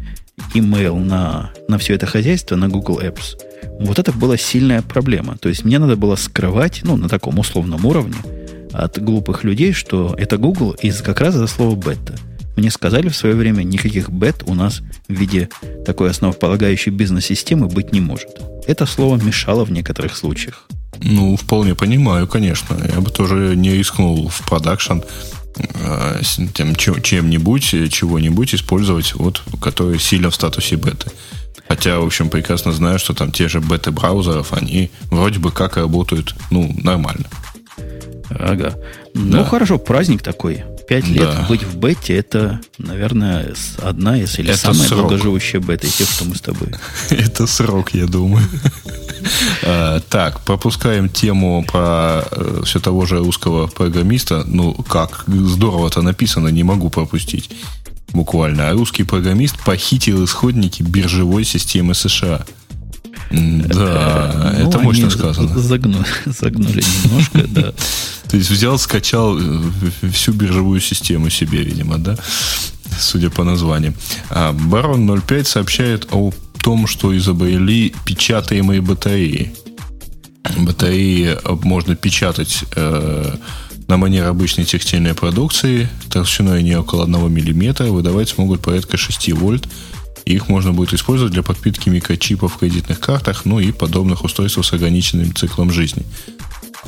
[0.54, 3.38] email на, на все это хозяйство, на Google Apps,
[3.80, 5.38] вот это была сильная проблема.
[5.38, 8.16] То есть мне надо было скрывать, ну, на таком условном уровне,
[8.72, 12.16] от глупых людей, что это Google из как раз за слово бета.
[12.56, 15.50] Мне сказали в свое время, никаких бет у нас в виде
[15.86, 18.30] такой основополагающей бизнес-системы быть не может.
[18.66, 20.68] Это слово мешало в некоторых случаях.
[21.02, 22.78] Ну, вполне понимаю, конечно.
[22.94, 25.00] Я бы тоже не рискнул в продакшн
[26.54, 31.12] тем, чем-нибудь, чего-нибудь использовать, вот, который сильно в статусе беты.
[31.68, 35.78] Хотя, в общем, прекрасно знаю, что там те же беты браузеров, они вроде бы как
[35.78, 37.26] работают, ну, нормально.
[38.30, 38.76] Ага.
[39.14, 39.38] Ну, да.
[39.40, 40.64] Ну, хорошо, праздник такой.
[40.88, 41.46] Пять лет да.
[41.50, 45.02] быть в бете, это, наверное, одна из или это самая срок.
[45.02, 46.70] долгоживущая бета из тех, что мы с тобой.
[47.10, 48.48] Это срок, я думаю.
[49.64, 54.44] А, так, пропускаем тему про э, все того же русского программиста.
[54.46, 57.50] Ну, как здорово-то написано, не могу пропустить.
[58.14, 58.70] Буквально.
[58.70, 62.46] А русский программист похитил исходники биржевой системы США.
[63.32, 65.60] Да, ну, это мощно сказано.
[65.60, 67.74] Загнули, загнули немножко, да.
[68.30, 69.62] То есть взял, скачал э,
[70.12, 72.18] всю биржевую систему себе, видимо, да?
[73.00, 73.94] Судя по названию.
[74.30, 76.32] А Барон 05 сообщает о
[76.66, 79.54] том, что изобрели печатаемые батареи.
[80.58, 83.36] Батареи можно печатать э,
[83.88, 89.70] на манер обычной текстильной продукции, толщиной не около 1 мм, выдавать смогут порядка 6 вольт.
[90.26, 94.74] Их можно будет использовать для подпитки микрочипов в кредитных картах, ну и подобных устройств с
[94.74, 96.04] ограниченным циклом жизни.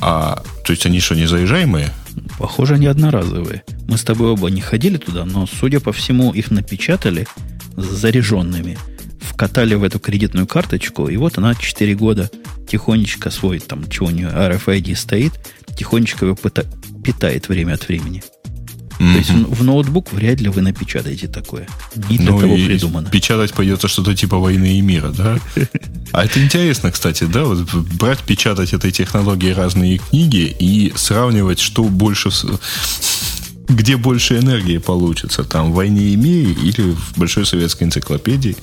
[0.00, 1.94] А, то есть они что, не заезжаемые?
[2.36, 3.62] Похоже, они одноразовые.
[3.86, 7.28] Мы с тобой оба не ходили туда, но, судя по всему, их напечатали
[7.76, 8.76] заряженными–
[9.20, 12.30] вкатали в эту кредитную карточку, и вот она 4 года
[12.68, 15.32] тихонечко свой, там, чего у нее RFID стоит,
[15.76, 16.36] тихонечко его
[17.04, 18.22] питает время от времени.
[18.98, 19.12] Mm-hmm.
[19.12, 21.68] То есть в, ноутбук вряд ли вы напечатаете такое.
[22.10, 23.08] Не для ну, того придумано.
[23.08, 25.38] Печатать пойдется что-то типа войны и мира, да?
[26.10, 31.84] А это интересно, кстати, да, вот брать, печатать этой технологии разные книги и сравнивать, что
[31.84, 32.30] больше
[33.68, 38.56] где больше энергии получится, там, в «Войне и мире» или в Большой советской энциклопедии.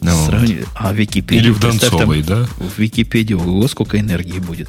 [0.00, 0.58] Ну, Сравни...
[0.74, 1.40] А в Википедии...
[1.40, 2.48] Или в Донцовой, там, да?
[2.58, 4.68] В Википедии, ого, сколько энергии будет.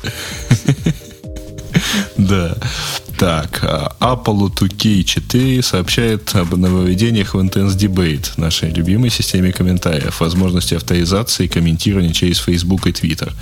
[2.18, 2.58] Да.
[3.18, 10.76] Так, а Apple 2K4 сообщает об нововведениях в Intense Debate, нашей любимой системе комментариев, возможности
[10.76, 13.34] авторизации и комментирования через Facebook и Twitter.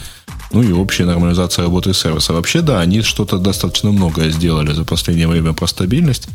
[0.52, 2.32] Ну и общая нормализация работы сервиса.
[2.32, 6.30] Вообще, да, они что-то достаточно многое сделали за последнее время про стабильность.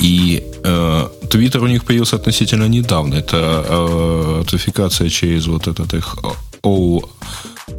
[0.00, 3.14] И э, Twitter у них появился относительно недавно.
[3.14, 6.16] Это э, аутентификация через вот этот их
[6.62, 7.00] O...
[7.68, 7.72] Э,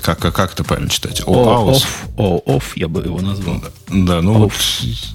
[0.00, 1.20] как, как, как это правильно читать?
[1.20, 1.84] OAuth.
[2.16, 3.62] O-off, я бы его назвал.
[3.88, 4.52] Да, ну off.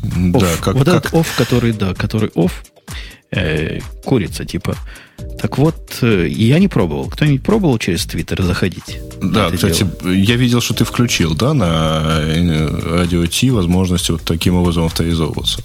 [0.04, 0.42] вот...
[0.42, 1.06] Да, как, вот как...
[1.06, 2.52] этот off, который, да, который off,
[3.32, 4.76] э, курица, типа.
[5.42, 7.10] Так вот, э, я не пробовал.
[7.10, 9.00] Кто-нибудь пробовал через Твиттер заходить?
[9.22, 10.14] Да, кстати, дело?
[10.14, 15.64] я видел, что ты включил, да, на э, радио Ти возможность вот таким образом авторизовываться.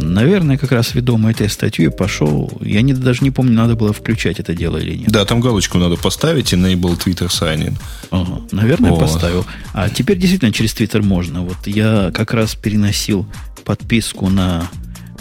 [0.00, 2.50] Наверное, как раз ведомый этой статьей пошел.
[2.60, 5.10] Я не, даже не помню, надо было включать это дело или нет.
[5.10, 7.76] Да, там галочку надо поставить, enable Twitter sign in.
[8.10, 9.00] Ага, наверное, вот.
[9.00, 9.46] поставил.
[9.72, 11.42] А теперь действительно через Twitter можно.
[11.42, 13.26] Вот я как раз переносил
[13.64, 14.68] подписку на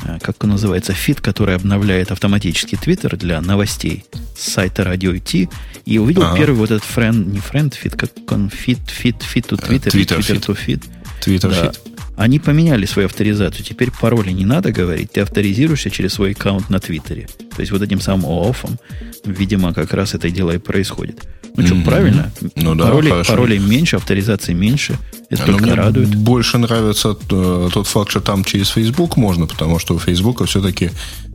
[0.03, 4.05] э, как он называется, feed, который обновляет автоматически Twitter для новостей
[4.37, 5.49] с сайта Radio T,
[5.85, 6.37] и увидел ага.
[6.37, 10.17] первый вот этот friend, не friend feed, как он feed, feed, feed to Twitter, Twitter,
[10.19, 10.83] Twitter to feed.
[11.21, 11.67] Twitter да.
[11.67, 11.92] feed.
[12.15, 13.65] Они поменяли свою авторизацию.
[13.65, 15.11] Теперь пароли не надо говорить.
[15.11, 17.27] Ты авторизируешься через свой аккаунт на Твиттере.
[17.55, 18.77] То есть вот этим самым ООФом,
[19.25, 21.23] видимо, как раз это дело и происходит.
[21.55, 21.83] Ну что, mm-hmm.
[21.83, 22.31] правильно?
[22.55, 24.97] Ну да, паролей, паролей меньше, авторизации меньше.
[25.29, 26.15] Это Но только мне радует.
[26.15, 30.89] Больше нравится э, тот факт, что там через Facebook можно, потому что у Facebook все-таки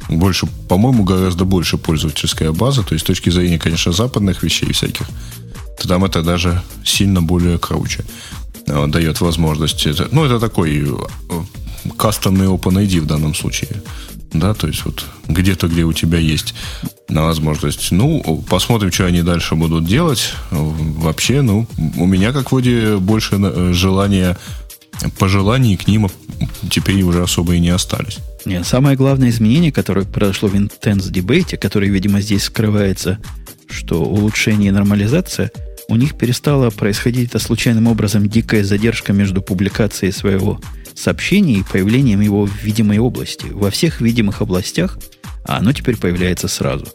[0.09, 2.83] больше, по-моему, гораздо больше пользовательская база.
[2.83, 5.07] То есть с точки зрения, конечно, западных вещей всяких,
[5.81, 8.05] то там это даже сильно более круче.
[8.69, 9.87] Э, дает возможность.
[10.13, 13.71] Ну, это такой э, кастомный OpenID в данном случае.
[14.33, 16.55] да, то есть вот где-то, где у тебя есть
[17.09, 17.91] на возможность.
[17.93, 20.33] Ну, посмотрим, что они дальше будут делать.
[20.51, 21.67] Вообще, ну,
[21.97, 23.39] у меня, как вроде, больше
[23.73, 24.37] желания,
[25.19, 26.09] пожеланий к ним
[26.71, 28.19] теперь уже особо и не остались.
[28.45, 33.19] Нет, самое главное изменение, которое произошло в Intense Debate, которое, видимо, здесь скрывается,
[33.69, 35.51] что улучшение и нормализация,
[35.89, 40.61] у них перестала происходить это случайным образом дикая задержка между публикацией своего
[40.95, 43.47] сообщения и появлением его в видимой области.
[43.47, 44.99] Во всех видимых областях,
[45.45, 46.87] а оно теперь появляется сразу,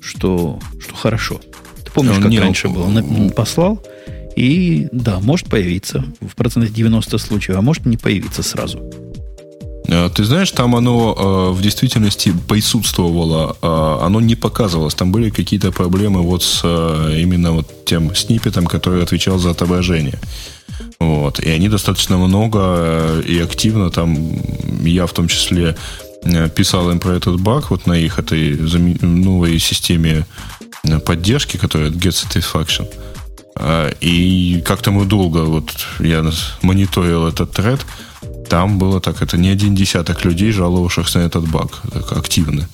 [0.00, 1.40] что, что хорошо.
[1.84, 2.84] Ты помнишь, как не, раньше было?
[2.84, 3.84] Он послал,
[4.34, 9.07] и да, может появиться в процентах 90 случаев, а может не появиться сразу.
[9.88, 14.94] Э, ты знаешь, там оно э, в действительности присутствовало, э, оно не показывалось.
[14.94, 20.18] Там были какие-то проблемы вот с именно вот тем сниппетом, который отвечал за отображение.
[21.00, 21.40] Вот.
[21.40, 24.14] И они достаточно много и активно там,
[24.84, 25.76] я в том числе
[26.54, 28.58] писал им про этот баг вот на их этой
[29.00, 30.26] новой системе
[31.06, 32.86] поддержки, которая Get Satisfaction.
[34.00, 35.70] И как-то мы долго, вот
[36.00, 36.24] я
[36.62, 37.80] мониторил этот тред,
[38.48, 42.68] там было так, это не один десяток людей, жаловавшихся на этот баг так, активно.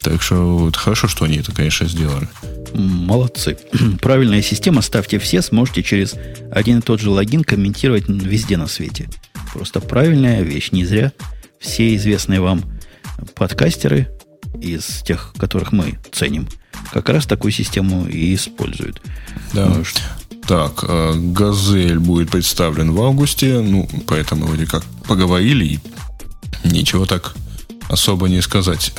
[0.00, 2.28] Так что вот, хорошо, что они это, конечно, сделали.
[2.74, 3.58] Молодцы.
[4.00, 6.14] Правильная система, ставьте все, сможете через
[6.50, 9.08] один и тот же логин комментировать везде на свете.
[9.52, 10.70] Просто правильная вещь.
[10.72, 11.12] Не зря
[11.58, 12.62] все известные вам
[13.34, 14.08] подкастеры
[14.60, 16.48] из тех, которых мы ценим,
[16.92, 19.00] как раз такую систему и используют.
[19.52, 19.66] Да.
[19.66, 19.84] Ну,
[20.46, 25.80] так, э, Газель будет представлен в августе, ну, поэтому вроде как поговорили, и
[26.64, 27.34] ничего так
[27.88, 28.92] особо не сказать.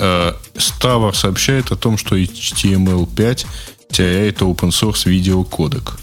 [0.58, 3.46] Ставар сообщает о том, что HTML5
[3.92, 5.98] теряет open source видеокодек.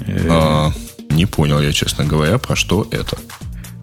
[0.00, 0.26] Э.
[0.30, 0.72] А,
[1.10, 3.18] не понял я, честно говоря, про что это.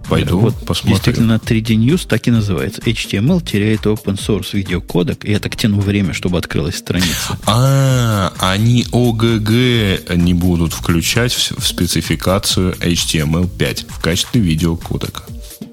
[0.09, 0.95] Пойду вот посмотрю.
[0.95, 2.81] Действительно, 3D News так и называется.
[2.81, 7.37] HTML теряет open source видеокодек, и я так тяну время, чтобы открылась страница.
[7.45, 15.23] А, они OGG не будут включать в спецификацию HTML5 в качестве видеокодека.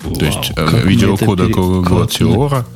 [0.03, 2.67] Вау, То есть э, видеокодек OGG Теора.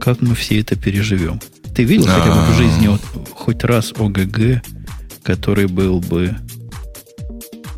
[0.00, 1.40] Как мы все это переживем?
[1.74, 2.54] Ты видел хотя бы в а.
[2.54, 3.00] жизни вот,
[3.32, 4.62] хоть раз ОГГ,
[5.22, 6.36] который был бы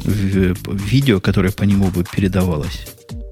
[0.05, 2.87] в видео, которое по нему бы передавалось?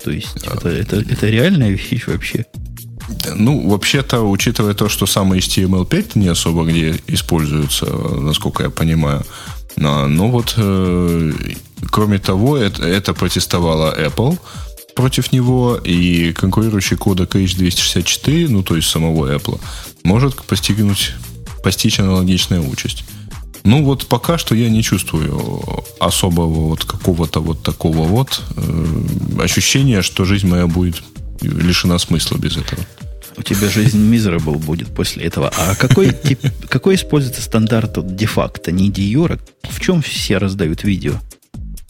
[0.06, 2.46] То есть это, это, это реальная вещь вообще?
[3.34, 9.24] Ну, вообще-то, учитывая то, что сам HTML5 не особо где используется, насколько я понимаю,
[9.74, 11.32] но, ну вот, э,
[11.90, 14.38] кроме того, это, это протестовала Apple
[14.94, 19.58] против него, и конкурирующий кодек H264, ну, то есть самого Apple,
[20.04, 21.14] может постигнуть,
[21.64, 23.04] постичь аналогичная участь.
[23.66, 30.02] Ну вот пока что я не чувствую особого вот какого-то вот такого вот э, ощущения,
[30.02, 31.02] что жизнь моя будет
[31.40, 32.80] лишена смысла без этого.
[33.36, 35.52] У тебя жизнь miserable будет после этого.
[35.58, 39.16] А какой, тип, какой используется стандарт де-факто, не де
[39.68, 41.14] В чем все раздают видео?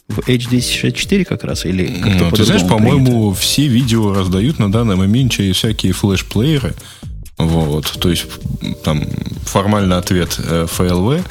[0.09, 4.97] В HD64 как раз или как-то ну, Ты знаешь, по-моему, все видео раздают на данный
[4.97, 6.74] момент через всякие флеш-плееры.
[7.36, 8.24] Вот, то есть
[8.82, 9.05] там
[9.44, 11.23] формально ответ э, FLV,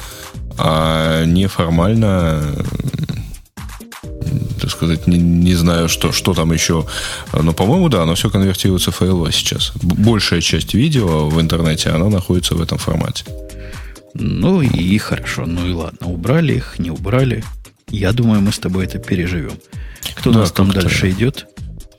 [0.58, 2.42] а неформально
[4.60, 6.86] так сказать, не, не знаю, что, что там еще.
[7.32, 9.72] Но, по-моему, да, оно все конвертируется в FLV сейчас.
[9.80, 13.24] Большая часть видео в интернете, она находится в этом формате.
[14.14, 16.08] Ну и хорошо, ну и ладно.
[16.08, 17.44] Убрали их, не убрали.
[17.88, 19.52] Я думаю, мы с тобой это переживем.
[20.16, 21.46] Кто да, у нас там дальше идет?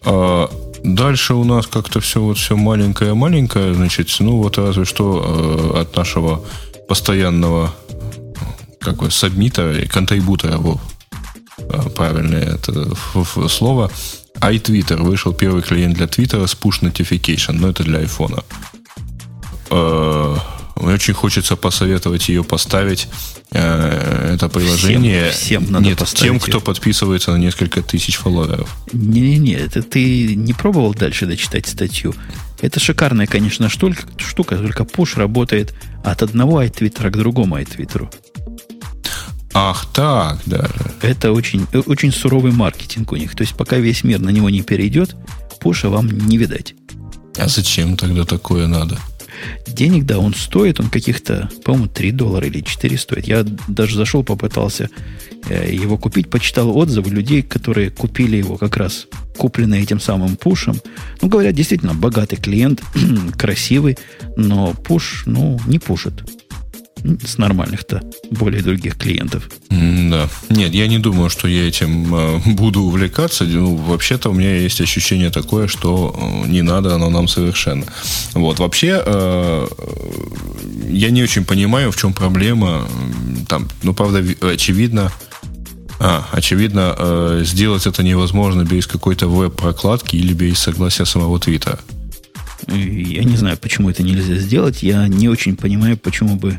[0.04, 0.50] А,
[0.84, 5.96] дальше у нас как-то все вот все маленькое-маленькое, значит, ну вот разве что э, от
[5.96, 6.44] нашего
[6.88, 7.74] постоянного
[8.92, 10.80] какой сабмита, контрибутора, его
[11.70, 12.96] а, правильное это
[13.50, 13.92] слово,
[14.40, 15.02] iTwitter.
[15.02, 18.44] Вышел первый клиент для Твиттера с push notification, но это для айфона.
[20.82, 23.08] Мне очень хочется посоветовать ее поставить.
[23.52, 25.32] Э, это приложение.
[25.32, 28.76] Всем, всем надо Нет, тем, кто подписывается на несколько тысяч фолловеров.
[28.94, 32.14] Не-не-не, это ты не пробовал дальше дочитать статью.
[32.62, 35.74] Это шикарная, конечно, штука, штука только push работает
[36.04, 38.10] от одного iTwitter к другому iTwitter.
[39.60, 40.92] Ах, так даже.
[41.02, 43.36] Это очень, очень суровый маркетинг у них.
[43.36, 45.16] То есть, пока весь мир на него не перейдет,
[45.60, 46.76] пуша вам не видать.
[47.40, 49.00] А зачем тогда такое надо?
[49.66, 53.28] Денег, да, он стоит, он каких-то, по-моему, 3 доллара или 4 стоит.
[53.28, 54.92] Я даже зашел, попытался
[55.50, 59.08] э, его купить, почитал отзывы людей, которые купили его как раз
[59.38, 60.80] купленный этим самым пушем.
[61.24, 62.84] Ну, говорят, действительно, богатый клиент,
[63.40, 63.98] красивый,
[64.36, 66.24] но пуш, ну, не пушит.
[67.26, 68.02] С нормальных-то,
[68.32, 69.50] более других клиентов.
[69.70, 70.30] Да.
[70.50, 73.46] Нет, я не думаю, что я этим э, буду увлекаться.
[73.46, 77.86] Ну, вообще-то у меня есть ощущение такое, что э, не надо оно нам совершенно.
[78.34, 78.60] Вот.
[78.60, 79.68] Вообще, э,
[80.90, 82.88] я не очень понимаю, в чем проблема.
[83.48, 85.12] Там, ну, правда, очевидно,
[86.00, 91.80] а, очевидно, э, сделать это невозможно без какой-то веб-прокладки или без согласия самого Твиттера.
[92.68, 94.84] Я не знаю, почему это нельзя сделать.
[94.84, 96.58] Я не очень понимаю, почему бы...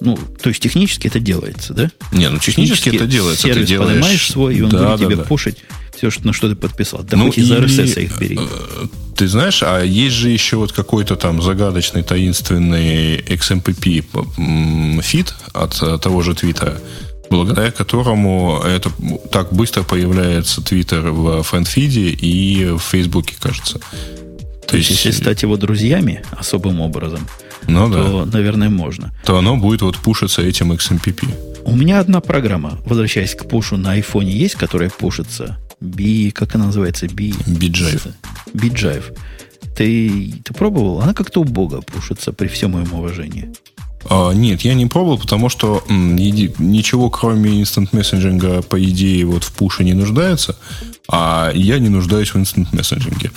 [0.00, 1.90] Ну, то есть технически это делается, да?
[2.12, 3.42] Не, ну технически, технически это делается.
[3.42, 3.92] Сервис ты делаешь...
[3.92, 5.22] поднимаешь свой, и он да, будет да, тебе да.
[5.22, 5.58] пушить
[5.96, 7.02] все, что, на что ты подписал.
[7.02, 8.38] Да ну, хоть из RSS их бери.
[8.38, 15.80] Э, ты знаешь, а есть же еще вот какой-то там загадочный, таинственный XMPP feed от
[15.82, 16.80] э, того же Твиттера,
[17.30, 18.90] благодаря которому это
[19.30, 23.80] так быстро появляется Твиттер в FriendFeed е и в Фейсбуке, кажется.
[24.66, 27.28] То есть, если стать его друзьями особым образом,
[27.66, 28.38] ну, то, да.
[28.38, 29.12] наверное, можно.
[29.24, 31.62] То оно будет вот пушиться этим XMPP.
[31.64, 35.58] У меня одна программа, возвращаясь к пушу на айфоне, есть, которая пушится.
[35.80, 37.08] Би, как она называется?
[37.08, 37.34] Би...
[37.46, 38.06] Beejive.
[38.52, 39.12] Beejive.
[39.76, 41.00] Ты, ты пробовал?
[41.00, 43.52] Она как-то убого пушится при всем моем уважении.
[44.08, 49.44] А, нет, я не пробовал, потому что ничего кроме instant messaging а, по идее, вот
[49.44, 50.56] в пуше не нуждается,
[51.08, 53.30] а я не нуждаюсь в instant messaging е.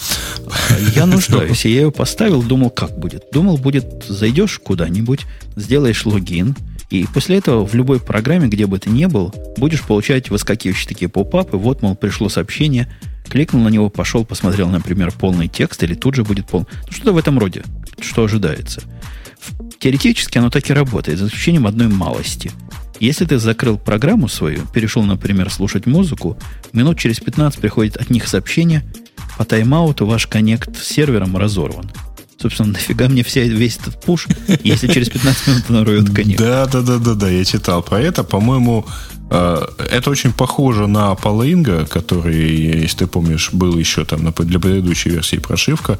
[0.95, 3.25] Я нуждаюсь, я ее поставил, думал, как будет.
[3.31, 5.25] Думал, будет, зайдешь куда-нибудь,
[5.55, 6.55] сделаешь логин,
[6.89, 11.09] и после этого в любой программе, где бы ты ни был, будешь получать выскакивающие такие
[11.09, 11.57] поп-апы.
[11.57, 12.87] Вот, мол, пришло сообщение,
[13.27, 16.67] кликнул на него, пошел, посмотрел, например, полный текст, или тут же будет полный.
[16.85, 17.63] Ну, что-то в этом роде,
[17.99, 18.83] что ожидается.
[19.79, 22.51] Теоретически оно так и работает, за исключением одной малости.
[22.99, 26.37] Если ты закрыл программу свою, перешел, например, слушать музыку,
[26.73, 28.83] минут через 15 приходит от них сообщение,
[29.37, 31.91] по тайм-ауту ваш коннект с сервером разорван.
[32.39, 34.27] Собственно, нафига мне вся, весь этот пуш,
[34.63, 36.39] если через 15 минут нароют коннект?
[36.39, 38.23] Да, да, да, да, да, я читал про это.
[38.23, 38.85] По-моему,
[39.29, 45.37] это очень похоже на Палаинга, который, если ты помнишь, был еще там для предыдущей версии
[45.37, 45.99] прошивка.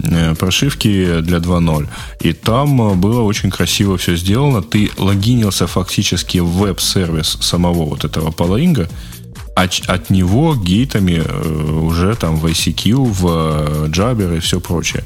[0.00, 1.88] Э, прошивки для 2.0.
[2.20, 4.62] И там э, было очень красиво все сделано.
[4.62, 8.88] Ты логинился фактически в веб-сервис самого вот этого Palainga,
[9.56, 15.02] от, от него гейтами э, уже там в ICQ, в Jabber и все прочее.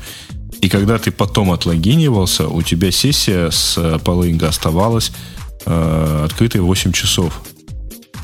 [0.60, 5.10] И когда ты потом отлогинивался, у тебя сессия с Palainga оставалась
[5.64, 7.40] э, открытой 8 часов.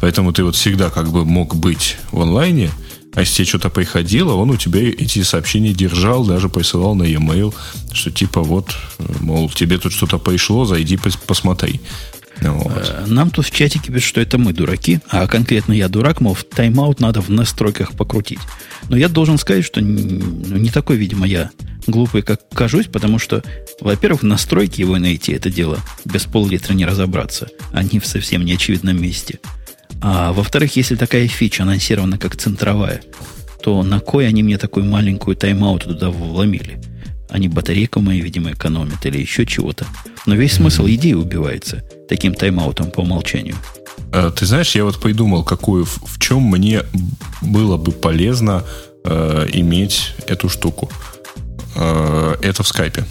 [0.01, 2.71] Поэтому ты вот всегда как бы мог быть в онлайне–
[3.19, 7.53] а если тебе что-то приходило, он у тебя эти сообщения держал, даже присылал на e-mail,
[7.93, 8.77] что типа вот,
[9.21, 11.81] мол, тебе тут что-то пришло, зайди посмотри.
[12.41, 12.89] Вот.
[12.89, 16.35] Э, нам тут в чатике пишут, что это мы дураки, а конкретно я дурак, мол,
[16.35, 18.39] в тайм-аут надо в настройках покрутить.
[18.89, 21.51] Но я должен сказать, что ну, не такой, видимо, я
[21.89, 23.43] глупый, как кажусь, потому что,
[23.81, 27.49] во-первых, в настройке его найти это дело без пол-литра не разобраться.
[27.73, 29.41] Они в совсем неочевидном месте.
[30.01, 33.03] А во-вторых, если такая фича анонсирована как центровая,
[33.63, 36.81] то на кой они мне такую маленькую тайм-аут туда вломили?
[37.29, 39.87] Они батарейку мои, видимо, экономят или еще чего-то.
[40.25, 43.57] Но весь смысл идеи убивается таким тайм-аутом по умолчанию.
[44.13, 46.83] А, ты знаешь, я вот придумал, какую, в чем мне
[47.43, 48.65] было бы полезно
[49.05, 50.91] э, иметь эту штуку.
[51.75, 53.05] Э, это в скайпе.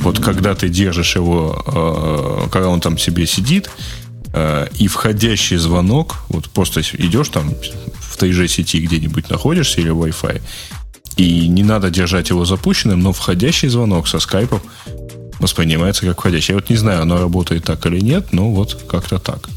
[0.00, 4.01] Вот когда ты держишь его, э, когда он там себе сидит, Э,
[4.78, 7.54] и входящий звонок, вот просто идешь там
[8.00, 10.40] в той же сети где-нибудь находишься или Wi-Fi,
[11.16, 14.62] и не надо держать его запущенным, но входящий звонок со скайпом
[15.38, 16.52] воспринимается как входящий.
[16.52, 19.48] Я вот не знаю, оно работает так или нет, но вот как-то так.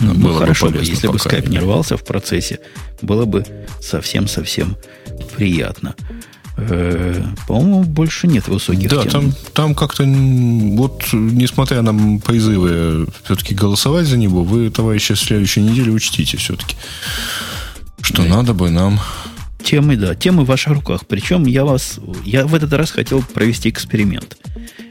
[0.00, 2.60] Ну, было хорошо бы, полезно, если бы скайп не рвался в процессе,
[3.02, 3.44] было бы
[3.80, 4.76] совсем-совсем
[5.36, 5.94] приятно.
[6.56, 9.10] Э, по-моему, больше нет высоких Да, тем.
[9.10, 15.62] там, там как-то, вот, несмотря на призывы все-таки голосовать за него, вы, товарищи, в следующей
[15.62, 16.76] неделе учтите все-таки,
[18.00, 18.28] что да.
[18.28, 19.00] надо бы нам...
[19.64, 21.06] Темы, да, темы в ваших руках.
[21.08, 24.36] Причем я вас, я в этот раз хотел провести эксперимент.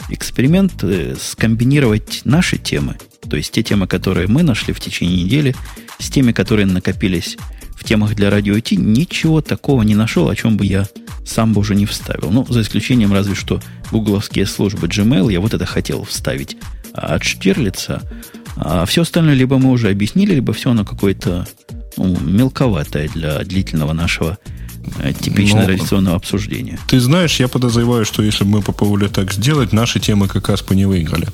[0.10, 2.98] Эксперимент э, скомбинировать наши темы,
[3.30, 5.56] то есть те темы, которые мы нашли в течение недели,
[5.98, 7.38] с теми, которые накопились
[7.84, 10.88] в темах для радио IT, ничего такого не нашел, о чем бы я
[11.26, 12.31] сам бы уже не вставил.
[12.31, 13.61] Ну, за исключением разве что
[13.91, 16.57] гугловские службы Gmail, я вот это хотел вставить
[16.93, 18.01] а от Штирлица.
[18.55, 21.45] А все остальное либо мы уже объяснили, либо все оно какое-то
[21.97, 24.38] ну, мелковатое для длительного нашего
[24.99, 26.80] э, типичного радиационного обсуждения.
[26.88, 30.61] Ты знаешь, я подозреваю, что если бы мы попробовали так сделать, наши темы как раз
[30.61, 31.27] бы не выиграли.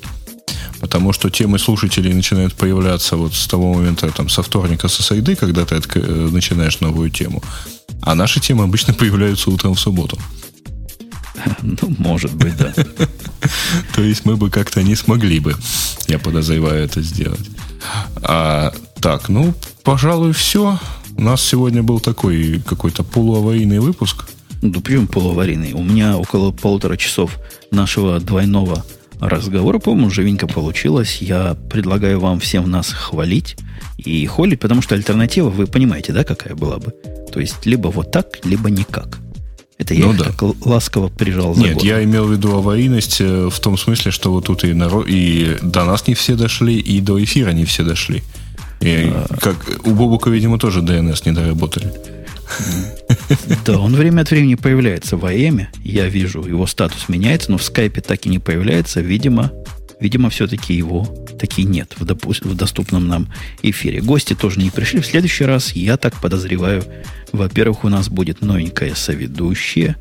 [0.80, 5.36] Потому что темы слушателей начинают появляться вот с того момента, там, со вторника, со сайды,
[5.36, 7.44] когда ты э, начинаешь новую тему.
[8.02, 10.18] А наши темы обычно появляются утром в субботу.
[11.62, 12.74] Ну, может быть, да.
[13.96, 15.56] То есть мы бы как-то не смогли бы,
[16.08, 17.50] я подозреваю, это сделать.
[18.22, 19.54] А, так, ну,
[19.84, 20.80] пожалуй, все.
[21.16, 24.26] У нас сегодня был такой какой-то полуаварийный выпуск.
[24.62, 25.74] Ну, почему полуаварийный?
[25.74, 27.38] У меня около полутора часов
[27.72, 28.86] нашего двойного
[29.20, 31.18] разговора, по-моему, живенько получилось.
[31.22, 33.58] Я предлагаю вам всем нас хвалить
[33.98, 36.94] и холить, потому что альтернатива, вы понимаете, да, какая была бы?
[37.32, 39.20] То есть, либо вот так, либо никак.
[39.78, 40.26] Это я ну, да.
[40.26, 41.88] так ласково прижал за Нет, горло.
[41.88, 45.58] я имел в виду аварийность э, в том смысле, что вот тут и, народ, и
[45.62, 48.22] до нас не все дошли, и до эфира не все дошли.
[48.82, 49.28] И а...
[49.40, 49.56] как
[49.86, 51.94] у Бобука, видимо, тоже DNS не доработали.
[53.66, 55.70] Да, он время от времени появляется в АЭМе.
[55.84, 59.02] Я вижу, его статус меняется, но в скайпе так и не появляется.
[59.02, 59.52] Видимо,
[60.00, 61.06] видимо все-таки его
[61.40, 63.28] таки нет в, допу- в доступном нам
[63.62, 64.02] эфире.
[64.02, 65.00] Гости тоже не пришли.
[65.00, 66.84] В следующий раз, я так подозреваю,
[67.32, 69.98] во-первых, у нас будет новенькая соведущая,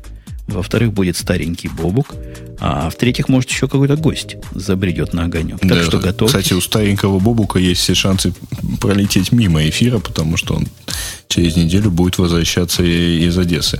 [0.49, 2.15] во-вторых, будет старенький Бобук,
[2.59, 5.59] а в-третьих, может, еще какой-то гость забредет на огонек.
[5.59, 6.37] Так да, что готовьтесь.
[6.37, 8.33] Кстати, у старенького Бобука есть все шансы
[8.81, 10.67] пролететь мимо эфира, потому что он
[11.27, 13.79] через неделю будет возвращаться из Одессы.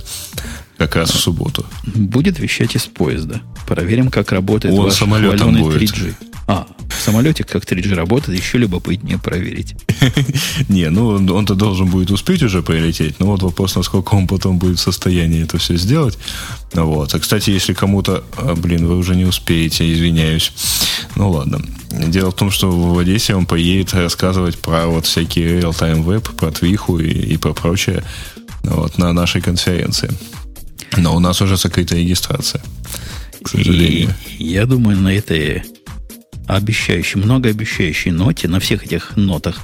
[0.78, 1.66] Как раз в субботу.
[1.94, 3.42] Будет вещать из поезда.
[3.66, 5.82] Проверим, как работает Он ваш самолетом будет.
[5.82, 6.14] 3G.
[6.46, 9.74] А, в самолете как 3G работает, еще любопытнее проверить.
[10.68, 14.78] Не, ну он-то должен будет успеть уже прилететь, но вот вопрос, насколько он потом будет
[14.78, 16.18] в состоянии это все сделать.
[16.72, 17.14] Вот.
[17.14, 20.52] А, кстати, если кому-то, а, блин, вы уже не успеете, извиняюсь.
[21.16, 21.60] Ну ладно.
[21.90, 26.50] Дело в том, что в Одессе он поедет рассказывать про вот всякие real-time web, про
[26.50, 28.04] Твиху и, и про прочее
[28.62, 30.10] вот, на нашей конференции.
[30.96, 32.62] Но у нас уже закрыта регистрация,
[33.42, 34.14] к сожалению.
[34.38, 35.62] И я думаю, на этой
[36.56, 39.60] обещающей, многообещающей ноте, на всех этих нотах,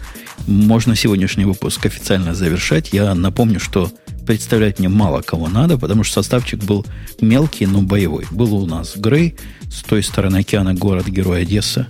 [0.47, 2.93] можно сегодняшний выпуск официально завершать.
[2.93, 3.91] Я напомню, что
[4.27, 6.85] представлять мне мало кого надо, потому что составчик был
[7.21, 8.27] мелкий, но боевой.
[8.31, 9.37] Был у нас Грей,
[9.71, 11.87] с той стороны океана город-герой Одесса.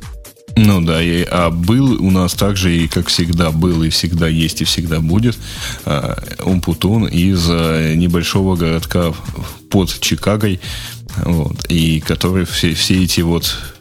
[0.59, 4.63] Ну да, и, а был у нас также, и как всегда был, и всегда есть,
[4.63, 5.37] и всегда будет,
[5.85, 9.13] а, Умпутун из а, небольшого городка
[9.71, 10.61] под Чикагой,
[11.19, 13.76] вот, и который все, все эти вот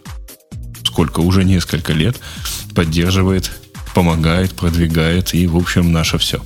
[0.96, 2.22] сколько, уже несколько лет
[2.74, 3.52] поддерживает,
[3.94, 6.42] помогает, продвигает и, в общем, наше все.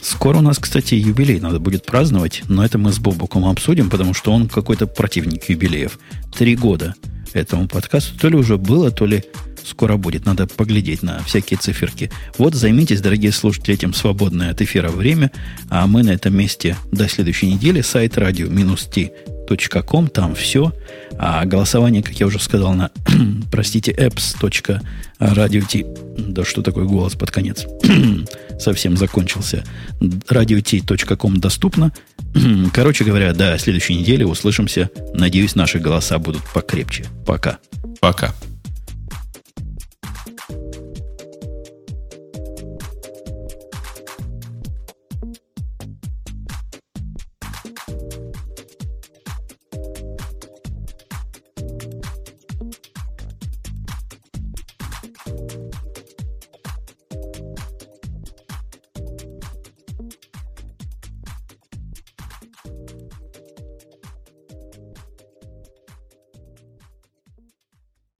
[0.00, 4.14] Скоро у нас, кстати, юбилей надо будет праздновать, но это мы с Бобуком обсудим, потому
[4.14, 5.96] что он какой-то противник юбилеев.
[6.36, 6.96] Три года
[7.34, 9.22] этому подкасту то ли уже было, то ли
[9.64, 10.26] скоро будет.
[10.26, 12.10] Надо поглядеть на всякие циферки.
[12.38, 15.30] Вот займитесь, дорогие слушатели, этим свободное от эфира время,
[15.68, 17.80] а мы на этом месте до следующей недели.
[17.80, 19.12] Сайт радио-t
[19.48, 20.72] apps.com, там все.
[21.18, 22.90] А голосование, как я уже сказал, на,
[23.50, 25.86] простите, apps.radio.t,
[26.18, 27.66] да что такое голос под конец,
[28.58, 29.64] совсем закончился,
[30.00, 31.92] radio.t.com доступно.
[32.72, 34.90] Короче говоря, до следующей недели услышимся.
[35.14, 37.06] Надеюсь, наши голоса будут покрепче.
[37.26, 37.58] Пока.
[38.00, 38.34] Пока.